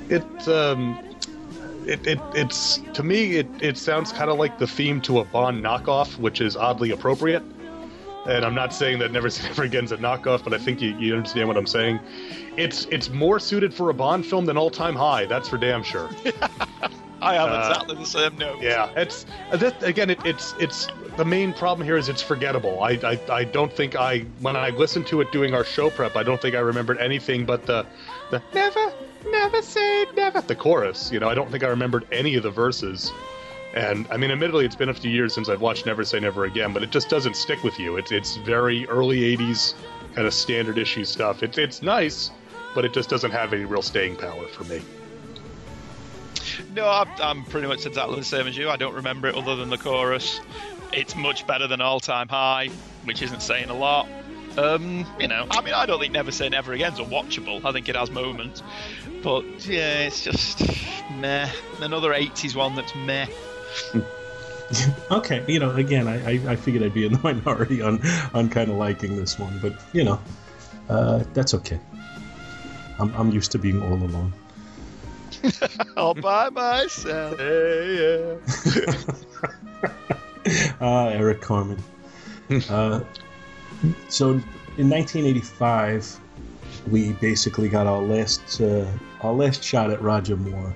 [0.08, 0.98] It um,
[1.86, 5.24] it, it it's to me it, it sounds kind of like the theme to a
[5.24, 7.42] Bond knockoff, which is oddly appropriate.
[8.28, 10.90] And I'm not saying that Never Say Never Again's a knockoff, but I think you,
[10.98, 11.98] you understand what I'm saying.
[12.56, 15.26] It's it's more suited for a Bond film than All Time High.
[15.26, 16.10] That's for damn sure.
[17.20, 18.62] I have Uh, exactly the same note.
[18.62, 20.10] Yeah, it's that, again.
[20.10, 22.80] It, it's it's the main problem here is it's forgettable.
[22.82, 26.14] I, I I don't think I when I listened to it doing our show prep,
[26.16, 27.86] I don't think I remembered anything but the
[28.30, 28.92] the never
[29.30, 31.10] never say never the chorus.
[31.10, 33.10] You know, I don't think I remembered any of the verses.
[33.74, 36.44] And I mean, admittedly, it's been a few years since I've watched Never Say Never
[36.44, 37.96] Again, but it just doesn't stick with you.
[37.96, 39.74] It's it's very early '80s
[40.14, 41.42] kind of standard issue stuff.
[41.42, 42.30] It's it's nice,
[42.74, 44.80] but it just doesn't have any real staying power for me.
[46.74, 48.70] No, I'm, I'm pretty much exactly the same as you.
[48.70, 50.40] I don't remember it other than the chorus.
[50.92, 52.68] It's much better than All Time High,
[53.04, 54.08] which isn't saying a lot.
[54.56, 57.64] Um, you know, I mean, I don't think Never Say Never Again's unwatchable.
[57.64, 58.62] I think it has moments,
[59.22, 60.62] but yeah, it's just
[61.12, 61.48] meh.
[61.80, 63.26] Another '80s one that's meh.
[65.10, 68.00] okay you know again I, I, I figured I'd be in the minority on
[68.34, 70.20] on kind of liking this one but you know
[70.88, 71.80] uh, that's okay
[72.98, 74.32] I'm, I'm used to being all alone
[75.96, 77.38] All by myself.
[77.38, 78.36] Yeah.
[80.80, 81.82] Ah, Eric Carmen.
[82.70, 83.00] uh,
[84.08, 86.18] so in 1985,
[86.90, 88.86] we basically got our last uh,
[89.20, 90.74] our last shot at Roger Moore,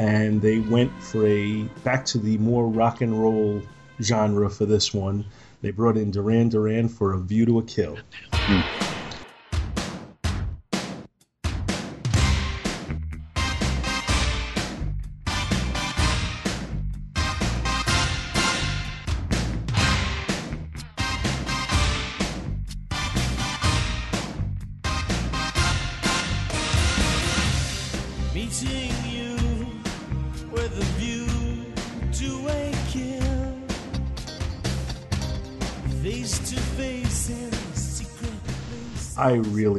[0.00, 3.60] and they went for a back to the more rock and roll
[4.00, 5.26] genre for this one.
[5.60, 7.98] They brought in Duran Duran for a View to a Kill.
[8.48, 8.99] Meeting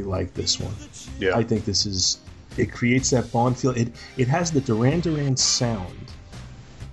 [0.02, 0.73] really like this one.
[1.19, 1.38] Yeah.
[1.38, 2.19] I think this is
[2.57, 3.72] it creates that Bond feel.
[3.72, 6.11] It it has the Duran Duran sound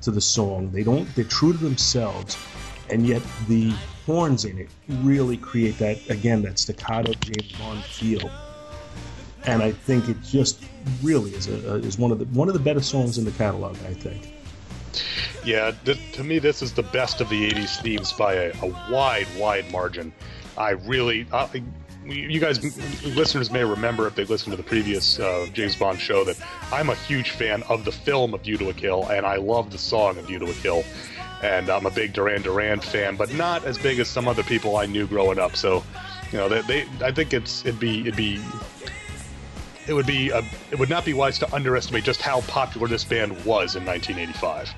[0.02, 0.70] to the song.
[0.70, 2.36] They don't they're true to themselves,
[2.90, 3.72] and yet the
[4.06, 4.68] horns in it
[5.02, 8.30] really create that again that staccato James Bond feel.
[9.44, 10.62] And I think it just
[11.02, 13.76] really is a, is one of the one of the better songs in the catalog.
[13.86, 14.34] I think.
[15.44, 18.66] Yeah, th- to me, this is the best of the 80s themes by a, a
[18.90, 20.12] wide, wide margin.
[20.58, 21.26] I really.
[21.32, 21.62] I,
[22.10, 22.62] you guys,
[23.04, 26.36] listeners may remember if they listened to the previous uh, James Bond show that
[26.72, 29.70] I'm a huge fan of the film of View to a Kill, and I love
[29.70, 30.84] the song of View to a Kill.
[31.42, 34.76] And I'm a big Duran Duran fan, but not as big as some other people
[34.76, 35.54] I knew growing up.
[35.54, 35.84] So
[36.32, 38.42] You know, they, they I think it's it'd be it'd be
[39.86, 43.04] it would be a, it would not be wise to underestimate just how popular this
[43.04, 44.74] band was in 1985.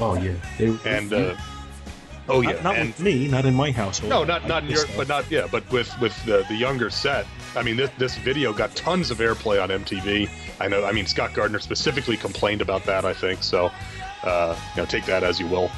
[0.00, 1.36] Oh yeah, they, And uh,
[2.28, 4.10] oh yeah, not, not and with me, not in my household.
[4.10, 7.26] no, not not in your, but not yeah, but with with the the younger set.
[7.56, 10.28] I mean, this this video got tons of airplay on MTV.
[10.60, 10.84] I know.
[10.84, 13.04] I mean, Scott Gardner specifically complained about that.
[13.04, 13.70] I think so.
[14.22, 15.70] Uh, you know, take that as you will.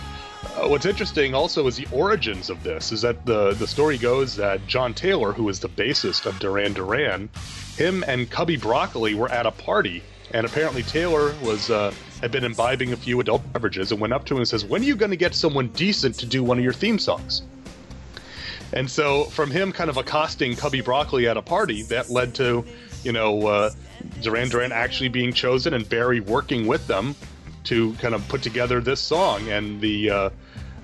[0.54, 2.92] Uh, what's interesting also is the origins of this.
[2.92, 6.72] Is that the the story goes that John Taylor, who is the bassist of Duran
[6.72, 7.28] Duran,
[7.76, 10.02] him and Cubby Broccoli were at a party,
[10.32, 14.24] and apparently Taylor was uh, had been imbibing a few adult beverages and went up
[14.26, 16.58] to him and says, "When are you going to get someone decent to do one
[16.58, 17.42] of your theme songs?"
[18.72, 22.64] And so, from him kind of accosting Cubby Broccoli at a party, that led to,
[23.04, 23.70] you know, uh,
[24.22, 27.14] Duran Duran actually being chosen and Barry working with them
[27.64, 29.48] to kind of put together this song.
[29.48, 30.30] And the, uh,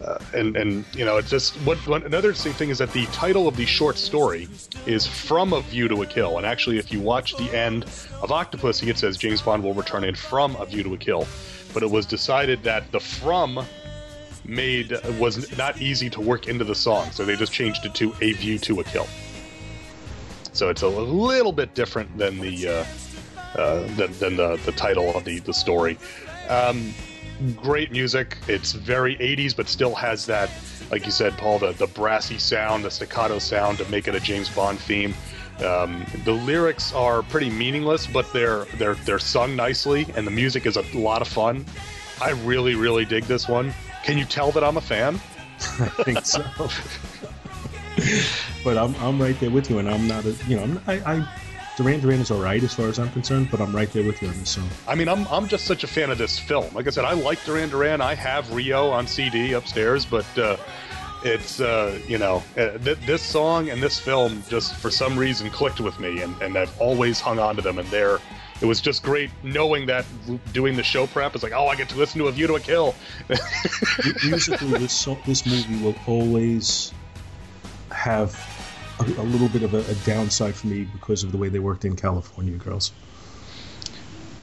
[0.04, 3.06] uh, and and you know, it's just what, what another interesting thing is that the
[3.06, 4.48] title of the short story
[4.86, 8.30] is "From a View to a Kill." And actually, if you watch the end of
[8.30, 11.26] Octopussy, it says James Bond will return in "From a View to a Kill,"
[11.72, 13.64] but it was decided that the "from"
[14.44, 18.14] made was not easy to work into the song, so they just changed it to
[18.20, 19.06] "A View to a Kill."
[20.52, 22.84] So it's a little bit different than the uh,
[23.56, 25.98] uh, than, than the, the title of the the story.
[26.48, 26.92] Um,
[27.42, 28.38] great music.
[28.48, 30.50] It's very 80s, but still has that,
[30.90, 34.20] like you said, Paul, the, the brassy sound, the staccato sound to make it a
[34.20, 35.14] James Bond theme.
[35.64, 40.66] Um, the lyrics are pretty meaningless, but they're they're they're sung nicely, and the music
[40.66, 41.64] is a lot of fun.
[42.20, 43.72] I really really dig this one.
[44.02, 45.14] Can you tell that I'm a fan?
[45.78, 46.42] I think so.
[48.64, 51.14] but I'm I'm right there with you, and I'm not a you know I'm, I,
[51.14, 51.28] I
[51.82, 54.22] Duran Duran is all right as far as I'm concerned, but I'm right there with
[54.22, 54.68] you on this song.
[54.86, 56.72] I mean, I'm I'm just such a fan of this film.
[56.74, 58.00] Like I said, I like Duran Duran.
[58.00, 60.56] I have Rio on CD upstairs, but uh,
[61.24, 65.50] it's uh, you know uh, th- this song and this film just for some reason
[65.50, 67.80] clicked with me, and, and I've always hung on to them.
[67.80, 68.20] And they're
[68.60, 70.04] it was just great knowing that
[70.52, 72.54] doing the show prep is like, oh, I get to listen to a View to
[72.54, 72.94] a Kill.
[74.24, 76.94] Musically, this this movie will always
[77.90, 78.30] have
[79.08, 81.58] a, a little bit of a, a downside for me because of the way they
[81.58, 82.92] worked in California Girls.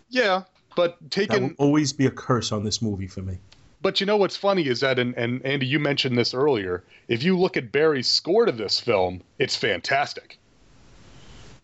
[0.09, 0.43] yeah,
[0.75, 3.37] but That taking will always be a curse on this movie for me.
[3.81, 6.83] But you know what's funny is that, and, and Andy, you mentioned this earlier.
[7.07, 10.37] If you look at Barry's score to this film, it's fantastic.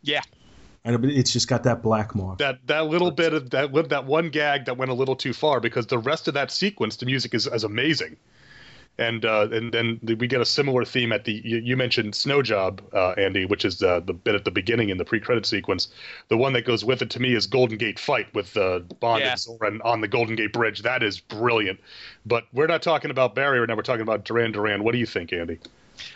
[0.01, 0.22] Yeah.
[0.85, 2.38] I know, but it's just got that black mark.
[2.38, 5.59] That that little bit of that that one gag that went a little too far
[5.59, 8.17] because the rest of that sequence, the music is, is amazing.
[8.97, 12.41] And uh, and then we get a similar theme at the you, you mentioned Snow
[12.41, 15.89] Job, uh, Andy, which is the the bit at the beginning in the pre-credit sequence.
[16.30, 19.22] The one that goes with it to me is Golden Gate Fight with uh, Bond
[19.23, 19.31] Yeah.
[19.31, 20.84] and Zorin on the Golden Gate Bridge.
[20.84, 21.81] That is brilliant.
[22.26, 23.76] But we're not talking about Barry right now.
[23.76, 24.81] We're talking about Duran Duran.
[24.84, 25.59] What do you think, Andy?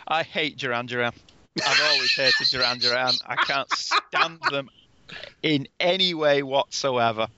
[0.08, 1.12] I hate Duran Duran.
[1.66, 3.12] I've always hated Duran Duran.
[3.26, 4.70] I can't stand them
[5.42, 7.28] in any way whatsoever.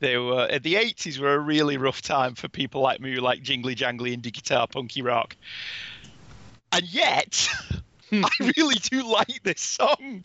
[0.00, 3.20] They were uh, the 80s were a really rough time for people like me who
[3.20, 5.36] like jingly jangly indie guitar punky rock.
[6.72, 7.48] And yet,
[8.12, 10.24] I really do like this song.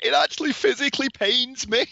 [0.00, 1.86] It actually physically pains me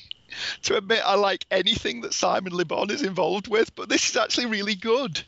[0.62, 4.16] to admit I like anything that Simon Le Bon is involved with, but this is
[4.16, 5.23] actually really good.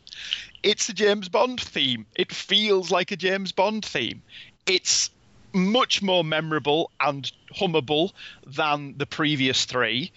[0.62, 2.06] It's a James Bond theme.
[2.14, 4.22] It feels like a James Bond theme.
[4.66, 5.10] It's
[5.54, 8.12] much more memorable and hummable
[8.46, 10.12] than the previous three.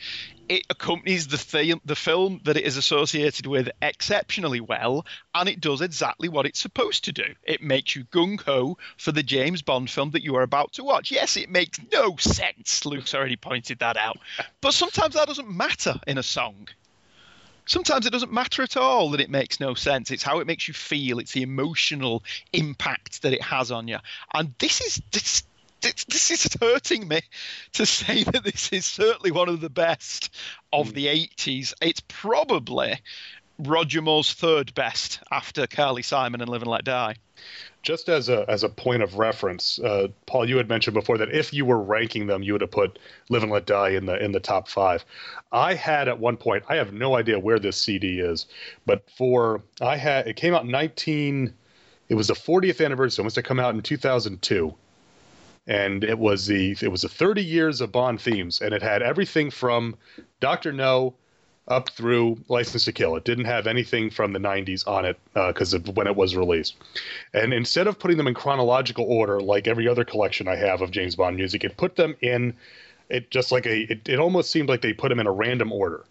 [0.47, 5.59] It accompanies the theme, the film that it is associated with exceptionally well, and it
[5.59, 7.33] does exactly what it's supposed to do.
[7.43, 10.83] It makes you gung ho for the James Bond film that you are about to
[10.83, 11.09] watch.
[11.09, 12.85] Yes, it makes no sense.
[12.85, 14.17] Luke's already pointed that out,
[14.61, 16.67] but sometimes that doesn't matter in a song
[17.65, 20.11] sometimes it doesn't matter at all that it makes no sense.
[20.11, 21.19] It's how it makes you feel.
[21.19, 22.23] It's the emotional
[22.53, 23.97] impact that it has on you.
[24.33, 25.43] And this is this.
[25.81, 27.21] This, is hurting me
[27.73, 30.33] to say that this is certainly one of the best
[30.73, 30.93] of hmm.
[30.95, 31.75] the 80s.
[31.79, 32.99] It's probably
[33.57, 37.15] Roger Moore's third best after Carly Simon and Live and Let Die.
[37.83, 41.31] Just as a as a point of reference, uh, Paul, you had mentioned before that
[41.31, 42.97] if you were ranking them, you would have put
[43.29, 45.05] "Live and Let Die" in the in the top five.
[45.51, 48.47] I had at one point, I have no idea where this CD is,
[48.85, 51.53] but for I had it came out in nineteen.
[52.07, 53.15] It was the 40th anniversary.
[53.15, 54.75] So it must have come out in 2002,
[55.67, 59.01] and it was the it was the 30 years of Bond themes, and it had
[59.01, 59.95] everything from
[60.39, 61.15] Doctor No
[61.67, 63.15] up through License to Kill.
[63.15, 66.35] It didn't have anything from the 90s on it uh, because of when it was
[66.35, 66.75] released.
[67.33, 70.91] And instead of putting them in chronological order like every other collection I have of
[70.91, 72.53] James Bond music, it put them in
[73.09, 75.71] it just like a it, it almost seemed like they put them in a random
[75.71, 76.03] order.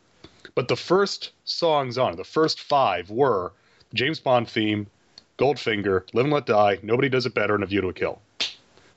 [0.54, 3.52] But the first songs on it, the first five were
[3.92, 4.86] James Bond theme,
[5.38, 8.20] Goldfinger, Live and Let Die, Nobody Does It Better, and A View to a Kill.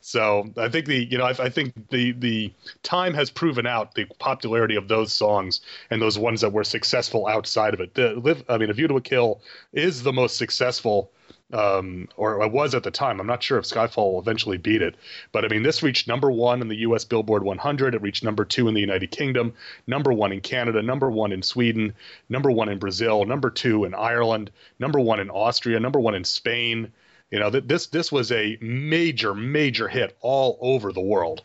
[0.07, 3.93] So I think the you know I, I think the the time has proven out
[3.93, 5.59] the popularity of those songs
[5.89, 7.93] and those ones that were successful outside of it.
[7.93, 9.41] The, live, I mean, A View to a Kill
[9.73, 11.11] is the most successful
[11.51, 13.19] um, or it was at the time.
[13.19, 14.95] I'm not sure if Skyfall will eventually beat it,
[15.33, 17.03] but I mean, this reached number one in the U.S.
[17.03, 17.93] Billboard 100.
[17.93, 19.55] It reached number two in the United Kingdom,
[19.87, 21.93] number one in Canada, number one in Sweden,
[22.29, 26.23] number one in Brazil, number two in Ireland, number one in Austria, number one in
[26.23, 26.93] Spain.
[27.31, 31.41] You know, th- this this was a major major hit all over the world.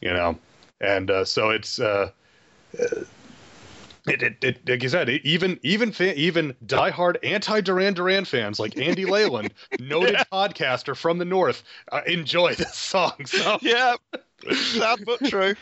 [0.00, 0.38] You know,
[0.80, 1.78] and uh, so it's.
[1.80, 2.10] Uh,
[4.06, 8.24] it, it, it, like you said, it, even even fa- even diehard anti Duran Duran
[8.24, 11.62] fans like Andy Leyland, noted podcaster from the north,
[11.92, 13.26] uh, enjoy this song.
[13.26, 13.96] So yeah,
[14.52, 15.54] sad but true.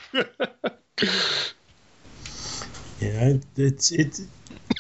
[3.01, 4.21] Yeah, it's it.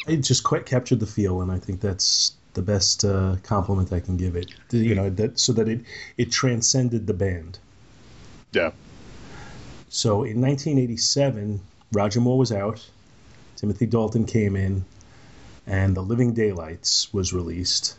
[0.06, 4.00] It just quite captured the feel, and I think that's the best uh, compliment I
[4.00, 4.52] can give it.
[4.70, 5.82] You know that so that it
[6.16, 7.60] it transcended the band.
[8.52, 8.72] Yeah.
[9.88, 11.60] So in 1987,
[11.92, 12.84] Roger Moore was out.
[13.54, 14.84] Timothy Dalton came in,
[15.66, 17.96] and The Living Daylights was released.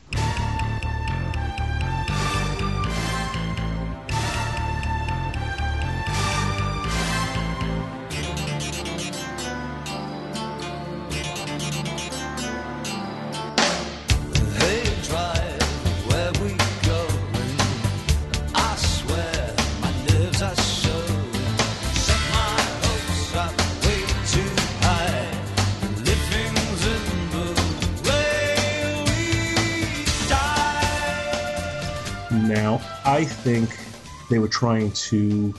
[34.58, 35.54] Trying to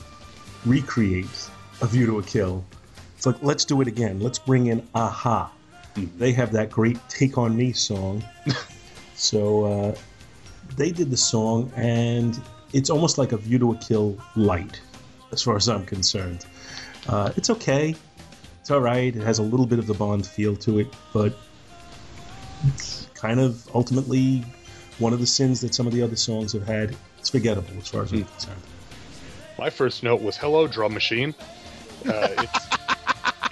[0.65, 1.49] recreate
[1.81, 2.65] A View to a Kill.
[3.15, 4.19] It's like, let's do it again.
[4.19, 5.49] Let's bring in a-ha.
[6.17, 8.25] They have that great Take On Me song.
[9.15, 9.95] so uh,
[10.75, 12.37] they did the song, and
[12.73, 14.81] it's almost like A View to a Kill light,
[15.31, 16.45] as far as I'm concerned.
[17.07, 17.95] Uh, it's okay.
[18.59, 19.15] It's all right.
[19.15, 21.37] It has a little bit of the Bond feel to it, but
[22.67, 24.43] it's kind of ultimately
[24.97, 26.97] one of the sins that some of the other songs have had.
[27.17, 28.61] It's forgettable as far as I'm concerned.
[29.59, 31.35] My first note was "Hello, drum machine."
[32.07, 32.67] Uh, it's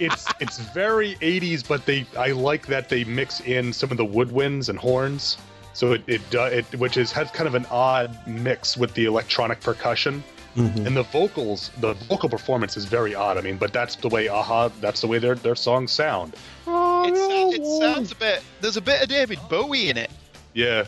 [0.00, 4.06] it's it's very 80s, but they I like that they mix in some of the
[4.06, 5.36] woodwinds and horns.
[5.74, 9.04] So it it, do, it which is has kind of an odd mix with the
[9.04, 10.24] electronic percussion.
[10.56, 13.38] And the vocals, the vocal performance is very odd.
[13.38, 16.34] I mean, but that's the way a-ha, that's the way their their songs sound.
[16.66, 18.42] It's, it sounds a bit.
[18.60, 20.10] There's a bit of David Bowie in it.
[20.54, 20.86] Yeah,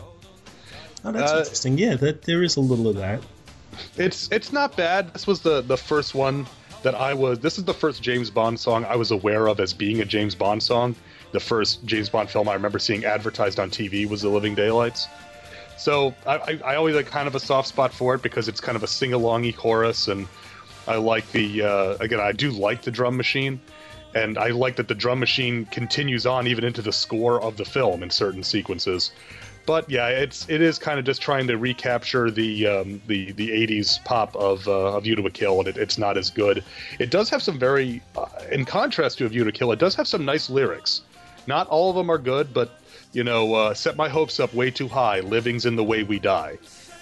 [1.05, 1.78] Oh, that's Uh, interesting.
[1.78, 3.20] Yeah, that there is a little of that.
[3.97, 5.12] It's it's not bad.
[5.12, 6.47] This was the the first one
[6.82, 7.38] that I was.
[7.40, 10.34] This is the first James Bond song I was aware of as being a James
[10.34, 10.97] Bond song.
[11.32, 15.06] The first James Bond film I remember seeing advertised on TV was The Living Daylights.
[15.78, 18.60] So I, I, I always had kind of a soft spot for it because it's
[18.60, 20.26] kind of a sing alongy chorus, and
[20.86, 23.60] I like the uh, again I do like the drum machine,
[24.14, 27.64] and I like that the drum machine continues on even into the score of the
[27.64, 29.12] film in certain sequences.
[29.70, 33.51] But yeah, it's it is kind of just trying to recapture the um, the the
[33.51, 36.64] '80s pop of uh, of View to a Kill, and it, it's not as good.
[36.98, 39.94] It does have some very, uh, in contrast to A View to Kill, it does
[39.94, 41.02] have some nice lyrics.
[41.47, 42.80] Not all of them are good, but
[43.12, 45.20] you know, uh, set my hopes up way too high.
[45.20, 46.59] Living's in the way we die.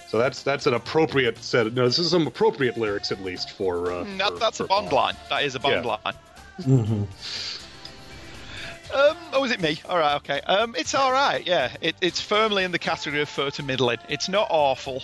[0.07, 1.65] So that's that's an appropriate set.
[1.65, 3.91] Of, no, this is some appropriate lyrics at least for.
[3.91, 5.15] Uh, That, for- that's for a Bond line.
[5.31, 5.97] That is a Bond Yeah.
[6.05, 6.13] line.
[6.61, 7.03] hmm
[8.93, 9.79] Um, oh, is it me?
[9.87, 10.41] All right, okay.
[10.41, 11.45] Um, it's all right.
[11.45, 13.99] Yeah, it, it's firmly in the category of fur to middling.
[14.09, 15.03] It's not awful.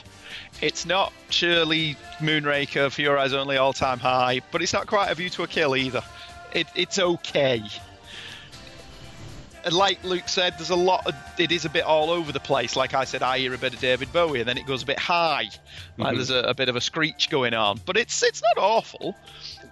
[0.62, 5.12] It's not Shirley Moonraker for Your Eyes Only All Time High, but it's not quite
[5.12, 6.02] a View to a Kill either.
[6.53, 7.62] It, it's okay.
[9.64, 11.07] And like Luke said, there's a lot.
[11.07, 12.76] Of, it is a bit all over the place.
[12.76, 14.86] Like I said, I hear a bit of David Bowie, and then it goes a
[14.86, 15.49] bit high,
[15.98, 16.16] like Mhm.
[16.18, 17.80] there's a, a bit of a screech going on.
[17.84, 19.16] But it's it's not awful,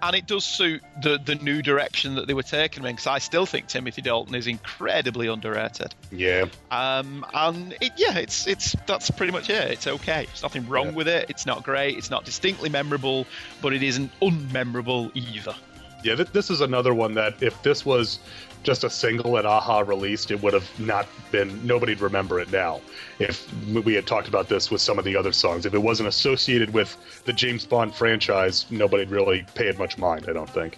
[0.03, 2.83] and it does suit the the new direction that they were taking.
[2.83, 5.95] Because I still think Timothy Dalton is incredibly underrated.
[6.11, 6.45] Yeah.
[6.69, 9.71] Um, and it, yeah, it's it's that's pretty much it.
[9.71, 10.25] It's okay.
[10.25, 10.91] There's nothing wrong Yeah.
[10.93, 11.29] with it.
[11.29, 11.97] It's not great.
[11.97, 13.25] It's not distinctly memorable,
[13.61, 15.55] but it isn't unmemorable either.
[16.03, 18.19] Yeah, th- this is another one that if this was
[18.63, 22.81] just a single that a-ha released, it would have not been, nobody'd remember it now.
[23.19, 26.09] If we had talked about this with some of the other songs, if it wasn't
[26.09, 30.77] associated with the James Bond franchise, nobody'd really pay it much mind, I don't think.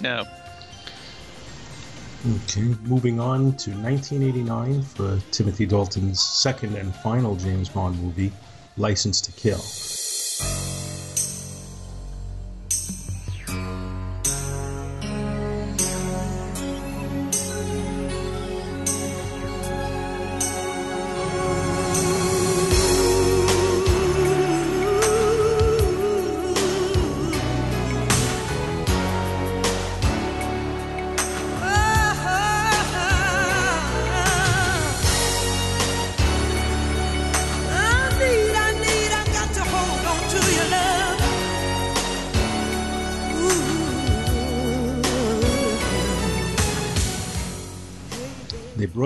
[0.00, 0.24] No.
[2.44, 8.32] Okay, moving on to 1989 for Timothy Dalton's second and final James Bond movie,
[8.76, 9.60] License to Kill.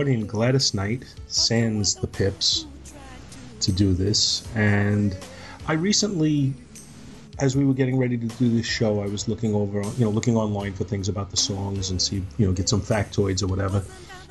[0.08, 2.66] In Gladys Knight, sans the Pips,
[3.60, 4.46] to do this.
[4.54, 5.16] And
[5.66, 6.54] I recently,
[7.38, 10.10] as we were getting ready to do this show, I was looking over, you know,
[10.10, 13.46] looking online for things about the songs and see, you know, get some factoids or
[13.46, 13.82] whatever.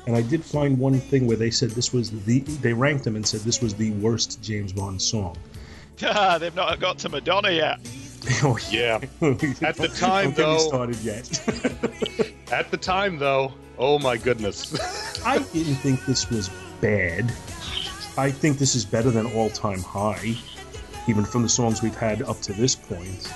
[0.06, 3.16] And I did find one thing where they said this was the, they ranked them
[3.16, 5.36] and said this was the worst James Bond song.
[5.98, 7.80] They've not got to Madonna yet.
[8.42, 8.96] oh, Yeah.
[9.62, 11.26] At the time, though- started yet.
[12.52, 14.72] At the time, though, oh my goodness.
[15.24, 16.48] I didn't think this was
[16.80, 17.32] bad.
[18.18, 20.36] I think this is better than All Time High,
[21.08, 23.32] even from the songs we've had up to this point.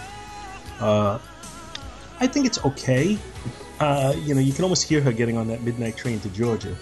[0.78, 1.18] Uh,
[2.20, 3.18] I think it's okay.
[3.80, 6.74] Uh, you know, you can almost hear her getting on that midnight train to Georgia.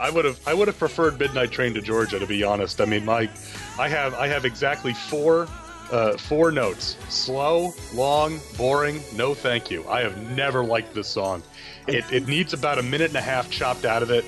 [0.00, 2.80] I would have I would have preferred Midnight Train to Georgia to be honest.
[2.80, 3.30] I mean, my
[3.78, 5.48] I have I have exactly four
[5.94, 9.00] uh, four notes: slow, long, boring.
[9.14, 9.86] No, thank you.
[9.88, 11.42] I have never liked this song.
[11.86, 14.24] It, it needs about a minute and a half chopped out of it.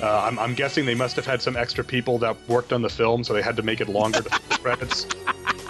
[0.00, 2.88] Uh, I'm, I'm guessing they must have had some extra people that worked on the
[2.88, 5.06] film, so they had to make it longer to the credits.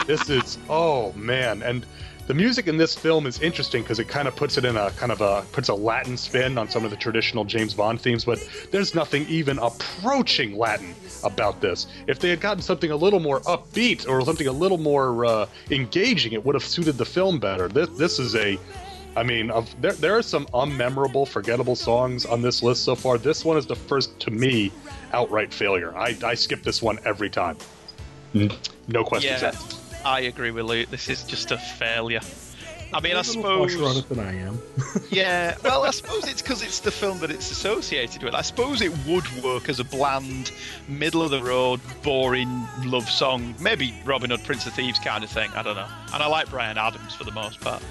[0.06, 1.84] This is oh man, and
[2.26, 4.90] the music in this film is interesting because it kind of puts it in a
[4.92, 8.24] kind of a puts a Latin spin on some of the traditional James Bond themes,
[8.24, 11.86] but there's nothing even approaching Latin about this.
[12.06, 15.46] If they had gotten something a little more upbeat or something a little more uh,
[15.70, 17.68] engaging, it would have suited the film better.
[17.68, 18.58] This this is a
[19.16, 23.18] I mean, of, there there are some unmemorable, forgettable songs on this list so far.
[23.18, 24.72] This one is the first, to me,
[25.12, 25.96] outright failure.
[25.96, 27.56] I, I skip this one every time.
[28.88, 29.83] No questions Yeah, asked.
[30.04, 30.90] I agree with Luke.
[30.90, 32.20] This is just a failure.
[32.92, 33.74] I mean, I suppose.
[33.74, 34.60] it than I am.
[35.10, 38.34] Yeah, well, I suppose it's because it's the film that it's associated with.
[38.34, 40.52] I suppose it would work as a bland,
[40.88, 43.54] middle of the road, boring love song.
[43.60, 45.50] Maybe Robin Hood, Prince of Thieves kind of thing.
[45.54, 45.88] I don't know.
[46.12, 47.82] And I like Bryan Adams for the most part.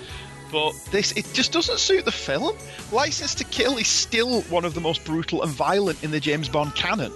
[0.53, 2.55] But this, it just doesn't suit the film.
[2.91, 6.47] License to Kill is still one of the most brutal and violent in the James
[6.47, 7.11] Bond canon.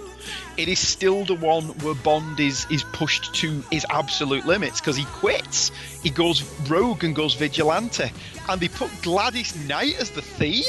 [0.56, 4.96] It is still the one where Bond is is pushed to his absolute limits because
[4.96, 5.70] he quits.
[6.02, 8.10] He goes rogue and goes vigilante,
[8.48, 10.64] and they put Gladys Knight as the theme.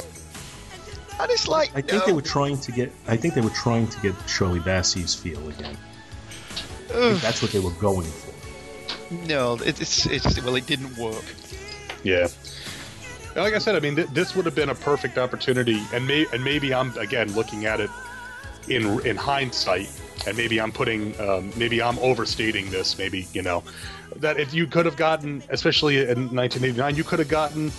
[1.19, 2.05] And it's like, I think no.
[2.05, 2.93] they were trying to get.
[3.07, 5.75] I think they were trying to get Shirley Bassey's feel again.
[5.75, 7.21] I think Ugh.
[7.21, 9.25] that's what they were going for.
[9.27, 11.25] no, it, it's it's well, it didn't work.
[12.03, 12.27] Yeah.
[13.35, 16.25] Like I said, I mean, th- this would have been a perfect opportunity, and may-
[16.33, 17.89] and maybe I'm again looking at it
[18.67, 19.89] in in hindsight,
[20.27, 22.97] and maybe I'm putting, um, maybe I'm overstating this.
[22.97, 23.63] Maybe you know
[24.17, 27.71] that if you could have gotten, especially in 1989, you could have gotten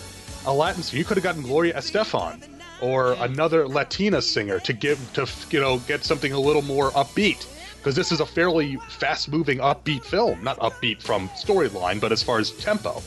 [0.47, 2.43] a Latin singer, you could have gotten Gloria Estefan
[2.81, 7.47] or another Latina singer to give to you know get something a little more upbeat.
[7.77, 10.45] Because this is a fairly fast-moving, upbeat film.
[10.45, 13.03] Not upbeat from storyline, but as far as tempo.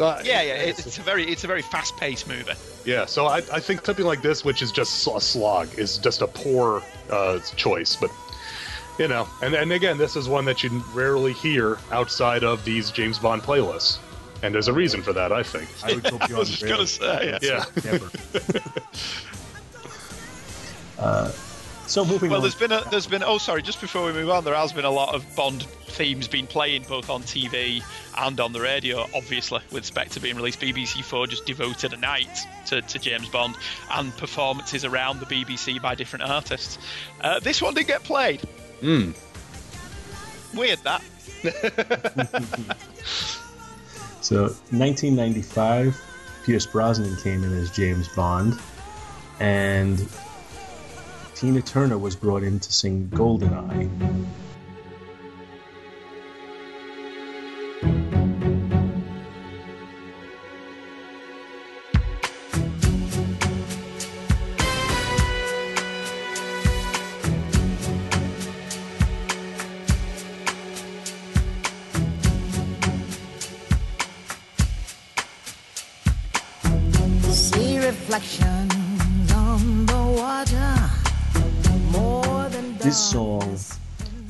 [0.00, 2.52] Uh, Yeah, yeah, it, it's a very it's a very fast paced movie.
[2.84, 6.22] yeah, so I, I think something like this, which is just a slog, is just
[6.22, 7.96] a poor uh, choice.
[7.96, 8.10] But
[8.98, 12.90] you know, and and again, this is one that you rarely hear outside of these
[12.90, 13.98] James Bond playlists,
[14.42, 15.68] and there's a reason for that, I think.
[15.84, 17.38] I would go beyond I was just gonna say.
[17.42, 17.64] Yeah.
[17.84, 18.10] Never.
[20.98, 21.32] uh,
[21.88, 22.42] so moving Well, on.
[22.42, 24.84] there's been a, there's been oh sorry, just before we move on, there has been
[24.84, 27.82] a lot of Bond themes being playing both on TV
[28.16, 29.06] and on the radio.
[29.14, 33.56] Obviously, with Spectre being released, BBC Four just devoted a night to, to James Bond
[33.90, 36.78] and performances around the BBC by different artists.
[37.20, 38.40] Uh, this one did get played.
[38.80, 39.10] Hmm.
[40.54, 41.02] Weird that.
[44.20, 44.42] So,
[44.72, 45.98] 1995,
[46.44, 48.58] Pierce Brosnan came in as James Bond,
[49.40, 50.06] and
[51.38, 54.47] Tina Turner was brought in to sing Goldeneye.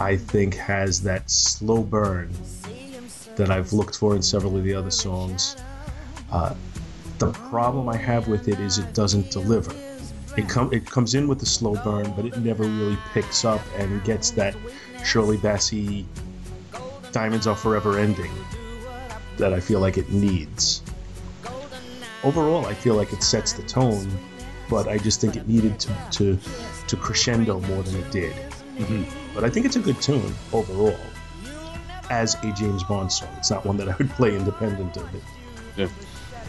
[0.09, 2.32] I think, has that slow burn
[3.36, 5.55] that I've looked for in several of the other songs.
[6.32, 6.55] Uh,
[7.18, 9.70] the problem I have with it is it doesn't deliver.
[10.35, 13.60] It, com- it comes in with the slow burn, but it never really picks up
[13.76, 14.56] and gets that
[15.05, 16.06] Shirley Bassey
[17.12, 18.32] Diamonds Are Forever ending
[19.36, 20.80] that I feel like it needs.
[22.24, 24.09] Overall, I feel like it sets the tone,
[24.70, 26.39] but I just think it needed to, to,
[26.86, 28.35] to crescendo more than it did.
[29.39, 30.98] But I think it's a good tune overall
[32.10, 33.28] as a James Bond song.
[33.36, 35.09] It's not one that I would play independent of
[35.78, 35.90] it.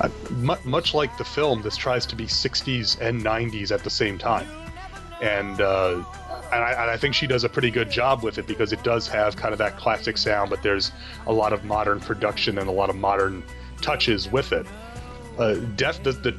[0.02, 3.92] uh, mu- much like the film, this tries to be 60s and 90s at the
[3.92, 4.48] same time,
[5.22, 6.04] and uh,
[6.52, 8.82] and I, and I think she does a pretty good job with it because it
[8.82, 10.92] does have kind of that classic sound, but there's
[11.28, 13.44] a lot of modern production and a lot of modern
[13.84, 14.66] touches with it.
[15.38, 16.36] Uh, def the, the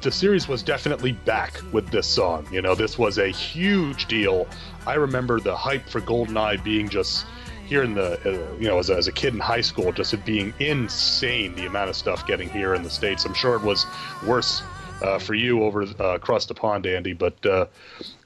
[0.00, 2.46] the series was definitely back with this song.
[2.52, 4.46] You know, this was a huge deal.
[4.88, 7.26] I remember the hype for GoldenEye being just
[7.66, 10.14] here in the, uh, you know, as a, as a kid in high school, just
[10.14, 13.26] it being insane the amount of stuff getting here in the States.
[13.26, 13.84] I'm sure it was
[14.26, 14.62] worse
[15.02, 17.12] uh, for you over uh, across the pond, Andy.
[17.12, 17.66] But uh,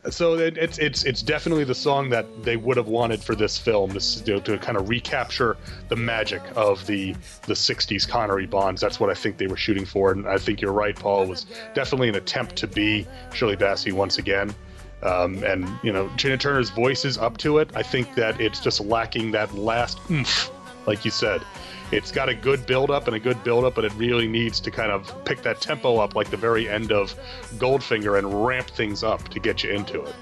[0.09, 3.59] so it, it's it's it's definitely the song that they would have wanted for this
[3.59, 5.57] film this, to, to kind of recapture
[5.89, 7.13] the magic of the
[7.47, 8.81] the 60s Connery Bonds.
[8.81, 11.25] That's what I think they were shooting for, and I think you're right, Paul.
[11.25, 14.55] It was definitely an attempt to be Shirley Bassey once again.
[15.03, 17.71] Um, and you know, Tina Turner's voice is up to it.
[17.75, 20.51] I think that it's just lacking that last oomph,
[20.87, 21.43] like you said.
[21.91, 24.61] It's got a good build up and a good build up, but it really needs
[24.61, 27.15] to kind of pick that tempo up like the very end of
[27.57, 30.15] Goldfinger and ramp things up to get you into it.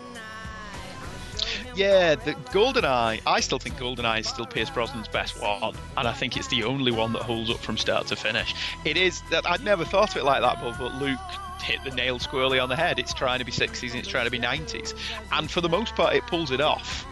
[1.76, 3.20] Yeah, the GoldenEye.
[3.24, 6.64] I still think GoldenEye is still Pierce Brosnan's best one, and I think it's the
[6.64, 8.54] only one that holds up from start to finish.
[8.84, 11.18] It is I'd never thought of it like that, but, but Luke
[11.62, 12.98] hit the nail squarely on the head.
[12.98, 14.94] It's trying to be 60s and it's trying to be 90s,
[15.32, 17.06] and for the most part, it pulls it off.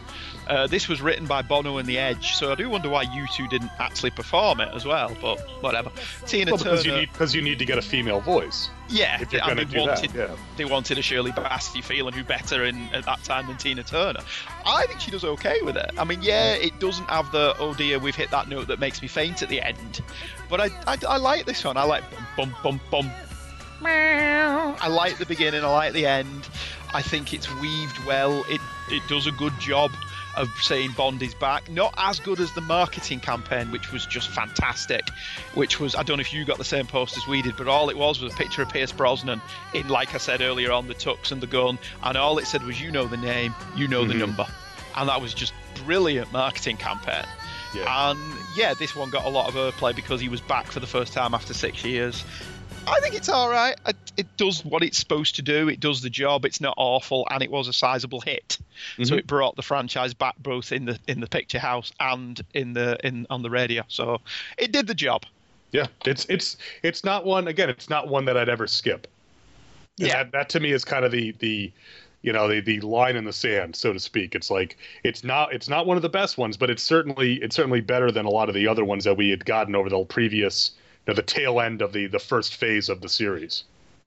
[0.49, 3.27] Uh, this was written by Bono and The Edge, so I do wonder why you
[3.35, 5.15] two didn't actually perform it as well.
[5.21, 5.91] But whatever.
[6.27, 7.01] Tina Well, because you Turner.
[7.03, 8.71] need because you need to get a female voice.
[8.89, 10.31] Yeah, if you're going to they do wanted, that.
[10.31, 10.37] Yeah.
[10.57, 13.83] They wanted a Shirley Bassey feel, and who better in at that time than Tina
[13.83, 14.21] Turner?
[14.65, 15.91] I think she does okay with it.
[15.99, 19.03] I mean, yeah, it doesn't have the oh dear, we've hit that note that makes
[19.03, 20.01] me faint at the end,
[20.49, 21.77] but I I, I like this one.
[21.77, 22.05] I like
[22.39, 23.11] bum bum bum bum.
[23.81, 24.77] Meow.
[24.81, 25.65] I like the beginning.
[25.65, 26.49] I like the end.
[26.95, 28.45] I think it's weaved well.
[28.49, 28.61] It
[28.91, 29.93] it does a good job
[30.37, 31.69] of saying Bond is back.
[31.71, 35.09] Not as good as the marketing campaign, which was just fantastic.
[35.55, 37.69] Which was I don't know if you got the same post as we did, but
[37.69, 39.41] all it was was a picture of Pierce Brosnan
[39.75, 42.63] in, like I said earlier, on the tux and the gun, and all it said
[42.63, 44.19] was you know the name, you know the Mhm.
[44.21, 44.47] number,
[44.97, 45.53] and that was just
[45.85, 47.25] brilliant marketing campaign.
[47.75, 48.11] Yeah.
[48.11, 48.19] And
[48.57, 51.13] yeah, this one got a lot of airplay because he was back for the first
[51.13, 52.25] time after six years.
[52.91, 53.77] I think it's all right.
[53.87, 55.69] It, it does what it's supposed to do.
[55.69, 56.45] It does the job.
[56.45, 58.59] It's not awful, and it was a sizable hit.
[59.03, 59.19] So Mhm.
[59.19, 62.99] it brought the franchise back both in the in the picture house and in the
[63.07, 63.85] in on the radio.
[63.89, 64.21] So
[64.57, 65.25] it did the job.
[65.73, 67.69] Yeah, it's it's it's not one again.
[67.71, 69.07] It's not one that I'd ever skip.
[69.97, 70.23] Yeah.
[70.23, 71.73] that, that to me is kind of the the
[72.23, 74.35] you know the the line in the sand, so to speak.
[74.35, 77.55] It's like it's not it's not one of the best ones, but it's certainly it's
[77.57, 80.03] certainly better than a lot of the other ones that we had gotten over the
[80.05, 80.71] previous
[81.09, 83.65] know, the tail end of the the first phase of the series.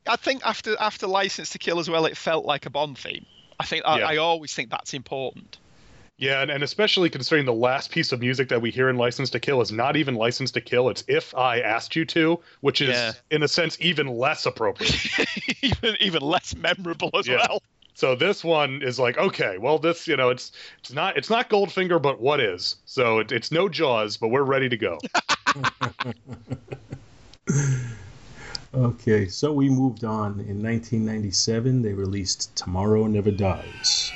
[0.07, 3.25] I think after after License to Kill as well, it felt like a Bond theme.
[3.59, 4.07] I think I, Yeah.
[4.07, 5.57] I always think that's important.
[6.17, 9.31] Yeah, and, and especially considering the last piece of music that we hear in License
[9.31, 12.79] to Kill is not even License to Kill, it's If I Asked You to, which
[12.81, 13.13] is Yeah.
[13.31, 14.93] in a sense even less appropriate.
[15.63, 17.37] even even less memorable as Yeah.
[17.37, 17.63] well.
[17.93, 21.49] So this one is like, okay, well, this, you know, it's it's not it's not
[21.49, 22.77] Goldfinger, but what is?
[22.85, 24.97] So it, it's no Jaws, but we're ready to go.
[28.73, 30.39] Okay, so we moved on.
[30.39, 34.13] In 1997, they released Tomorrow Never Dies.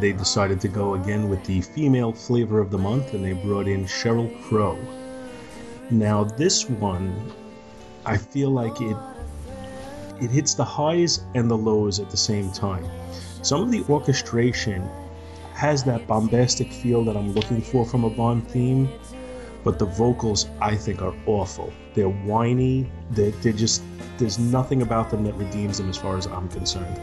[0.00, 3.66] They decided to go again with the female flavor of the month, and they brought
[3.66, 4.78] in Sheryl Crow.
[5.90, 7.32] Now, this one,
[8.04, 8.96] I feel like it
[10.20, 12.84] it hits the highs and the lows at the same time.
[13.42, 14.88] Some of the orchestration
[15.54, 18.88] has that bombastic feel that I'm looking for from a Bond theme,
[19.64, 21.72] but the vocals I think are awful.
[21.94, 22.90] They're whiny.
[23.10, 23.82] They're, they're just
[24.18, 27.00] there's nothing about them that redeems them as far as I'm concerned.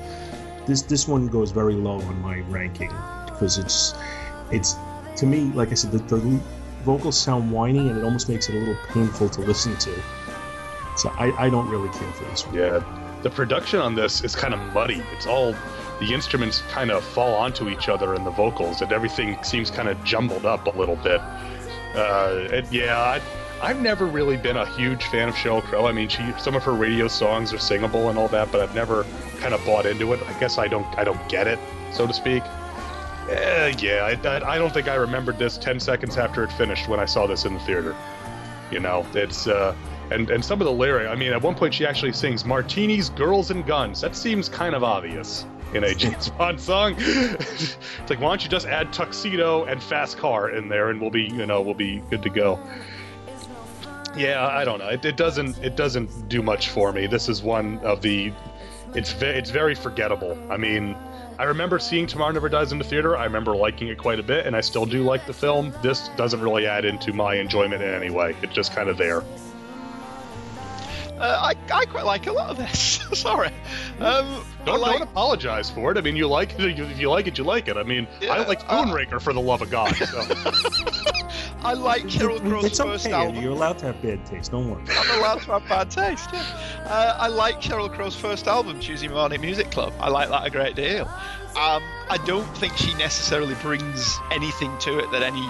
[0.65, 2.91] This this one goes very low on my ranking
[3.25, 3.93] because it's
[4.51, 4.75] it's
[5.17, 6.39] to me like I said the, the
[6.83, 9.93] vocals sound whiny and it almost makes it a little painful to listen to.
[10.97, 12.55] So I, I don't really care for this one.
[12.55, 12.83] Yeah,
[13.21, 15.03] the production on this is kind of muddy.
[15.13, 15.55] It's all
[15.99, 19.89] the instruments kind of fall onto each other in the vocals, and everything seems kind
[19.89, 21.21] of jumbled up a little bit.
[21.95, 23.21] Uh, and yeah, I,
[23.61, 25.87] I've never really been a huge fan of Sheryl Crow.
[25.87, 28.75] I mean, she some of her radio songs are singable and all that, but I've
[28.75, 29.05] never
[29.39, 30.21] kind of bought into it.
[30.27, 31.59] I guess I don't I don't get it,
[31.91, 32.43] so to speak.
[33.29, 36.87] Eh, yeah, I, I, I don't think I remembered this 10 seconds after it finished
[36.87, 37.95] when I saw this in the theater.
[38.71, 39.75] You know, it's uh,
[40.11, 41.07] and and some of the lyric.
[41.07, 44.75] I mean, at one point she actually sings "Martinis, girls, and guns." That seems kind
[44.75, 45.45] of obvious.
[45.73, 46.95] in a James Bond song.
[46.97, 47.77] it's
[48.09, 51.23] like, why don't you just add tuxedo and fast car in there, and we'll be,
[51.23, 52.59] you know, we'll be good to go.
[54.15, 54.87] Yeah, I don't know.
[54.89, 57.07] It, it doesn't, it doesn't do much for me.
[57.07, 58.31] This is one of the,
[58.93, 60.37] it's, ve- it's very forgettable.
[60.49, 60.95] I mean,
[61.37, 63.17] I remember seeing Tomorrow Never Dies in the theater.
[63.17, 65.73] I remember liking it quite a bit, and I still do like the film.
[65.81, 68.35] This doesn't really add into my enjoyment in any way.
[68.41, 69.21] It's just kind of there.
[71.17, 72.99] Uh, I, I quite like a lot of this.
[73.13, 73.49] Sorry.
[73.99, 75.97] Um, Don't, I like, don't apologize for it.
[75.97, 76.79] I mean, you like it.
[76.79, 77.77] If you like it, you like it.
[77.77, 79.95] I mean, I Yeah, like uh, for the love of God.
[79.95, 80.05] So.
[81.63, 83.35] I like Sheryl Crow's It's first okay, album.
[83.35, 83.41] Andy.
[83.45, 84.51] You're allowed to have bad taste.
[84.51, 84.83] Don't worry.
[84.89, 86.29] I'm allowed to have bad taste.
[86.33, 86.41] Yeah.
[86.85, 89.93] Uh, I like Sheryl Crow's first album, Tuesday Morning Music Club.
[89.99, 91.05] I like that a great deal.
[91.55, 95.47] Um, I don't think she necessarily brings anything to it that any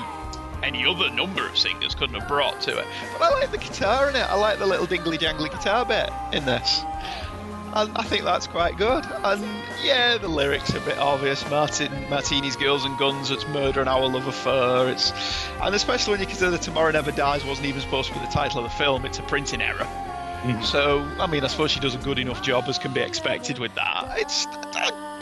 [0.64, 2.86] any other number of singers couldn't have brought to it.
[3.14, 4.30] But I like the guitar in it.
[4.30, 6.82] I like the little dingly jangly guitar bit in this.
[7.74, 9.06] And I think that's quite good.
[9.24, 9.44] And
[9.84, 11.48] yeah, the lyrics are a bit obvious.
[11.50, 14.90] Martin Martini's Girls and Guns, it's murder and our love affair.
[14.90, 15.12] It's
[15.62, 18.64] and especially when you consider Tomorrow Never Dies wasn't even supposed to be the title
[18.64, 19.84] of the film, it's a printing error.
[19.84, 20.62] Hmm.
[20.64, 23.60] So, I mean, I suppose she does a good enough job as can be expected
[23.60, 24.14] with that.
[24.20, 25.15] It's, I,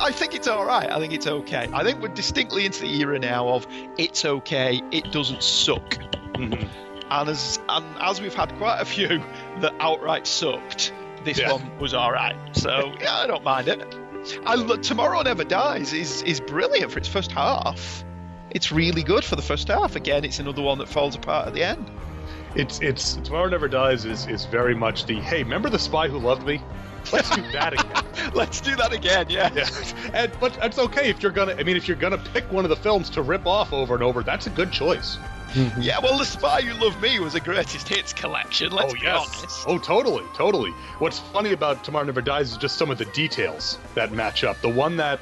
[0.00, 0.90] I think it's all right.
[0.90, 1.68] I think it's okay.
[1.72, 3.66] I think we're distinctly into the era now of
[3.98, 5.98] it's okay, it doesn't suck.
[6.34, 6.68] Mhm.
[7.10, 9.08] And as and as we've had quite a few
[9.60, 10.92] that outright sucked,
[11.24, 11.52] this Yeah.
[11.52, 12.36] one was all right.
[12.52, 13.94] So yeah, I don't mind it.
[14.46, 18.04] I look, Tomorrow Never Dies is is brilliant for its first half.
[18.50, 19.94] It's really good for the first half.
[19.96, 21.90] Again, it's another one that falls apart at the end.
[22.58, 26.18] It's it's Tomorrow Never Dies is is very much the hey, remember the spy who
[26.18, 26.60] loved me?
[27.12, 28.32] Let's do that again.
[28.34, 29.26] Let's do that again.
[29.30, 29.52] Yeah.
[29.54, 29.68] Yeah,
[30.12, 31.54] and but it's okay if you're gonna.
[31.54, 34.02] I mean, if you're gonna pick one of the films to rip off over and
[34.02, 35.18] over, that's a good choice.
[35.80, 38.70] Yeah, well, The Spy Who Loved Me was a greatest hits collection.
[38.70, 39.34] Let's oh be yes.
[39.38, 39.64] honest.
[39.66, 40.72] Oh, totally, totally.
[40.98, 44.60] What's funny about Tomorrow Never Dies is just some of the details that match up.
[44.60, 45.20] The one that.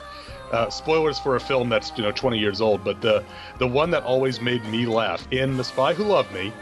[0.53, 3.25] Uh, spoilers for a film that's you know 20 years old, but the
[3.59, 6.53] the one that always made me laugh in The Spy Who Loved Me,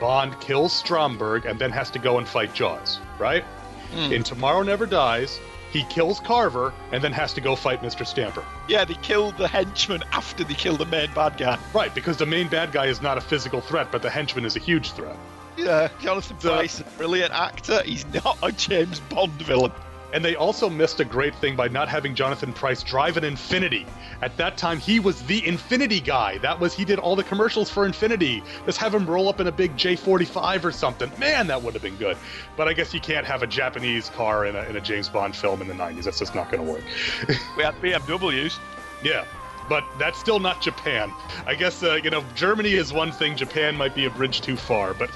[0.00, 3.44] Bond kills Stromberg and then has to go and fight Jaws, right?
[3.92, 4.12] Hmm.
[4.12, 5.38] In Tomorrow Never Dies,
[5.72, 8.06] he kills Carver and then has to go fight Mr.
[8.06, 8.44] Stamper.
[8.68, 11.58] Yeah, they killed the henchman after they killed the main bad guy.
[11.74, 14.56] Right, because the main bad guy is not a physical threat, but the henchman is
[14.56, 15.16] a huge threat.
[15.56, 17.82] Yeah, Jonathan Pryce, a brilliant actor.
[17.84, 19.72] He's not a James Bond villain.
[20.14, 23.84] And they also missed a great thing by not having Jonathan Pryce drive an Infiniti.
[24.22, 26.38] At that time, he was the Infiniti guy.
[26.38, 28.44] That was he did all the commercials for Infiniti.
[28.64, 31.10] Just have him roll up in a big J45 or something.
[31.18, 32.16] Man, that would have been good.
[32.56, 35.34] But I guess you can't have a Japanese car in a, in a James Bond
[35.34, 36.04] film in the 90s.
[36.04, 36.84] That's just not going to work.
[37.56, 38.56] We have BMWs.
[39.02, 39.24] yeah.
[39.68, 41.12] But that's still not Japan.
[41.46, 44.56] I guess, uh, you know, Germany is one thing, Japan might be a bridge too
[44.56, 45.10] far, but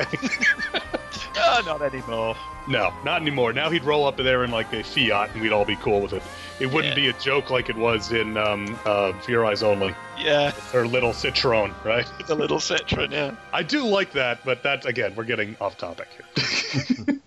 [1.36, 2.34] Ah, not anymore.
[2.66, 3.52] No, not anymore.
[3.52, 6.12] Now he'd roll up there in like a Fiat, and we'd all be cool with
[6.12, 6.22] it.
[6.60, 7.02] It wouldn't Yeah.
[7.04, 11.12] be a joke like it was in um, uh, For Eyes Only Yeah, or Little
[11.12, 12.06] Citroen, right?
[12.26, 13.34] the little Citroen, yeah.
[13.52, 16.08] I do like that, but that again, we're getting off topic.
[16.36, 17.16] Here.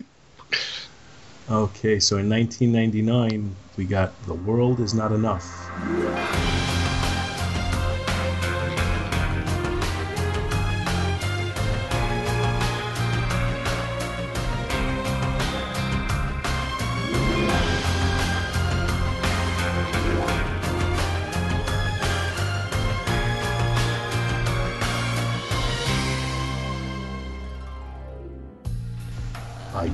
[1.49, 6.80] okay, so in 1999, we got The World Is Not Enough.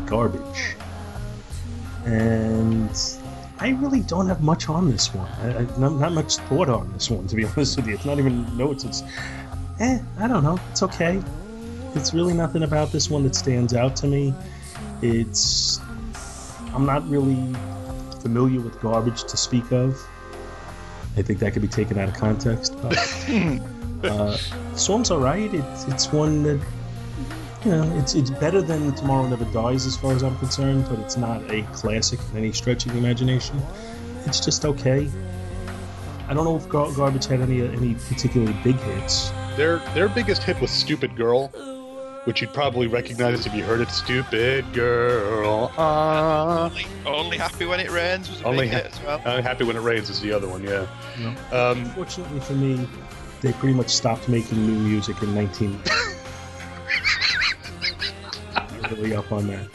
[0.08, 0.76] Garbage.
[2.06, 2.90] And
[3.60, 5.28] I really don't have much on this one.
[5.42, 7.96] I, I, not, not much thought on this one, to be honest with you.
[7.96, 8.84] It's not even notes.
[8.84, 9.04] It's,
[9.80, 10.60] eh, I don't know.
[10.72, 11.22] It's okay.
[11.96, 14.34] It's really nothing about this one that stands out to me.
[15.02, 15.80] It's,
[16.74, 17.56] I'm not really
[18.22, 20.00] familiar with Garbage to speak of.
[21.18, 22.76] I think that could be taken out of context.
[22.82, 22.98] But,
[24.04, 24.38] uh,
[24.76, 25.54] song's alright.
[25.54, 26.62] It's, it's one that
[27.66, 31.00] you know, it's it's better than Tomorrow Never Dies as far as I'm concerned, but
[31.00, 33.60] it's not a classic in any stretch of the imagination.
[34.26, 35.10] It's just okay.
[36.28, 39.32] I don't know if Gar- Garbage had any any particularly big hits.
[39.56, 41.48] their their biggest hit was "Stupid Girl,"
[42.26, 43.90] which you'd probably recognize if you heard it.
[43.90, 46.66] "Stupid Girl." Ah.
[46.70, 49.22] Only, only Happy When It Rains was a Only big hit as well.
[49.26, 50.64] I'm happy when it rains is the other one.
[50.64, 50.86] Yeah.
[51.52, 52.88] Um, Fortunately for me,
[53.42, 55.80] they pretty much stopped making new music in 19.
[58.92, 59.68] Really up on that.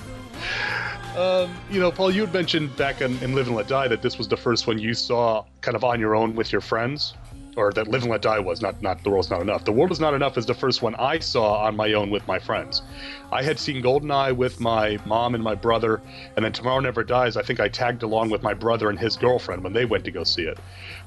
[1.17, 4.01] Um, you know, Paul, you had mentioned back in, in Live and Let Die that
[4.01, 7.15] this was the first one you saw kind of on your own with your friends.
[7.57, 9.65] Or that Live and Let Die was not not The World's Not Enough.
[9.65, 12.27] The World Is Not Enough is the first one I saw on my own with
[12.27, 12.83] my friends.
[13.31, 16.01] I had seen Goldeneye with my mom and my brother,
[16.37, 17.37] and then Tomorrow Never Dies.
[17.37, 20.11] I think I tagged along with my brother and his girlfriend when they went to
[20.11, 20.59] go see it.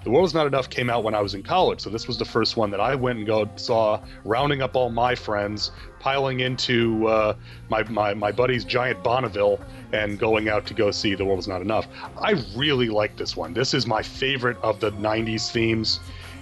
[0.03, 2.17] The World Is Not Enough came out when I was in college, so this was
[2.17, 6.41] the first one that I went and go saw, rounding up all my friends, piling
[6.41, 7.35] into uh,
[7.69, 9.59] my, my my buddy's giant Bonneville,
[9.93, 11.87] and going out to go see The World Is Not Enough.
[12.21, 13.53] I really like this one.
[13.53, 15.99] This is my favorite of the '90s themes.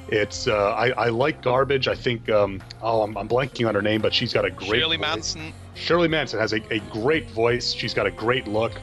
[0.09, 1.87] It's uh, I, I like garbage.
[1.87, 4.81] I think um, oh I'm, I'm blanking on her name, but she's got a great
[4.81, 5.07] Shirley voice.
[5.07, 5.53] Manson.
[5.75, 7.73] Shirley Manson has a, a great voice.
[7.73, 8.73] She's got a great look.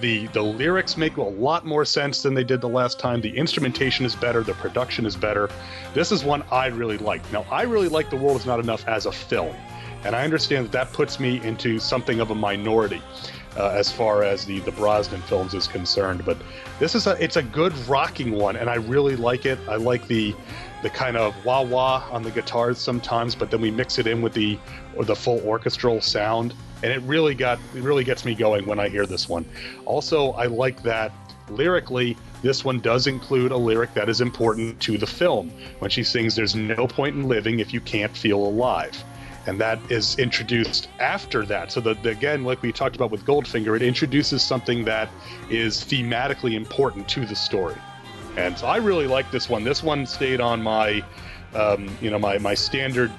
[0.00, 3.20] The the lyrics make a lot more sense than they did the last time.
[3.20, 4.42] The instrumentation is better.
[4.42, 5.50] The production is better.
[5.94, 7.30] This is one I really like.
[7.32, 9.54] Now I really like The World Is Not Enough as a film,
[10.04, 13.02] and I understand that that puts me into something of a minority.
[13.56, 16.38] Uh, as far as the the Brosnan films is concerned, but
[16.78, 19.58] this is a it's a good rocking one, and I really like it.
[19.68, 20.34] I like the
[20.82, 24.22] the kind of wah wah on the guitars sometimes, but then we mix it in
[24.22, 24.58] with the
[24.96, 28.80] or the full orchestral sound, and it really got it really gets me going when
[28.80, 29.44] I hear this one.
[29.84, 31.12] Also, I like that
[31.50, 32.16] lyrically.
[32.42, 36.34] This one does include a lyric that is important to the film when she sings,
[36.34, 38.96] "There's no point in living if you can't feel alive."
[39.46, 41.72] And that is introduced after that.
[41.72, 45.08] So that again, like we talked about with Goldfinger, it introduces something that
[45.50, 47.76] is thematically important to the story.
[48.36, 49.64] And so I really like this one.
[49.64, 51.04] This one stayed on my,
[51.54, 53.10] um, you know, my my standard.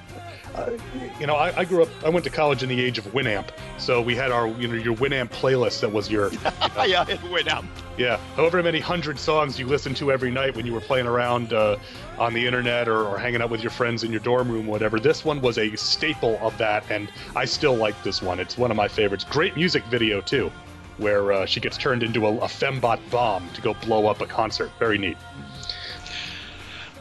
[0.54, 0.70] Uh,
[1.18, 1.88] you know, I, I grew up.
[2.04, 4.74] I went to college in the age of Winamp, so we had our, you know,
[4.74, 6.32] your Winamp playlist that was your,
[6.86, 7.64] yeah, Winamp.
[7.98, 11.52] yeah, however many hundred songs you listened to every night when you were playing around
[11.52, 11.76] uh,
[12.18, 14.98] on the internet or, or hanging out with your friends in your dorm room, whatever.
[15.00, 18.38] This one was a staple of that, and I still like this one.
[18.40, 19.24] It's one of my favorites.
[19.24, 20.50] Great music video too,
[20.98, 24.26] where uh, she gets turned into a, a fembot bomb to go blow up a
[24.26, 24.70] concert.
[24.78, 25.16] Very neat.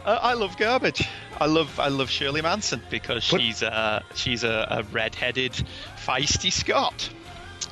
[0.05, 1.07] Uh, I love garbage.
[1.39, 5.53] I love I love Shirley Manson because What- she's a she's a, a red-headed,
[6.05, 7.09] feisty Scot.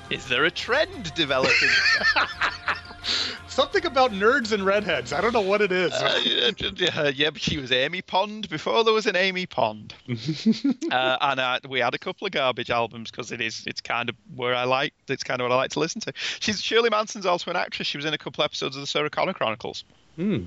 [0.10, 1.70] Is there a trend developing?
[3.52, 5.12] Something about nerds and redheads.
[5.12, 5.92] I don't know what it is.
[5.92, 9.94] Uh, yeah, she was Amy Pond before there was an Amy Pond.
[10.10, 14.08] uh, and uh, we had a couple of garbage albums because it is it's kind
[14.08, 16.14] of where I like it's kind of what I like to listen to.
[16.16, 17.90] She's Shirley Manson's also an actress.
[17.90, 19.84] She was in a couple episodes of the Sarah Connor Chronicles.
[20.16, 20.46] Hmm.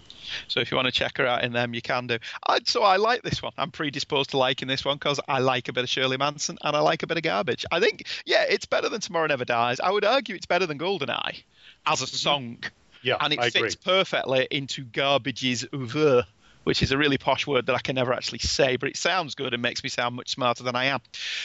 [0.49, 2.19] So if you want to check her out in them, you can do.
[2.47, 3.53] I, so I like this one.
[3.59, 6.75] I'm predisposed to liking this one because I like a bit of Shirley Manson and
[6.75, 7.67] I like a bit of garbage.
[7.71, 9.81] I think, yeah, it's better than Tomorrow Never Dies.
[9.81, 11.43] I would argue it's better than Goldeneye
[11.87, 12.59] as a song.
[13.05, 13.93] Yeah, and it I fits agree.
[13.95, 16.27] perfectly into Garbage's oeuvre,
[16.65, 19.35] which is a really posh word that I can never actually say, but it sounds
[19.35, 21.01] good and makes me sound much smarter than I am.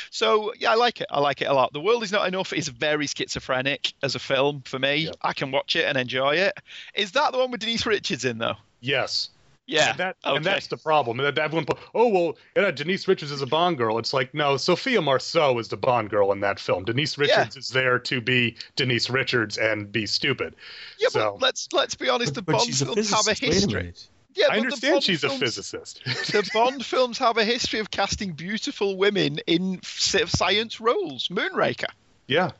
[0.10, 1.08] So yeah, I like it.
[1.12, 1.74] I like it a lot.
[1.74, 5.12] The World Is Not Enough is very schizophrenic as a film for me.
[5.22, 6.54] I can watch it and enjoy it.
[6.96, 8.56] Is that the one with Denise Richards in though?
[8.80, 9.30] Yes.
[9.70, 9.92] Yeah.
[9.92, 10.36] And, that, okay.
[10.36, 11.20] and that's the problem.
[11.20, 14.00] And that everyone, put, oh well, yeah, Denise Richards is a Bond girl.
[14.00, 16.86] It's like no, Sophia Marceau is the Bond girl in that film.
[16.86, 20.56] Denise Richards is there to be Denise Richards and be stupid.
[20.98, 22.34] yeah, so but let's let's be honest.
[22.34, 23.42] the Bond she's a films have a physicist.
[23.42, 23.82] Wait a history.
[23.82, 24.08] minute.
[24.34, 26.02] Yeah, but I understand Bond she's a physicist.
[26.06, 31.28] the Bond films have a history of casting beautiful women in science roles.
[31.28, 31.90] Moonraker.
[32.28, 32.52] yeah.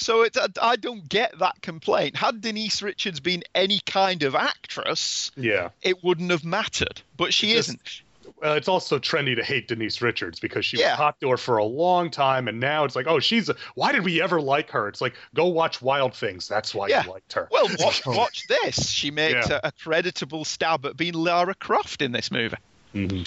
[0.00, 2.16] So it's, I don't get that complaint.
[2.16, 5.70] Had Denise Richards been any kind of actress, Yeah.
[5.82, 7.02] it wouldn't have mattered.
[7.16, 8.02] But she Just- isn't.
[8.40, 10.90] Well, it's also trendy to hate Denise Richards because she Yeah.
[10.92, 13.56] was hot to her for a long time, and now it's like, oh, she's a.
[13.74, 14.86] Why did we ever like her?
[14.86, 16.46] It's like, go watch Wild Things.
[16.46, 17.02] That's why Yeah.
[17.04, 17.48] you liked her.
[17.50, 18.88] Well, watch, watch this.
[18.92, 19.58] She makes Yeah.
[19.64, 22.56] a, a creditable stab at being Lara Croft in this movie.
[22.92, 23.22] hmm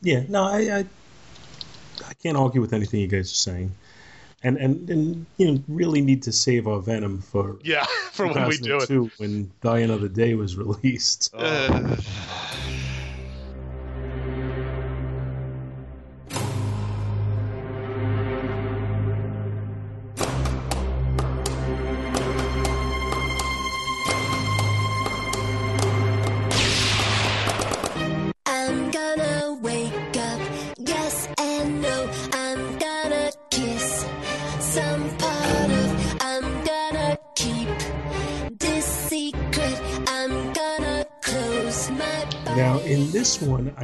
[0.00, 0.86] Yeah, no, I, I
[2.08, 3.72] I can't argue with anything you guys are saying,
[4.44, 8.46] and and and you know really need to save our venom for Yeah, for when
[8.48, 8.86] we do it.
[8.86, 11.34] 2002 when Die Another Day was released.
[11.34, 11.96] Uh,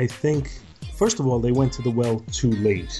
[0.01, 0.51] I think,
[0.95, 2.95] first of all, they went to the well too late.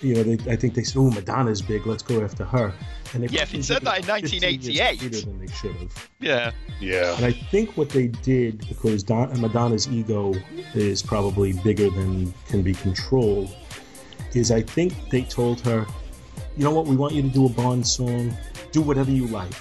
[0.00, 1.86] You know, they, I think they said, "Oh, Madonna's big.
[1.86, 2.72] Let's go after her."
[3.14, 5.02] And they Yeah, if probably it said that in 1988.
[5.02, 6.10] later than they should have.
[6.20, 6.50] yeah.
[6.80, 7.16] Yeah.
[7.16, 10.34] And I think what they did, because Don, Madonna's ego
[10.74, 13.56] is probably bigger than can be controlled,
[14.34, 15.86] is I think they told her,
[16.56, 18.36] you know what, we want you to do a Bond song,
[18.72, 19.52] do whatever you like.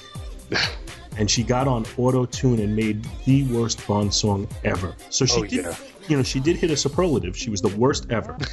[1.17, 4.93] and she got on auto tune and made the worst Bond song ever.
[5.09, 5.75] So she Oh, did, yeah.
[6.07, 7.35] You know, she did hit a superlative.
[7.37, 8.37] She was the worst ever.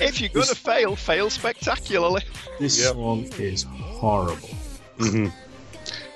[0.00, 2.22] If you're going to fail, fail spectacularly.
[2.58, 2.92] This Yep.
[2.94, 4.50] song is horrible,
[4.98, 5.28] Mm-hmm.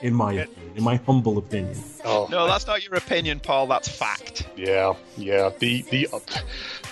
[0.02, 1.76] in my opinion, in my humble opinion.
[2.04, 3.66] Oh, No, that's not your opinion, Paul.
[3.66, 4.46] That's fact.
[4.56, 5.50] Yeah, yeah.
[5.58, 6.08] The the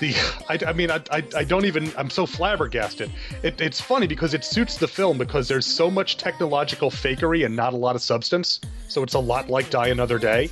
[0.01, 0.15] the.
[0.49, 1.93] I, I mean, I, I I don't even.
[1.97, 3.11] I'm so flabbergasted.
[3.43, 7.55] It, it's funny because it suits the film because there's so much technological fakery and
[7.55, 8.61] not a lot of substance.
[8.89, 10.51] So it's a lot like Die Another Day.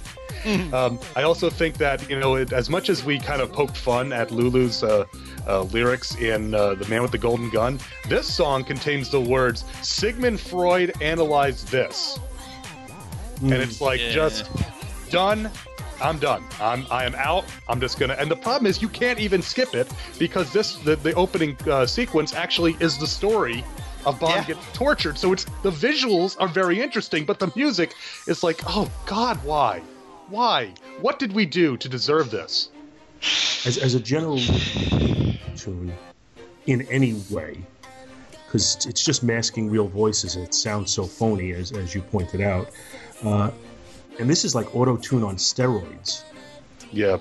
[0.72, 3.76] Um, I also think that you know, it, as much as we kind of poked
[3.76, 5.04] fun at Lulu's uh,
[5.46, 7.78] uh, lyrics in uh, "The Man with the Golden Gun,"
[8.08, 12.18] this song contains the words "Sigmund Freud analyzed this,"
[13.42, 14.12] and it's like Yeah.
[14.12, 14.50] just
[15.10, 15.50] done.
[16.00, 16.42] I'm done.
[16.60, 17.44] I'm I am out.
[17.68, 18.14] I'm just gonna.
[18.14, 19.88] And the problem is you can't even skip it
[20.18, 23.64] because this the the opening uh, sequence actually is the story
[24.04, 24.44] of Bond Yeah.
[24.54, 25.16] getting tortured.
[25.16, 27.94] So it's the visuals are very interesting, but the music
[28.26, 29.80] is like, oh God, why,
[30.28, 30.74] why?
[31.00, 32.70] What did we do to deserve this?
[33.64, 34.38] As, as a general
[35.56, 35.92] tune,
[36.66, 37.62] in any way,
[38.46, 40.34] because it's just masking real voices.
[40.34, 42.70] and It sounds so phony, as, as you pointed out.
[43.24, 43.50] Uh,
[44.18, 46.24] and this is like auto tune on steroids.
[46.92, 47.18] Yeah.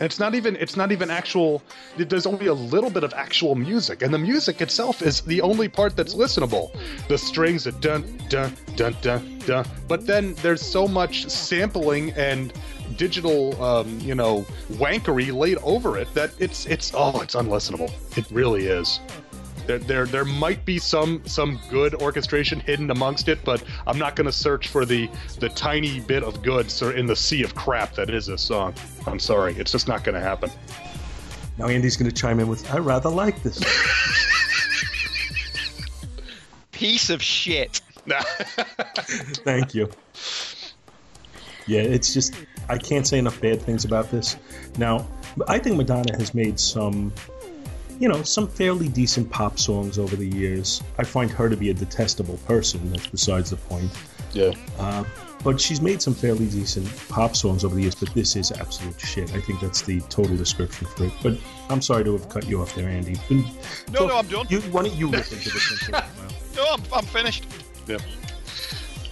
[0.00, 1.62] And it's not even it's not even actual
[1.96, 5.68] there's only a little bit of actual music and the music itself is the only
[5.68, 6.76] part that's listenable.
[7.06, 12.52] The strings are dun dun dun dun dun but then there's so much sampling and
[12.96, 17.92] digital um, you know wankery laid over it that it's it's oh it's unlistenable.
[18.18, 18.98] It really is.
[19.66, 24.16] There, there, there might be some some good orchestration hidden amongst it, but I'm not
[24.16, 25.08] going to search for the
[25.38, 28.74] the tiny bit of good in the sea of crap that is this song.
[29.06, 30.50] I'm sorry, it's just not going to happen.
[31.58, 33.62] Now Andy's going to chime in with, "I rather like this."
[36.72, 37.80] Piece of shit.
[39.44, 39.88] Thank you.
[41.66, 42.34] Yeah, it's just
[42.68, 44.36] I can't say enough bad things about this.
[44.78, 45.06] Now,
[45.48, 47.12] I think Madonna has made some,
[47.98, 50.82] you know, some fairly decent pop songs over the years.
[50.98, 52.90] I find her to be a detestable person.
[52.90, 53.90] That's besides the point.
[54.32, 54.50] Yeah.
[54.78, 55.04] Uh,
[55.44, 57.94] but she's made some fairly decent pop songs over the years.
[57.94, 59.32] But this is absolute shit.
[59.34, 61.12] I think that's the total description for it.
[61.22, 61.38] But
[61.68, 63.14] I'm sorry to have cut you off there, Andy.
[63.28, 64.46] But- No, so no, I'm done.
[64.48, 65.78] You, why don't you listen to this one?
[65.78, 66.30] for a while?
[66.56, 67.46] No, I'm, I'm finished.
[67.86, 67.98] Yeah.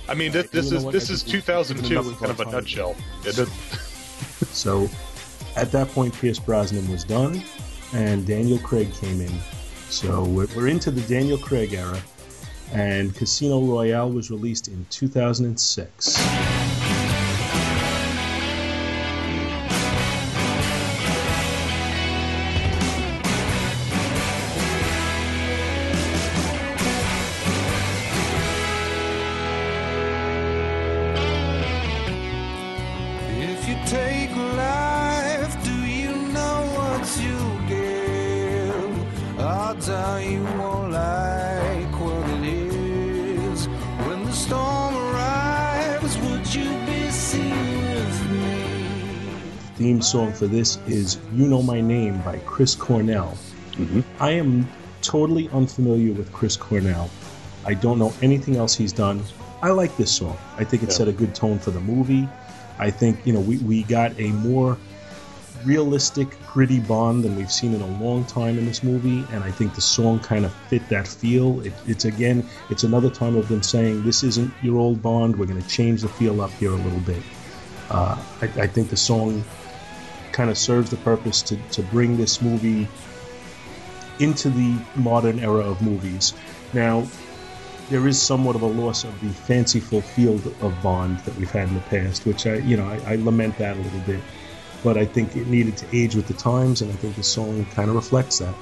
[0.09, 2.53] I mean, this, this is this is 2002 in kind of a time.
[2.53, 2.97] nutshell.
[3.25, 3.49] It is-
[4.51, 4.89] So
[5.57, 7.43] at that point, Pierce Brosnan was done,
[7.93, 9.33] and Daniel Craig came in.
[9.89, 12.01] So we're, we're into the Daniel Craig era,
[12.73, 16.52] and Casino Royale was released in 2006.
[50.43, 53.39] For this is "You Know My Name" by Chris Cornell.
[54.19, 54.69] I am
[55.01, 57.09] totally unfamiliar with Chris Cornell.
[57.65, 59.23] I don't know anything else he's done.
[59.63, 60.37] I like this song.
[60.59, 60.97] I think it Yeah.
[60.97, 62.29] set a good tone for the movie.
[62.81, 64.77] I think you know we, we got a more
[65.65, 69.53] realistic, gritty Bond than we've seen in a long time in this movie, and I
[69.53, 71.61] think the song kind of fit that feel.
[71.61, 75.37] It, it's again, it's another time of them saying this isn't your old Bond.
[75.39, 77.23] We're going to change the feel up here a little bit.
[77.91, 79.45] Uh, I, I think the song
[80.33, 82.89] kind of serves the purpose to, to bring this movie
[84.19, 86.35] into the modern era of movies.
[86.73, 87.07] Now,
[87.91, 91.69] there is somewhat of a loss of the fanciful field of Bond that we've had
[91.69, 94.21] in the past, which I, you know, I, I lament that a little bit.
[94.83, 97.65] But I think it needed to age with the times, and I think the song
[97.67, 98.55] kind of reflects that.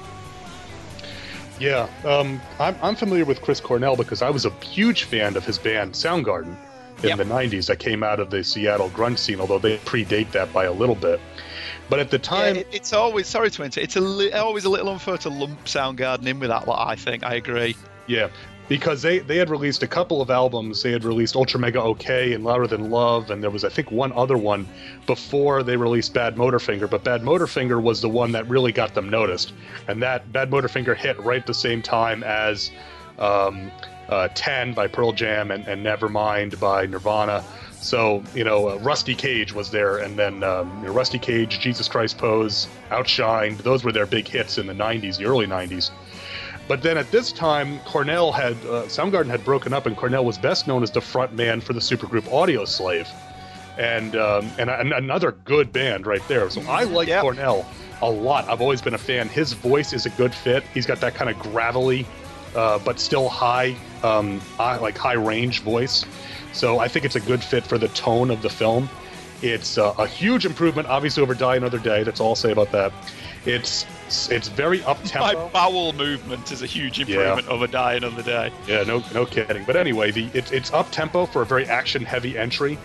[1.59, 5.45] Yeah, um, I'm, I'm familiar with Chris Cornell because I was a huge fan of
[5.45, 6.55] his band Soundgarden
[7.03, 7.17] in Yep.
[7.17, 10.65] the 90s that came out of the Seattle grunge scene, although they predate that by
[10.65, 11.19] a little bit.
[11.89, 13.81] But at the Yeah, time, it, it's always sorry to enter.
[13.81, 16.87] It's a li- always a little unfair to lump Soundgarden in with that lot.
[16.87, 17.75] I think I agree.
[18.07, 18.29] yeah,
[18.69, 20.81] because they, they had released a couple of albums.
[20.81, 23.91] They had released Ultra Mega OK and Louder Than Love, and there was, I think,
[23.91, 24.65] one other one
[25.05, 26.89] before they released Bad Motorfinger.
[26.89, 29.51] But Bad Motorfinger was the one that really got them noticed.
[29.89, 32.71] And that Bad Motorfinger hit right at the same time as
[33.19, 33.69] um,
[34.07, 37.43] uh, 10 by Pearl Jam and, and Nevermind by Nirvana.
[37.81, 41.59] So you know, uh, Rusty Cage was there, and then um, you know, Rusty Cage,
[41.59, 43.57] Jesus Christ Pose, Outshined.
[43.63, 45.89] Those were their big hits in the '90s, the early '90s.
[46.67, 50.37] But then at this time, Cornell had uh, Soundgarden had broken up, and Cornell was
[50.37, 53.07] best known as the front man for the supergroup Audioslave,
[53.79, 56.49] and um, and, and another good band right there.
[56.51, 57.21] So I like Yep.
[57.21, 57.65] Cornell
[58.03, 58.47] a lot.
[58.47, 59.27] I've always been a fan.
[59.27, 60.63] His voice is a good fit.
[60.73, 62.05] He's got that kind of gravelly,
[62.55, 66.05] uh, but still high, um, high, like high range voice.
[66.53, 68.89] So I think it's a good fit for the tone of the film.
[69.41, 72.03] It's uh, a huge improvement, obviously, over Die Another Day.
[72.03, 72.93] That's all I'll say about that.
[73.45, 73.85] It's
[74.29, 75.45] it's very up tempo.
[75.45, 78.51] My bowel movement is a huge improvement over Die Another Day.
[78.67, 79.63] Yeah, no, no kidding.
[79.65, 82.77] But anyway, the it's it's up tempo for a very action heavy entry,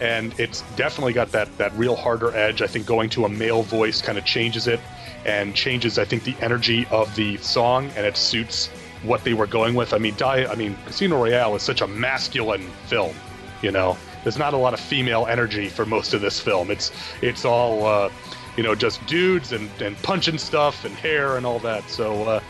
[0.00, 2.62] and it's definitely got that that real harder edge.
[2.62, 4.78] I think going to a male voice kind of changes it,
[5.24, 8.70] and changes I think the energy of the song, and it suits
[9.04, 9.92] what they were going with.
[9.92, 13.14] I mean, Die, I mean, Casino Royale is such a masculine film.
[13.62, 16.70] You know, there's not a lot of female energy for most of this film.
[16.70, 17.86] It's it's all.
[17.86, 18.10] Uh,
[18.56, 21.88] you know, just dudes and, and punching stuff and hair and all that.
[21.90, 22.40] So uh,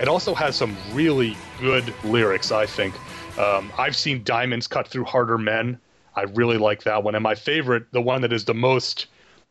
[0.00, 2.94] it also has some really good lyrics, I think.
[3.38, 5.78] Um, I've seen Diamonds Cut Through Harder Men.
[6.14, 7.14] I really like that one.
[7.14, 9.06] And my favorite, the one that is the most,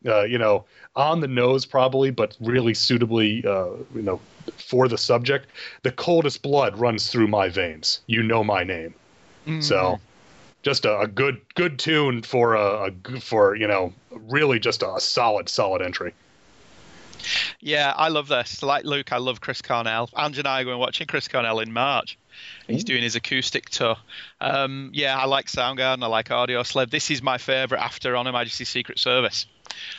[0.06, 0.64] uh, you know,
[0.96, 4.20] on the nose probably, but really suitably, uh, you know,
[4.54, 5.46] for the subject.
[5.82, 8.00] The coldest blood runs through my veins.
[8.06, 8.94] You know my name.
[9.60, 9.98] So
[10.62, 14.82] just a, a good good tune for a, a g- for you know really just
[14.82, 16.12] a solid solid entry.
[17.60, 18.62] Yeah, I love this.
[18.62, 20.08] Like Luke, I love Chris Cornell.
[20.16, 22.18] Ange and I are going watching Chris Cornell in March.
[22.68, 23.96] He's doing his acoustic tour.
[24.40, 26.02] Um, yeah, I like Soundgarden.
[26.02, 26.90] I like Audioslave.
[26.90, 29.46] This is my favourite after On Her Majesty's Secret Service.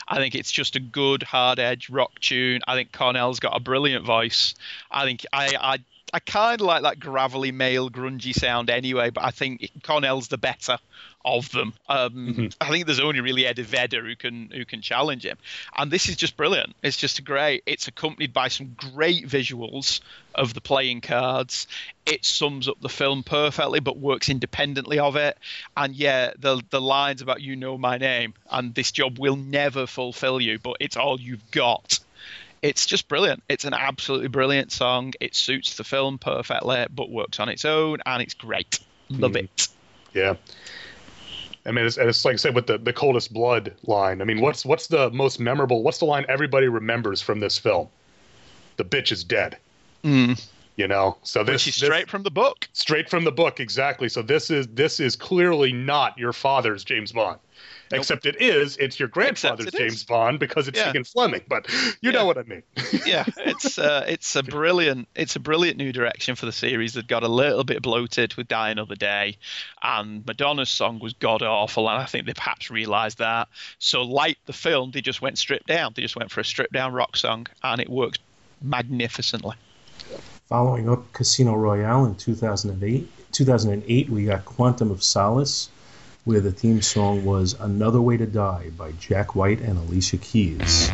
[0.07, 2.61] I think it's just a good hard edge rock tune.
[2.67, 4.55] I think Cornell's got a brilliant voice.
[4.91, 5.77] I think I I,
[6.13, 10.37] I kind of like that gravelly male grungy sound anyway, but I think Cornell's the
[10.37, 10.79] better
[11.25, 11.73] of them.
[11.87, 15.37] Um, I think there's only really Eddie Vedder who can who can challenge him,
[15.77, 16.75] and this is just brilliant.
[16.81, 17.63] It's just great.
[17.65, 19.99] It's accompanied by some great visuals
[20.33, 21.67] of the playing cards.
[22.05, 25.37] It sums up the film perfectly, but works independently of it.
[25.75, 29.87] And yeah, the the lines about "you know my name" and this job will never
[29.87, 31.99] fulfill you, but it's all you've got.
[32.61, 33.43] It's just brilliant.
[33.47, 35.13] It's an absolutely brilliant song.
[35.21, 38.79] It suits the film perfectly, but works on its own, and it's great.
[39.09, 39.69] Love it.
[40.13, 40.35] Yeah.
[41.65, 44.21] I mean, it's, and it's like I said with the, the coldest blood line.
[44.21, 45.83] I mean, what's what's the most memorable?
[45.83, 47.89] What's the line everybody remembers from this film?
[48.77, 49.57] The bitch is dead.
[50.03, 50.41] Mm.
[50.77, 52.69] You know, so this Which is this- straight from the book.
[52.71, 54.07] straight from the book exactly.
[54.07, 57.39] So this is this is clearly not your father's James Bond.
[57.91, 58.77] Except it is.
[58.77, 59.79] It's your grandfather's it is.
[59.79, 60.93] James Bond because it's Yeah.
[60.93, 61.41] Ian Fleming.
[61.47, 61.67] But
[62.01, 62.63] you know what I mean.
[63.05, 67.07] yeah, it's uh, it's a brilliant it's a brilliant new direction for the series that
[67.07, 69.37] got a little bit bloated with Die Another Day,
[69.81, 73.47] and Madonna's song was god awful, and I think they perhaps realised that.
[73.79, 75.93] So, like the film, they just went stripped down.
[75.95, 78.19] They just went for a stripped down rock song, and it works
[78.61, 79.55] magnificently.
[80.47, 85.69] Following up Casino Royale in 2008, 2008, we got Quantum of Solace,
[86.25, 90.89] where the theme song was Another Way to Die by Jack White and Alicia Keys.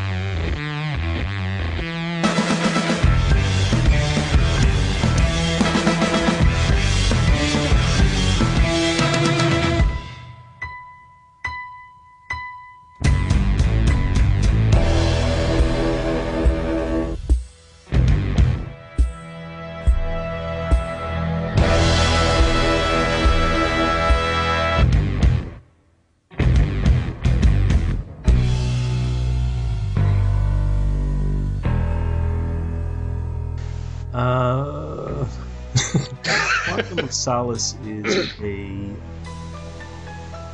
[37.26, 38.94] Solace is a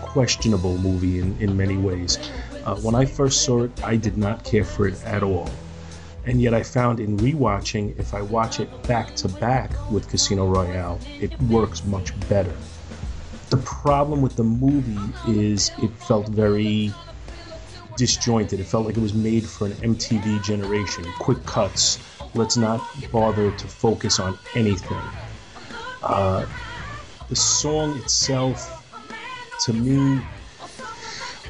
[0.01, 2.19] questionable movie in, in many ways.
[2.65, 5.51] Uh, when I first saw it, I did not care for it at all.
[6.25, 10.47] And yet, I found in rewatching, if I watch it back to back with Casino
[10.47, 12.57] Royale, it works much better.
[13.51, 16.91] The problem with the movie is it felt very
[17.99, 18.61] disjointed.
[18.61, 21.05] It felt like it was made for an MTV generation.
[21.19, 21.99] Quick cuts.
[22.35, 22.81] Let's not
[23.13, 24.97] bother to focus on anything.
[26.03, 26.47] Uh,
[27.29, 28.85] the song itself,
[29.65, 30.21] to me,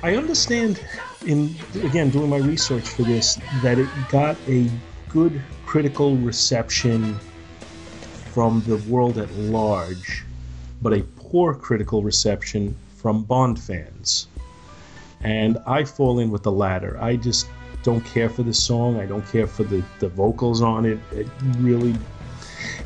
[0.02, 0.80] I understand.
[1.24, 1.54] In
[1.84, 4.68] again doing my research for this, that it got a
[5.08, 7.14] good critical reception
[8.32, 10.24] from the world at large,
[10.82, 14.26] but a poor critical reception from Bond fans
[15.24, 16.98] and I fall in with the latter.
[17.00, 17.46] I just
[17.82, 18.98] don't care for the song.
[19.00, 20.98] I don't care for the, the vocals on it.
[21.12, 21.26] It
[21.58, 21.94] really,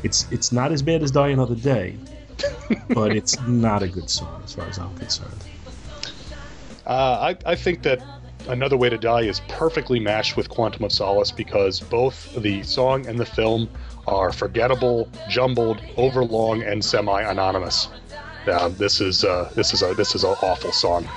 [0.03, 1.97] it's it's not as bad as Die Another Day,
[2.89, 5.43] but it's not a good song as far as I'm concerned.
[6.85, 8.01] Uh, I, I think that
[8.47, 13.05] Another Way to Die is perfectly matched with Quantum of Solace because both the song
[13.05, 13.69] and the film
[14.07, 17.89] are forgettable, jumbled, overlong, and semi-anonymous.
[18.47, 21.07] Uh, this is uh, this is a this is an awful song.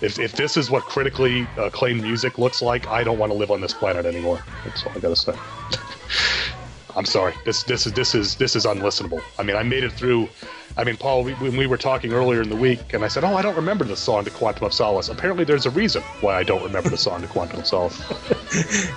[0.00, 3.50] If, if this is what critically acclaimed music looks like, I don't want to live
[3.50, 4.42] on this planet anymore.
[4.64, 5.34] That's all I gotta say.
[6.96, 7.34] I'm sorry.
[7.44, 9.22] This this is this is this is unlistenable.
[9.38, 10.28] I mean, I made it through.
[10.76, 13.24] I mean, Paul, we, when we were talking earlier in the week, and I said,
[13.24, 16.36] "Oh, I don't remember the song to Quantum of Solace." Apparently, there's a reason why
[16.36, 18.00] I don't remember the song to Quantum of Solace.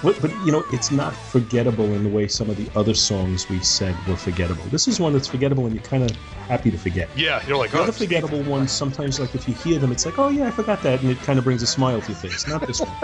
[0.03, 3.47] But, but you know, it's not forgettable in the way some of the other songs
[3.49, 4.63] we said were forgettable.
[4.65, 6.11] This is one that's forgettable, and you're kind of
[6.47, 7.07] happy to forget.
[7.15, 10.05] Yeah, you're like, The oh, other forgettable ones, sometimes, like if you hear them, it's
[10.05, 12.17] like, oh yeah, I forgot that, and it kind of brings a smile to your
[12.17, 12.47] face.
[12.47, 12.89] Not this one.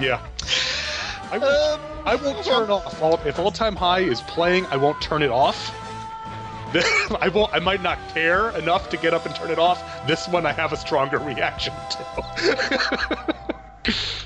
[0.00, 0.24] yeah.
[1.30, 3.02] I won't, I won't turn off.
[3.02, 5.74] All, if All Time High is playing, I won't turn it off.
[7.20, 7.52] I won't.
[7.54, 10.06] I might not care enough to get up and turn it off.
[10.06, 13.34] This one, I have a stronger reaction to.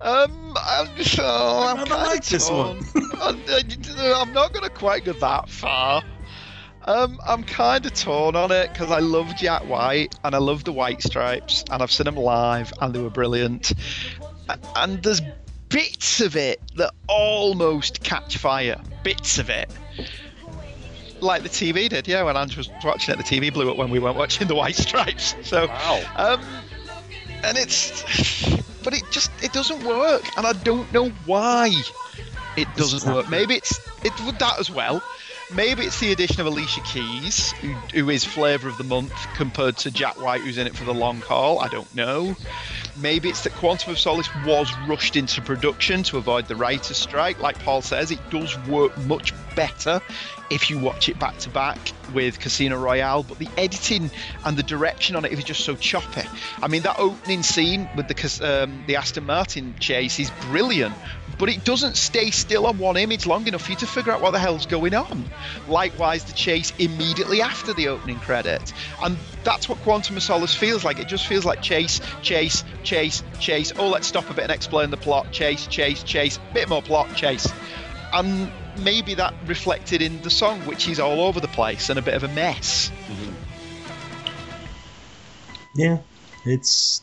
[0.00, 2.78] Um, I'm just, oh, I'm rather kinda like this torn.
[3.20, 3.42] I'm,
[3.98, 6.02] I'm not going to quite go that far.
[6.84, 10.64] Um, I'm kind of torn on it because I love Jack White and I love
[10.64, 13.72] the White Stripes and I've seen them live and they were brilliant.
[14.76, 15.20] And there's
[15.68, 18.80] bits of it that almost catch fire.
[19.02, 19.70] Bits of it.
[21.20, 22.22] Like the TV did, yeah.
[22.22, 24.76] When Andrew was watching it, the TV blew up when we weren't watching the White
[24.76, 25.34] Stripes.
[25.42, 26.02] So, Wow.
[26.16, 26.44] um,
[27.42, 28.02] and it's,
[28.82, 31.70] but it just it doesn't work, and I don't know why
[32.56, 33.28] it doesn't work.
[33.28, 35.02] Maybe it's it would that as well.
[35.54, 39.78] Maybe it's the addition of Alicia Keys, who, who is flavour of the month compared
[39.78, 41.58] to Jack White, who's in it for the long haul.
[41.58, 42.36] I don't know.
[42.96, 47.40] Maybe it's that Quantum of Solace was rushed into production to avoid the writer's strike.
[47.40, 50.02] Like Paul says, it does work much better
[50.50, 51.78] if you watch it back to back
[52.12, 54.10] with Casino Royale, but the editing
[54.44, 56.28] and the direction on it is just so choppy.
[56.62, 60.94] I mean, that opening scene with the um, the Aston Martin chase is brilliant,
[61.38, 64.20] but it doesn't stay still on one image long enough for you to figure out
[64.20, 65.24] what the hell's going on.
[65.68, 70.84] Likewise, the chase immediately after the opening credit, and that's what Quantum of Solace feels
[70.84, 70.98] like.
[70.98, 73.72] It just feels like chase, chase, chase, chase.
[73.78, 75.30] Oh, let's stop a bit and explain the plot.
[75.32, 76.38] Chase, chase, chase.
[76.52, 77.50] Bit more plot, chase.
[78.12, 82.02] And maybe that reflected in the song, which is all over the place and a
[82.02, 82.90] bit of a mess.
[85.74, 85.98] Yeah,
[86.44, 87.02] it's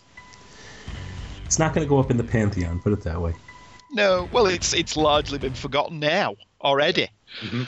[1.45, 2.79] it's not going to go up in the pantheon.
[2.79, 3.33] Put it that way.
[3.95, 7.09] No, well, it's it's largely been forgotten now already.
[7.39, 7.63] Mm-hmm.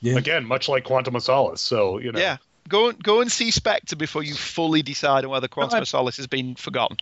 [0.00, 0.16] Yeah.
[0.16, 1.60] Again, much like Quantum of Solace.
[1.60, 2.18] So you know.
[2.18, 5.82] Yeah, go and go and see Spectre before you fully decide on whether Quantum I-
[5.82, 6.96] of Solace has been forgotten.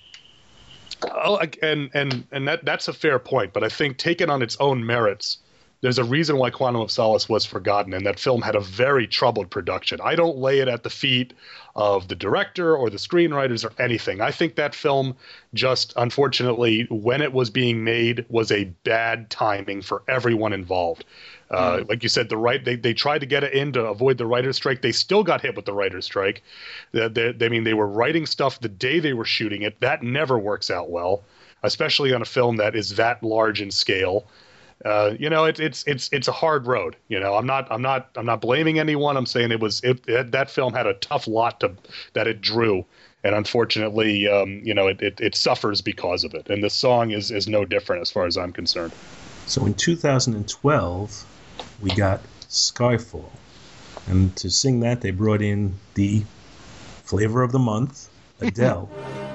[1.02, 4.58] Oh, and and and that that's a fair point, but I think taken on its
[4.60, 5.38] own merits,
[5.82, 9.06] there's a reason why Quantum of Solace was forgotten, and that film had a very
[9.06, 9.98] troubled production.
[10.02, 11.32] I don't lay it at the feet
[11.74, 14.20] of the director or the screenwriters or anything.
[14.20, 15.16] I think that film
[15.54, 21.04] just, unfortunately, when it was being made, was a bad timing for everyone involved.
[21.50, 24.18] Uh, Like you said, the right they, they tried to get it in to avoid
[24.18, 24.82] the writer's strike.
[24.82, 26.42] They still got hit with the writer's strike.
[26.92, 29.80] They, they, I mean, they were writing stuff the day they were shooting it.
[29.80, 31.24] That never works out well,
[31.62, 34.26] especially on a film that is that large in scale.
[34.84, 36.96] Uh, you know, it's it's it's it's a hard road.
[37.08, 39.16] You know, I'm not I'm not I'm not blaming anyone.
[39.16, 41.72] I'm saying it was it, it that film had a tough lot to
[42.14, 42.84] that it drew,
[43.22, 46.48] and unfortunately, um, you know, it, it it suffers because of it.
[46.48, 48.92] And the song is is no different as far as I'm concerned.
[49.46, 51.26] So in 2012,
[51.82, 53.30] we got Skyfall,
[54.06, 56.22] and to sing that, they brought in the
[57.04, 58.08] flavor of the month,
[58.40, 58.88] Adele.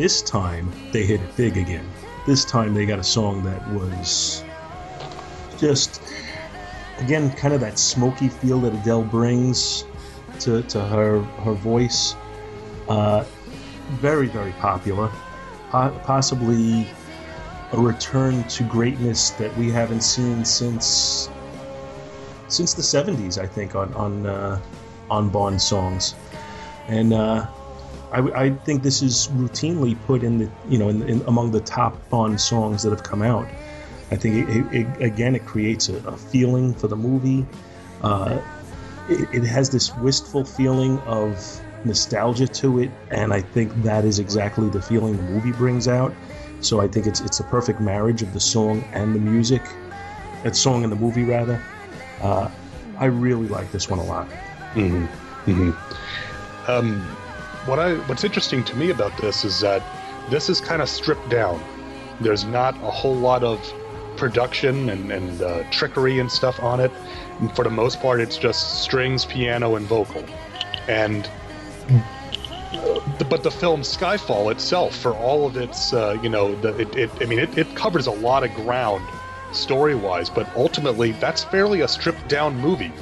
[0.00, 1.86] this time they hit it big again.
[2.26, 4.42] This time they got a song that was
[5.58, 6.00] just
[7.00, 9.84] again kind of that smoky feel that Adele brings
[10.40, 12.14] to, to her her voice.
[12.88, 13.26] Uh,
[14.00, 15.10] very very popular,
[15.68, 16.86] po- possibly
[17.72, 21.28] a return to greatness that we haven't seen since
[22.48, 24.58] since the 70s, I think, on on uh,
[25.10, 26.14] on Bond songs,
[26.88, 27.46] and uh,
[28.12, 31.60] I, I think this is routinely put in the you know in, in among the
[31.60, 33.48] top Bond songs that have come out.
[34.10, 37.46] I think it, it, again it creates a, a, feeling for the movie.
[38.02, 38.40] Uh,
[39.08, 44.18] it, it has this wistful feeling of nostalgia to it, and I think that is
[44.18, 46.12] exactly the feeling the movie brings out.
[46.60, 49.62] So I think it's it's a perfect marriage of the song and the music.
[50.42, 51.62] That song and the movie rather.
[52.20, 52.50] Uh,
[52.98, 54.28] I really like this one a lot.
[54.74, 55.50] Mm-hmm.
[55.50, 56.70] Mm-hmm.
[56.70, 57.16] Um,
[57.70, 59.80] what I what's interesting to me about this is that
[60.28, 61.62] this is kind of stripped down.
[62.20, 63.58] There's not a whole lot of
[64.16, 66.90] production and, and uh, trickery and stuff on it.
[67.38, 70.24] And for the most part, it's just strings, piano, and vocal.
[70.88, 71.30] And
[73.28, 77.10] but the film Skyfall itself, for all of its, uh, you know, the, it, it,
[77.20, 79.06] I mean, it, it covers a lot of ground
[79.52, 82.92] story wise, but ultimately, that's fairly a stripped down movie.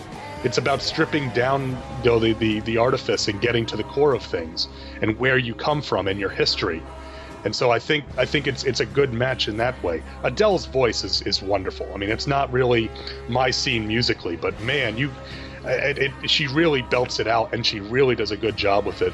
[0.44, 1.70] It's about stripping down
[2.02, 4.68] you know, the, the, the artifice and getting to the core of things
[5.02, 6.82] and where you come from and your history.
[7.44, 10.02] And so I think I think it's it's a good match in that way.
[10.24, 11.88] Adele's voice is, is wonderful.
[11.94, 12.90] I mean, it's not really
[13.28, 15.10] my scene musically, but man, you
[15.64, 19.02] it, it, she really belts it out and she really does a good job with
[19.02, 19.12] it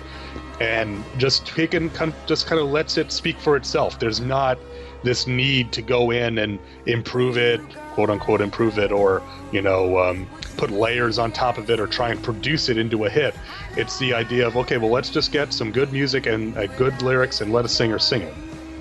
[0.60, 3.98] and just of, just kind of lets it speak for itself.
[3.98, 4.58] There's not
[5.02, 7.60] this need to go in and improve it
[7.94, 10.26] quote unquote improve it or you know um,
[10.56, 13.34] put layers on top of it or try and produce it into a hit.
[13.76, 17.00] It's the idea of okay well let's just get some good music and uh, good
[17.02, 18.34] lyrics and let a singer sing it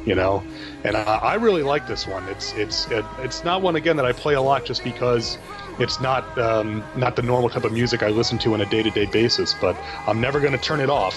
[0.05, 0.43] you know?
[0.83, 2.27] And I, I really like this one.
[2.27, 5.37] It's it's it, it's not one again that i play a lot just because
[5.79, 8.83] it's not um, not the normal type of music I listen to on a day
[8.83, 9.77] to day basis, but
[10.07, 11.15] I'm never going to turn it off.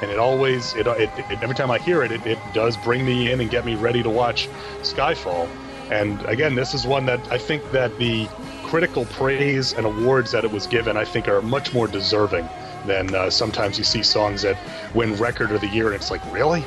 [0.00, 3.04] And it always, it, it, it, every time I hear it, it, it does bring
[3.04, 4.48] me in and get me ready to watch
[4.82, 5.48] Skyfall.
[5.90, 8.28] And again, this is one that I think that the
[8.62, 12.48] critical praise and awards that it was given, I think, are much more deserving
[12.86, 14.56] than uh, sometimes you see songs that
[14.94, 16.60] win Record of the Year, and it's like, really?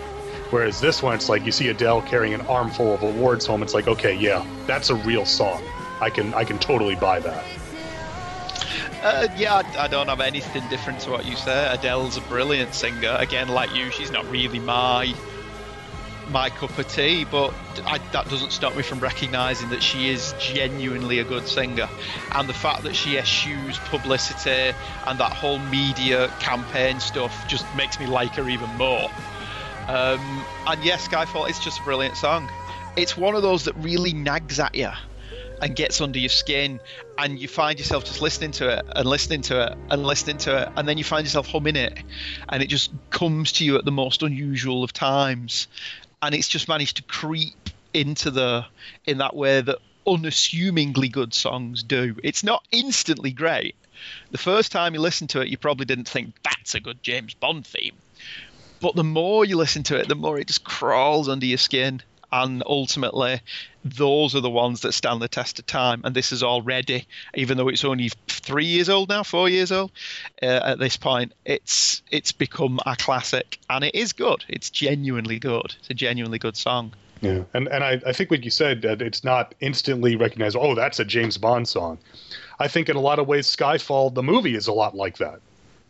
[0.49, 3.63] Whereas this one, it's like you see Adele carrying an armful of awards home.
[3.63, 5.63] It's like, okay, yeah, that's a real song.
[6.01, 7.45] I can I can totally buy that.
[9.01, 11.67] Uh, yeah, I, I, don't have anything different to what you say.
[11.73, 13.15] Adele's a brilliant singer.
[13.17, 15.15] Again, like you, she's not really my
[16.29, 17.53] my cup of tea, but
[17.85, 21.89] I, that doesn't stop me from recognizing that she is genuinely a good singer.
[22.33, 27.99] And the fact that she eschews publicity and that whole media campaign stuff just makes
[27.99, 29.09] me like her even more.
[29.87, 32.49] Um, and yes, Skyfall is just a brilliant song.
[32.95, 34.91] It's one of those that really nags at you
[35.61, 36.79] and gets under your skin
[37.17, 40.63] and you find yourself just listening to it and listening to it and listening to
[40.63, 41.97] it and then you find yourself humming it
[42.49, 45.67] and it just comes to you at the most unusual of times.
[46.23, 48.65] And it's just managed to creep into the
[49.05, 52.15] in that way that unassumingly good songs do.
[52.23, 53.75] It's not instantly great.
[54.31, 57.35] The first time you listen to it you probably didn't think that's a good james
[57.35, 57.95] bond theme.
[58.79, 62.01] But the more you listen to it the more it just crawls under your skin
[62.31, 63.41] and ultimately
[63.83, 66.01] those are the ones that stand the test of time.
[66.03, 69.91] And this is already even though it's only three years old now four years old
[70.41, 73.59] uh, at this point it's it's become a classic.
[73.69, 74.45] And it is good.
[74.47, 75.75] It's genuinely good.
[75.79, 76.93] It's a genuinely good song.
[77.21, 77.43] Yeah.
[77.53, 80.99] And and i, I think what you said that it's not instantly recognized oh that's
[80.99, 81.97] a james bond song.
[82.59, 85.41] I think in a lot of ways skyfall the movie is a lot like that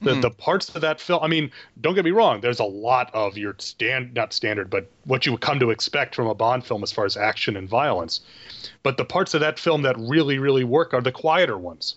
[0.01, 0.21] the, mm.
[0.21, 3.37] the parts of that film i mean don't get me wrong there's a lot of
[3.37, 6.83] your stand not standard but what you would come to expect from a bond film
[6.83, 8.21] as far as action and violence
[8.83, 11.95] but the parts of that film that really really work are the quieter ones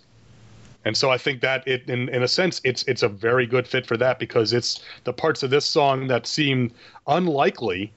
[0.85, 3.67] and so i think that it in, in a sense it's it's a very good
[3.67, 6.71] fit for that because it's the parts of this song that seem
[7.07, 7.93] unlikely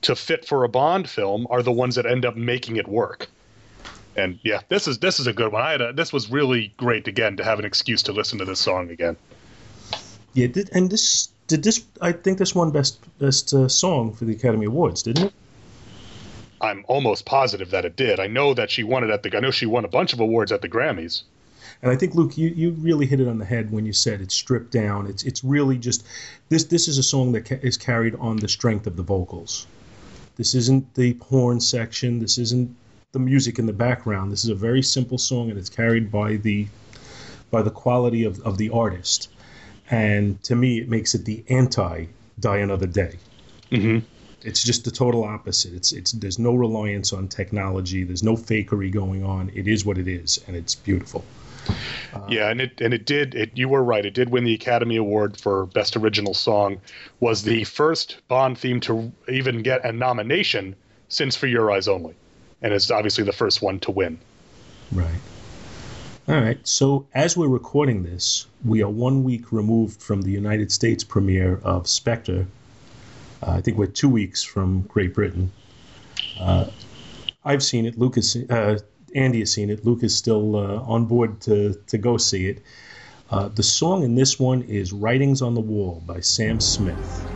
[0.00, 3.28] to fit for a bond film are the ones that end up making it work
[4.16, 5.62] and yeah, this is this is a good one.
[5.62, 8.44] I had a, this was really great again to have an excuse to listen to
[8.44, 9.16] this song again.
[10.34, 11.84] Yeah, did, and this did this.
[12.00, 15.32] I think this won best best uh, song for the Academy Awards, didn't it?
[16.60, 18.20] I'm almost positive that it did.
[18.20, 19.36] I know that she won it at the.
[19.36, 21.22] I know she won a bunch of awards at the Grammys.
[21.82, 24.20] And I think Luke, you, you really hit it on the head when you said
[24.20, 25.08] it's stripped down.
[25.08, 26.06] It's it's really just
[26.48, 26.64] this.
[26.64, 29.66] This is a song that ca- is carried on the strength of the vocals.
[30.36, 32.20] This isn't the horn section.
[32.20, 32.74] This isn't
[33.10, 34.32] the music in the background.
[34.32, 36.68] This is a very simple song, and it's carried by the
[37.50, 39.28] by the quality of, of the artist.
[39.90, 42.06] And to me, it makes it the anti
[42.40, 43.18] Die Another Day.
[43.70, 44.06] Mm-hmm.
[44.44, 45.72] It's just the total opposite.
[45.72, 48.04] It's it's there's no reliance on technology.
[48.04, 49.50] There's no fakery going on.
[49.54, 51.24] It is what it is, and it's beautiful.
[52.28, 53.34] yeah, and it and it did.
[53.34, 54.04] It you were right.
[54.04, 56.80] It did win the Academy Award for Best Original Song.
[57.20, 60.74] Was the first Bond theme to even get a nomination
[61.08, 62.14] since For Your Eyes Only,
[62.62, 64.18] and it's obviously the first one to win.
[64.90, 65.20] Right.
[66.28, 66.64] All right.
[66.66, 71.60] So as we're recording this, we are one week removed from the United States premiere
[71.64, 72.46] of Spectre.
[73.42, 75.50] Uh, I think we're two weeks from Great Britain.
[76.38, 76.66] Uh,
[77.44, 77.98] I've seen it.
[77.98, 78.78] Lucas, uh,
[79.16, 79.84] Andy has seen it.
[79.84, 82.62] Luke is still uh, on board to to go see it.
[83.28, 87.26] Uh, the song in this one is "Writing's on the Wall" by Sam Smith.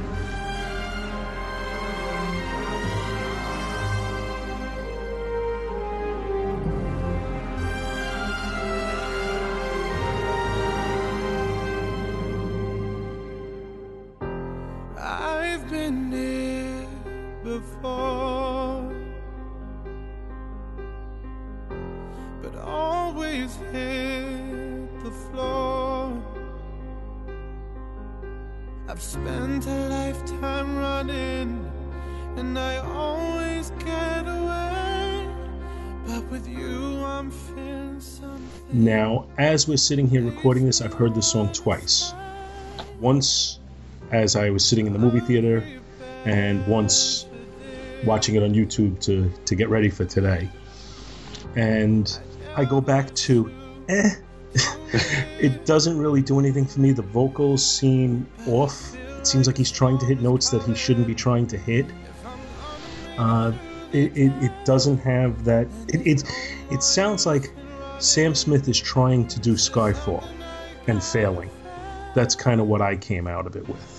[39.57, 42.13] As we're sitting here recording this, I've heard the song twice.
[43.01, 43.59] Once
[44.11, 45.65] as I was sitting in the movie theater,
[46.27, 47.25] and once
[48.05, 50.51] watching it on YouTube to, to get ready for today.
[51.55, 52.21] And
[52.55, 53.51] I go back to,
[53.89, 54.11] eh,
[55.41, 56.93] it doesn't really do anything for me.
[56.93, 58.95] The vocals seem off.
[58.95, 61.87] It seems like he's trying to hit notes that he shouldn't be trying to hit.
[63.17, 63.53] Uh,
[63.95, 65.67] it, it, it doesn't have that.
[65.89, 66.25] It, it,
[66.71, 67.55] it sounds like
[67.99, 70.27] Sam Smith is trying to do Skyfall
[70.87, 71.51] and failing.
[72.15, 73.93] That's kind of what I came out of it with.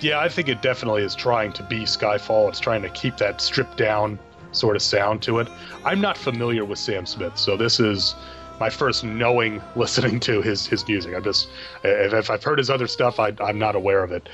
[0.00, 2.48] Yeah, I think it definitely is trying to be Skyfall.
[2.48, 4.18] It's trying to keep that stripped down
[4.52, 5.48] sort of sound to it.
[5.84, 8.14] I'm not familiar with Sam Smith, so this is
[8.58, 11.14] my first knowing listening to his his music.
[11.14, 11.48] I just
[11.82, 14.28] if, I've heard his other stuff, I, I'm not aware of it.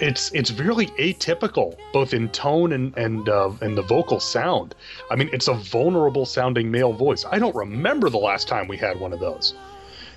[0.00, 4.74] It's it's really atypical, both in tone and and uh, and the vocal sound.
[5.10, 7.24] I mean, it's a vulnerable sounding male voice.
[7.30, 9.54] I don't remember the last time we had one of those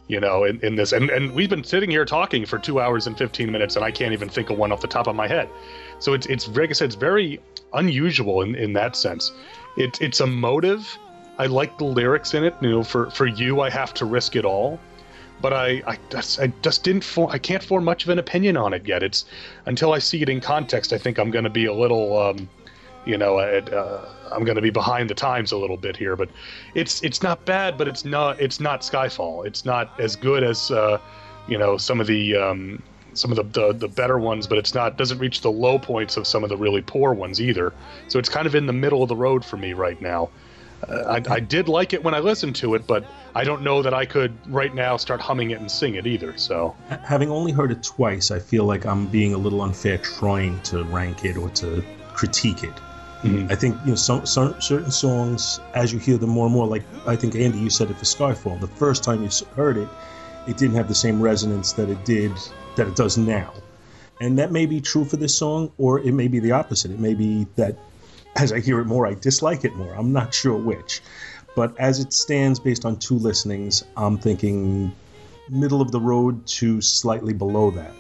[0.08, 0.92] you know, in, in this.
[0.92, 3.92] And, and we've been sitting here talking for two hours and 15 minutes, and I
[3.92, 5.50] can't even think of one off the top of my head.
[6.00, 7.40] So it's, it's like I said, it's very
[7.74, 9.32] unusual in, in that sense.
[9.78, 10.98] It, it's emotive.
[11.40, 12.54] I like the lyrics in it.
[12.62, 14.80] You know, for, for you, I have to risk it all.
[15.44, 18.56] But I, I, just, I just didn't form, I can't form much of an opinion
[18.56, 19.04] on it yet.
[19.04, 19.26] It's
[19.66, 22.50] until I see it in context, I think I'm going to be a little, um,
[23.06, 26.30] you know, uh, I'm going to be behind the times a little bit here, but
[26.76, 29.46] it's it's not bad, but it's not it's not Skyfall.
[29.46, 30.98] It's not as good as uh,
[31.50, 32.82] you know some of the um,
[33.14, 36.16] some of the, the the better ones, but it's not doesn't reach the low points
[36.16, 37.74] of some of the really poor ones either.
[38.08, 40.30] So it's kind of in the middle of the road for me right now.
[40.88, 43.06] Uh, I, I did like it when I listened to it, but
[43.36, 46.38] I don't know that I could right now start humming it and sing it either.
[46.38, 50.62] So Having only heard it twice, I feel like I'm being a little unfair trying
[50.64, 52.76] to rank it or to critique it.
[53.24, 53.48] Mm-hmm.
[53.50, 56.68] I think you know some, some certain songs, as you hear them more and more,
[56.68, 58.60] like I think Andy, you said it for Skyfall.
[58.60, 59.88] The first time you heard it,
[60.46, 62.34] it didn't have the same resonance that it did
[62.76, 63.54] that it does now,
[64.20, 66.92] and that may be true for this song, or it may be the opposite.
[66.92, 67.78] It may be that
[68.36, 69.94] as I hear it more, I dislike it more.
[69.94, 71.02] I'm not sure which,
[71.56, 74.94] but as it stands, based on two listenings, I'm thinking
[75.50, 77.94] middle of the road to slightly below that.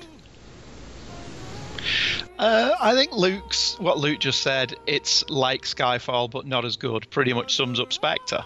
[2.39, 4.75] Uh, I think Luke's what Luke just said.
[4.87, 7.09] It's like Skyfall, but not as good.
[7.09, 8.43] Pretty much sums up Spectre.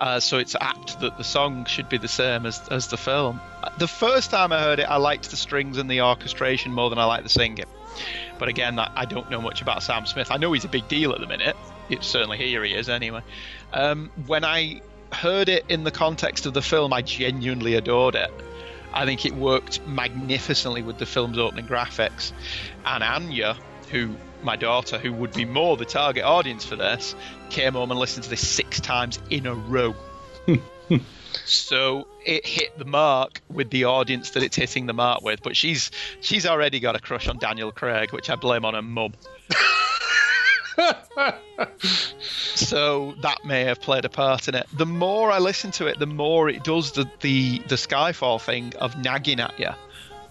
[0.00, 3.38] Uh, so it's apt that the song should be the same as as the film.
[3.78, 6.98] The first time I heard it, I liked the strings and the orchestration more than
[6.98, 7.66] I liked the singing.
[8.38, 10.30] But again, I, I don't know much about Sam Smith.
[10.30, 11.56] I know he's a big deal at the minute.
[11.90, 13.22] It's certainly here he is anyway.
[13.72, 14.80] Um, when I
[15.12, 18.30] heard it in the context of the film, I genuinely adored it.
[18.92, 22.32] I think it worked magnificently with the film's opening graphics.
[22.84, 23.56] And Anya,
[23.90, 27.14] who my daughter, who would be more the target audience for this,
[27.50, 29.94] came home and listened to this six times in a row.
[31.44, 35.42] so it hit the mark with the audience that it's hitting the mark with.
[35.42, 38.82] But she's she's already got a crush on Daniel Craig, which I blame on her
[38.82, 39.12] mum.
[42.54, 44.66] so that may have played a part in it.
[44.72, 48.74] The more I listen to it, the more it does the the, the Skyfall thing
[48.78, 49.70] of nagging at you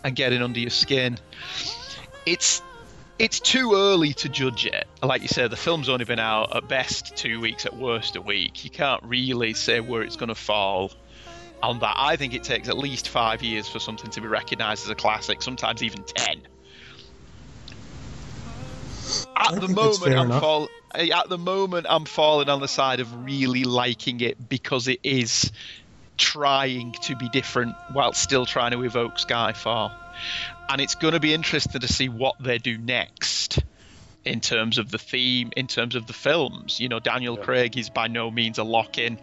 [0.04, 1.18] and getting under your skin.
[2.26, 2.62] It's
[3.18, 4.88] it's too early to judge it.
[5.04, 8.22] Like you said, the film's only been out at best two weeks, at worst a
[8.22, 8.64] week.
[8.64, 10.94] You can't really say where it's going to fall
[11.62, 11.96] on that.
[11.98, 14.96] I think it takes at least five years for something to be recognised as a
[14.96, 16.48] classic, sometimes even ten.
[19.36, 23.00] At I the moment I'm fall, eh, at the moment I'm falling on the side
[23.00, 25.52] of really liking it because it is
[26.18, 29.92] trying to be different while still trying to evoke Skyfall.
[30.70, 33.60] And it's going to be interesting to see what they do next
[34.26, 36.80] in terms of the theme, in terms of the films.
[36.80, 39.18] You know, Daniel Craig is by no means a lock in.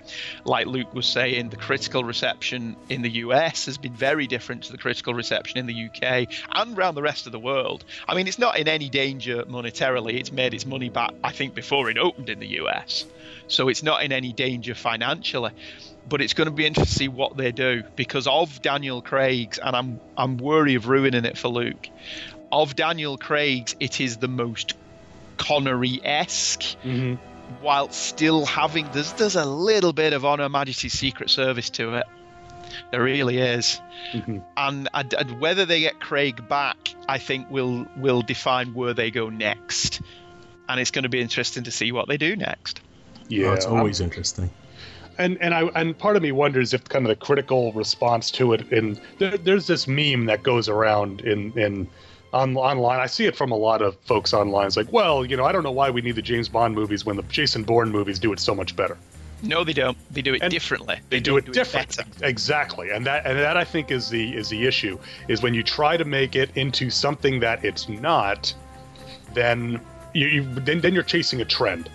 [0.45, 4.73] Like Luke was saying, the critical reception in the US has been very different to
[4.73, 7.85] the critical reception in the UK and around the rest of the world.
[8.09, 10.15] I mean, it's not in any danger monetarily.
[10.15, 13.05] It's made its money back, I think, before it opened in the US.
[13.49, 15.53] So it's not in any danger financially.
[16.09, 19.59] But it's going to be interesting to see what they do because of Daniel Craig's,
[19.59, 21.89] and I'm I'm worried of ruining it for Luke.
[22.53, 24.75] Of Daniel Craig's, it is the most
[25.37, 27.15] Connery esque, mm-hmm.
[27.61, 31.95] while still having there's there's a little bit of On Her Majesty's Secret Service to
[31.97, 32.07] it.
[32.91, 33.81] There really is,
[34.13, 34.39] mm-hmm.
[34.57, 39.11] and, and, and whether they get Craig back, I think will will define where they
[39.11, 40.01] go next,
[40.69, 42.81] and it's going to be interesting to see what they do next.
[43.29, 44.51] Yeah, Oh, it's always interesting.
[45.19, 48.53] and and I and part of me wonders if kind of the critical response to
[48.53, 48.71] it.
[48.73, 51.89] And there, there's this meme that goes around in in
[52.33, 53.01] on, online.
[53.01, 54.67] I see it from a lot of folks online.
[54.67, 57.05] It's like, well, you know, I don't know why we need the James Bond movies
[57.05, 58.97] when the Jason Bourne movies do it so much better.
[59.43, 59.97] No, they don't.
[60.11, 60.99] They do it differently.
[61.11, 64.67] They do it different, exactly, and that and that I think is the is the
[64.67, 64.99] issue
[65.29, 68.55] is when you try to make it into something that it's not,
[69.35, 69.79] then
[70.15, 71.91] you, you then then you're chasing a trend.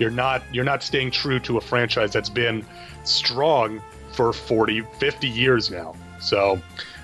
[0.00, 2.66] You're not you're not staying true to a franchise that's been
[3.04, 3.80] strong
[4.12, 5.94] for 40, 50 years now.
[6.20, 6.60] So,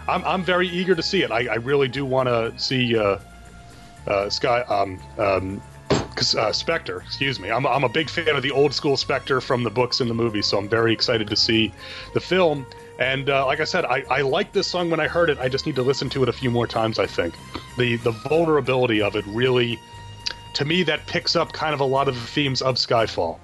[0.08, 1.30] I'm I'm very eager to see it.
[1.30, 3.18] I, I really do want to see uh,
[4.06, 7.02] uh, Sky um, um, uh, Spectre.
[7.06, 7.50] Excuse me.
[7.50, 10.14] I'm I'm a big fan of the old school Spectre from the books and the
[10.14, 11.72] movies, so I'm very excited to see
[12.14, 12.66] the film.
[12.98, 15.38] And uh, like I said, I, I liked this song when I heard it.
[15.38, 16.98] I just need to listen to it a few more times.
[16.98, 17.34] I think
[17.76, 19.78] the the vulnerability of it really,
[20.54, 23.38] to me, that picks up kind of a lot of the themes of Skyfall,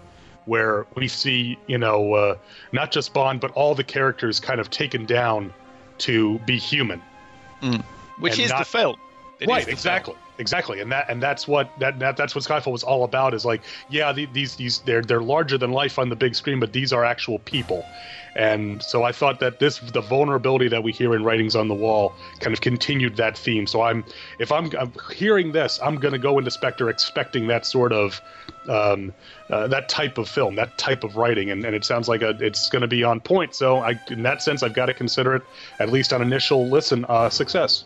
[0.47, 2.37] where we see you know uh,
[2.73, 5.53] not just Bond but all the characters kind of taken down
[6.03, 7.01] to be human.
[7.63, 7.83] Mm.
[8.19, 8.97] Which And is the film.
[9.43, 12.45] It is right, the exactly, exactly, and that and that's what that, that that's what
[12.45, 13.35] Skyfall was all about.
[13.35, 16.61] Is like, yeah, the, these these they're they're larger than life on the big screen,
[16.61, 17.85] but these are actual people.
[18.35, 21.75] And so I thought that this the vulnerability that we hear in Writing's on the
[21.75, 23.67] Wall kind of continued that theme.
[23.67, 24.05] So I'm
[24.39, 28.21] if I'm, I'm hearing this, I'm going to go into Spectre expecting that sort of
[28.69, 29.13] um,
[29.51, 32.31] uh, that type of film, that type of writing, and, and it sounds like a,
[32.41, 33.57] it's going to be on point.
[33.57, 35.43] So I, in that sense, I've got to consider it
[35.81, 37.85] at least on initial listen uh, success.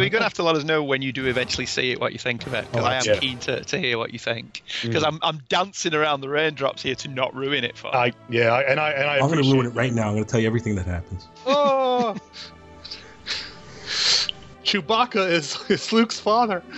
[0.00, 2.12] You're going to have to let us know when you do eventually see it what
[2.12, 3.18] you think of it, because Oh, I am yeah.
[3.18, 4.62] keen to, to hear what you think.
[4.82, 5.06] Because Mm.
[5.08, 7.94] I'm, I'm dancing around the raindrops here to not ruin it for you.
[7.98, 10.08] I yeah, I- and I and I I'm going to ruin it right now.
[10.08, 11.26] I'm going to tell you everything that happens.
[11.46, 12.16] Oh.
[14.64, 16.62] Chewbacca is, is Luke's father.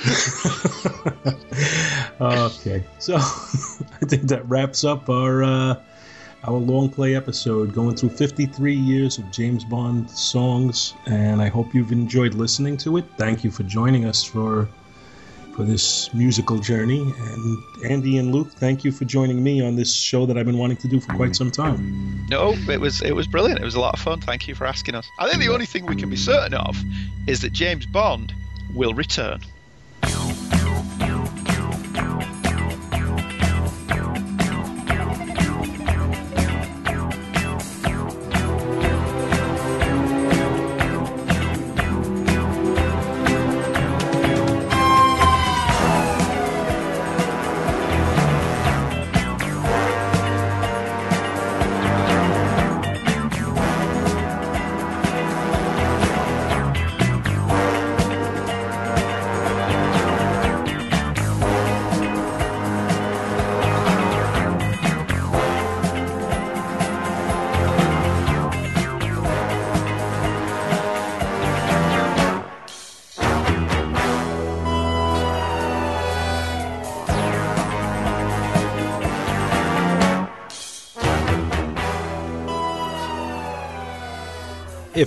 [2.20, 5.80] okay, so I think that wraps up our uh,
[6.46, 11.74] our long play episode, going through 53 years of James Bond songs, and I hope
[11.74, 13.04] you've enjoyed listening to it.
[13.16, 14.68] Thank you for joining us for
[15.54, 19.94] for this musical journey, and Andy and Luke, thank you for joining me on this
[19.94, 22.26] show that I've been wanting to do for quite some time.
[22.28, 23.60] No, it was it was brilliant.
[23.60, 24.20] It was a lot of fun.
[24.20, 25.06] Thank you for asking us.
[25.18, 26.76] I think the only thing we can be certain of
[27.28, 28.34] is that James Bond
[28.74, 29.40] will return.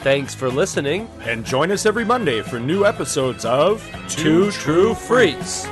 [0.00, 1.08] Thanks for listening.
[1.22, 5.66] And join us every Monday for new episodes of Two True Freaks.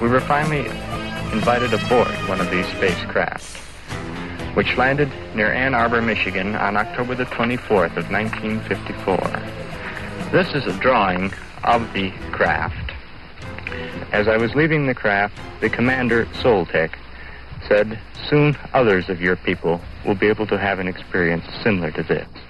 [0.00, 0.66] We were finally
[1.32, 3.56] invited aboard one of these spacecraft,
[4.54, 9.16] which landed near Ann Arbor, Michigan on October the 24th of 1954.
[10.32, 11.32] This is a drawing
[11.64, 12.92] of the craft.
[14.12, 16.90] As I was leaving the craft, the commander, Soltec,
[17.68, 22.02] said, Soon others of your people will be able to have an experience similar to
[22.02, 22.45] this.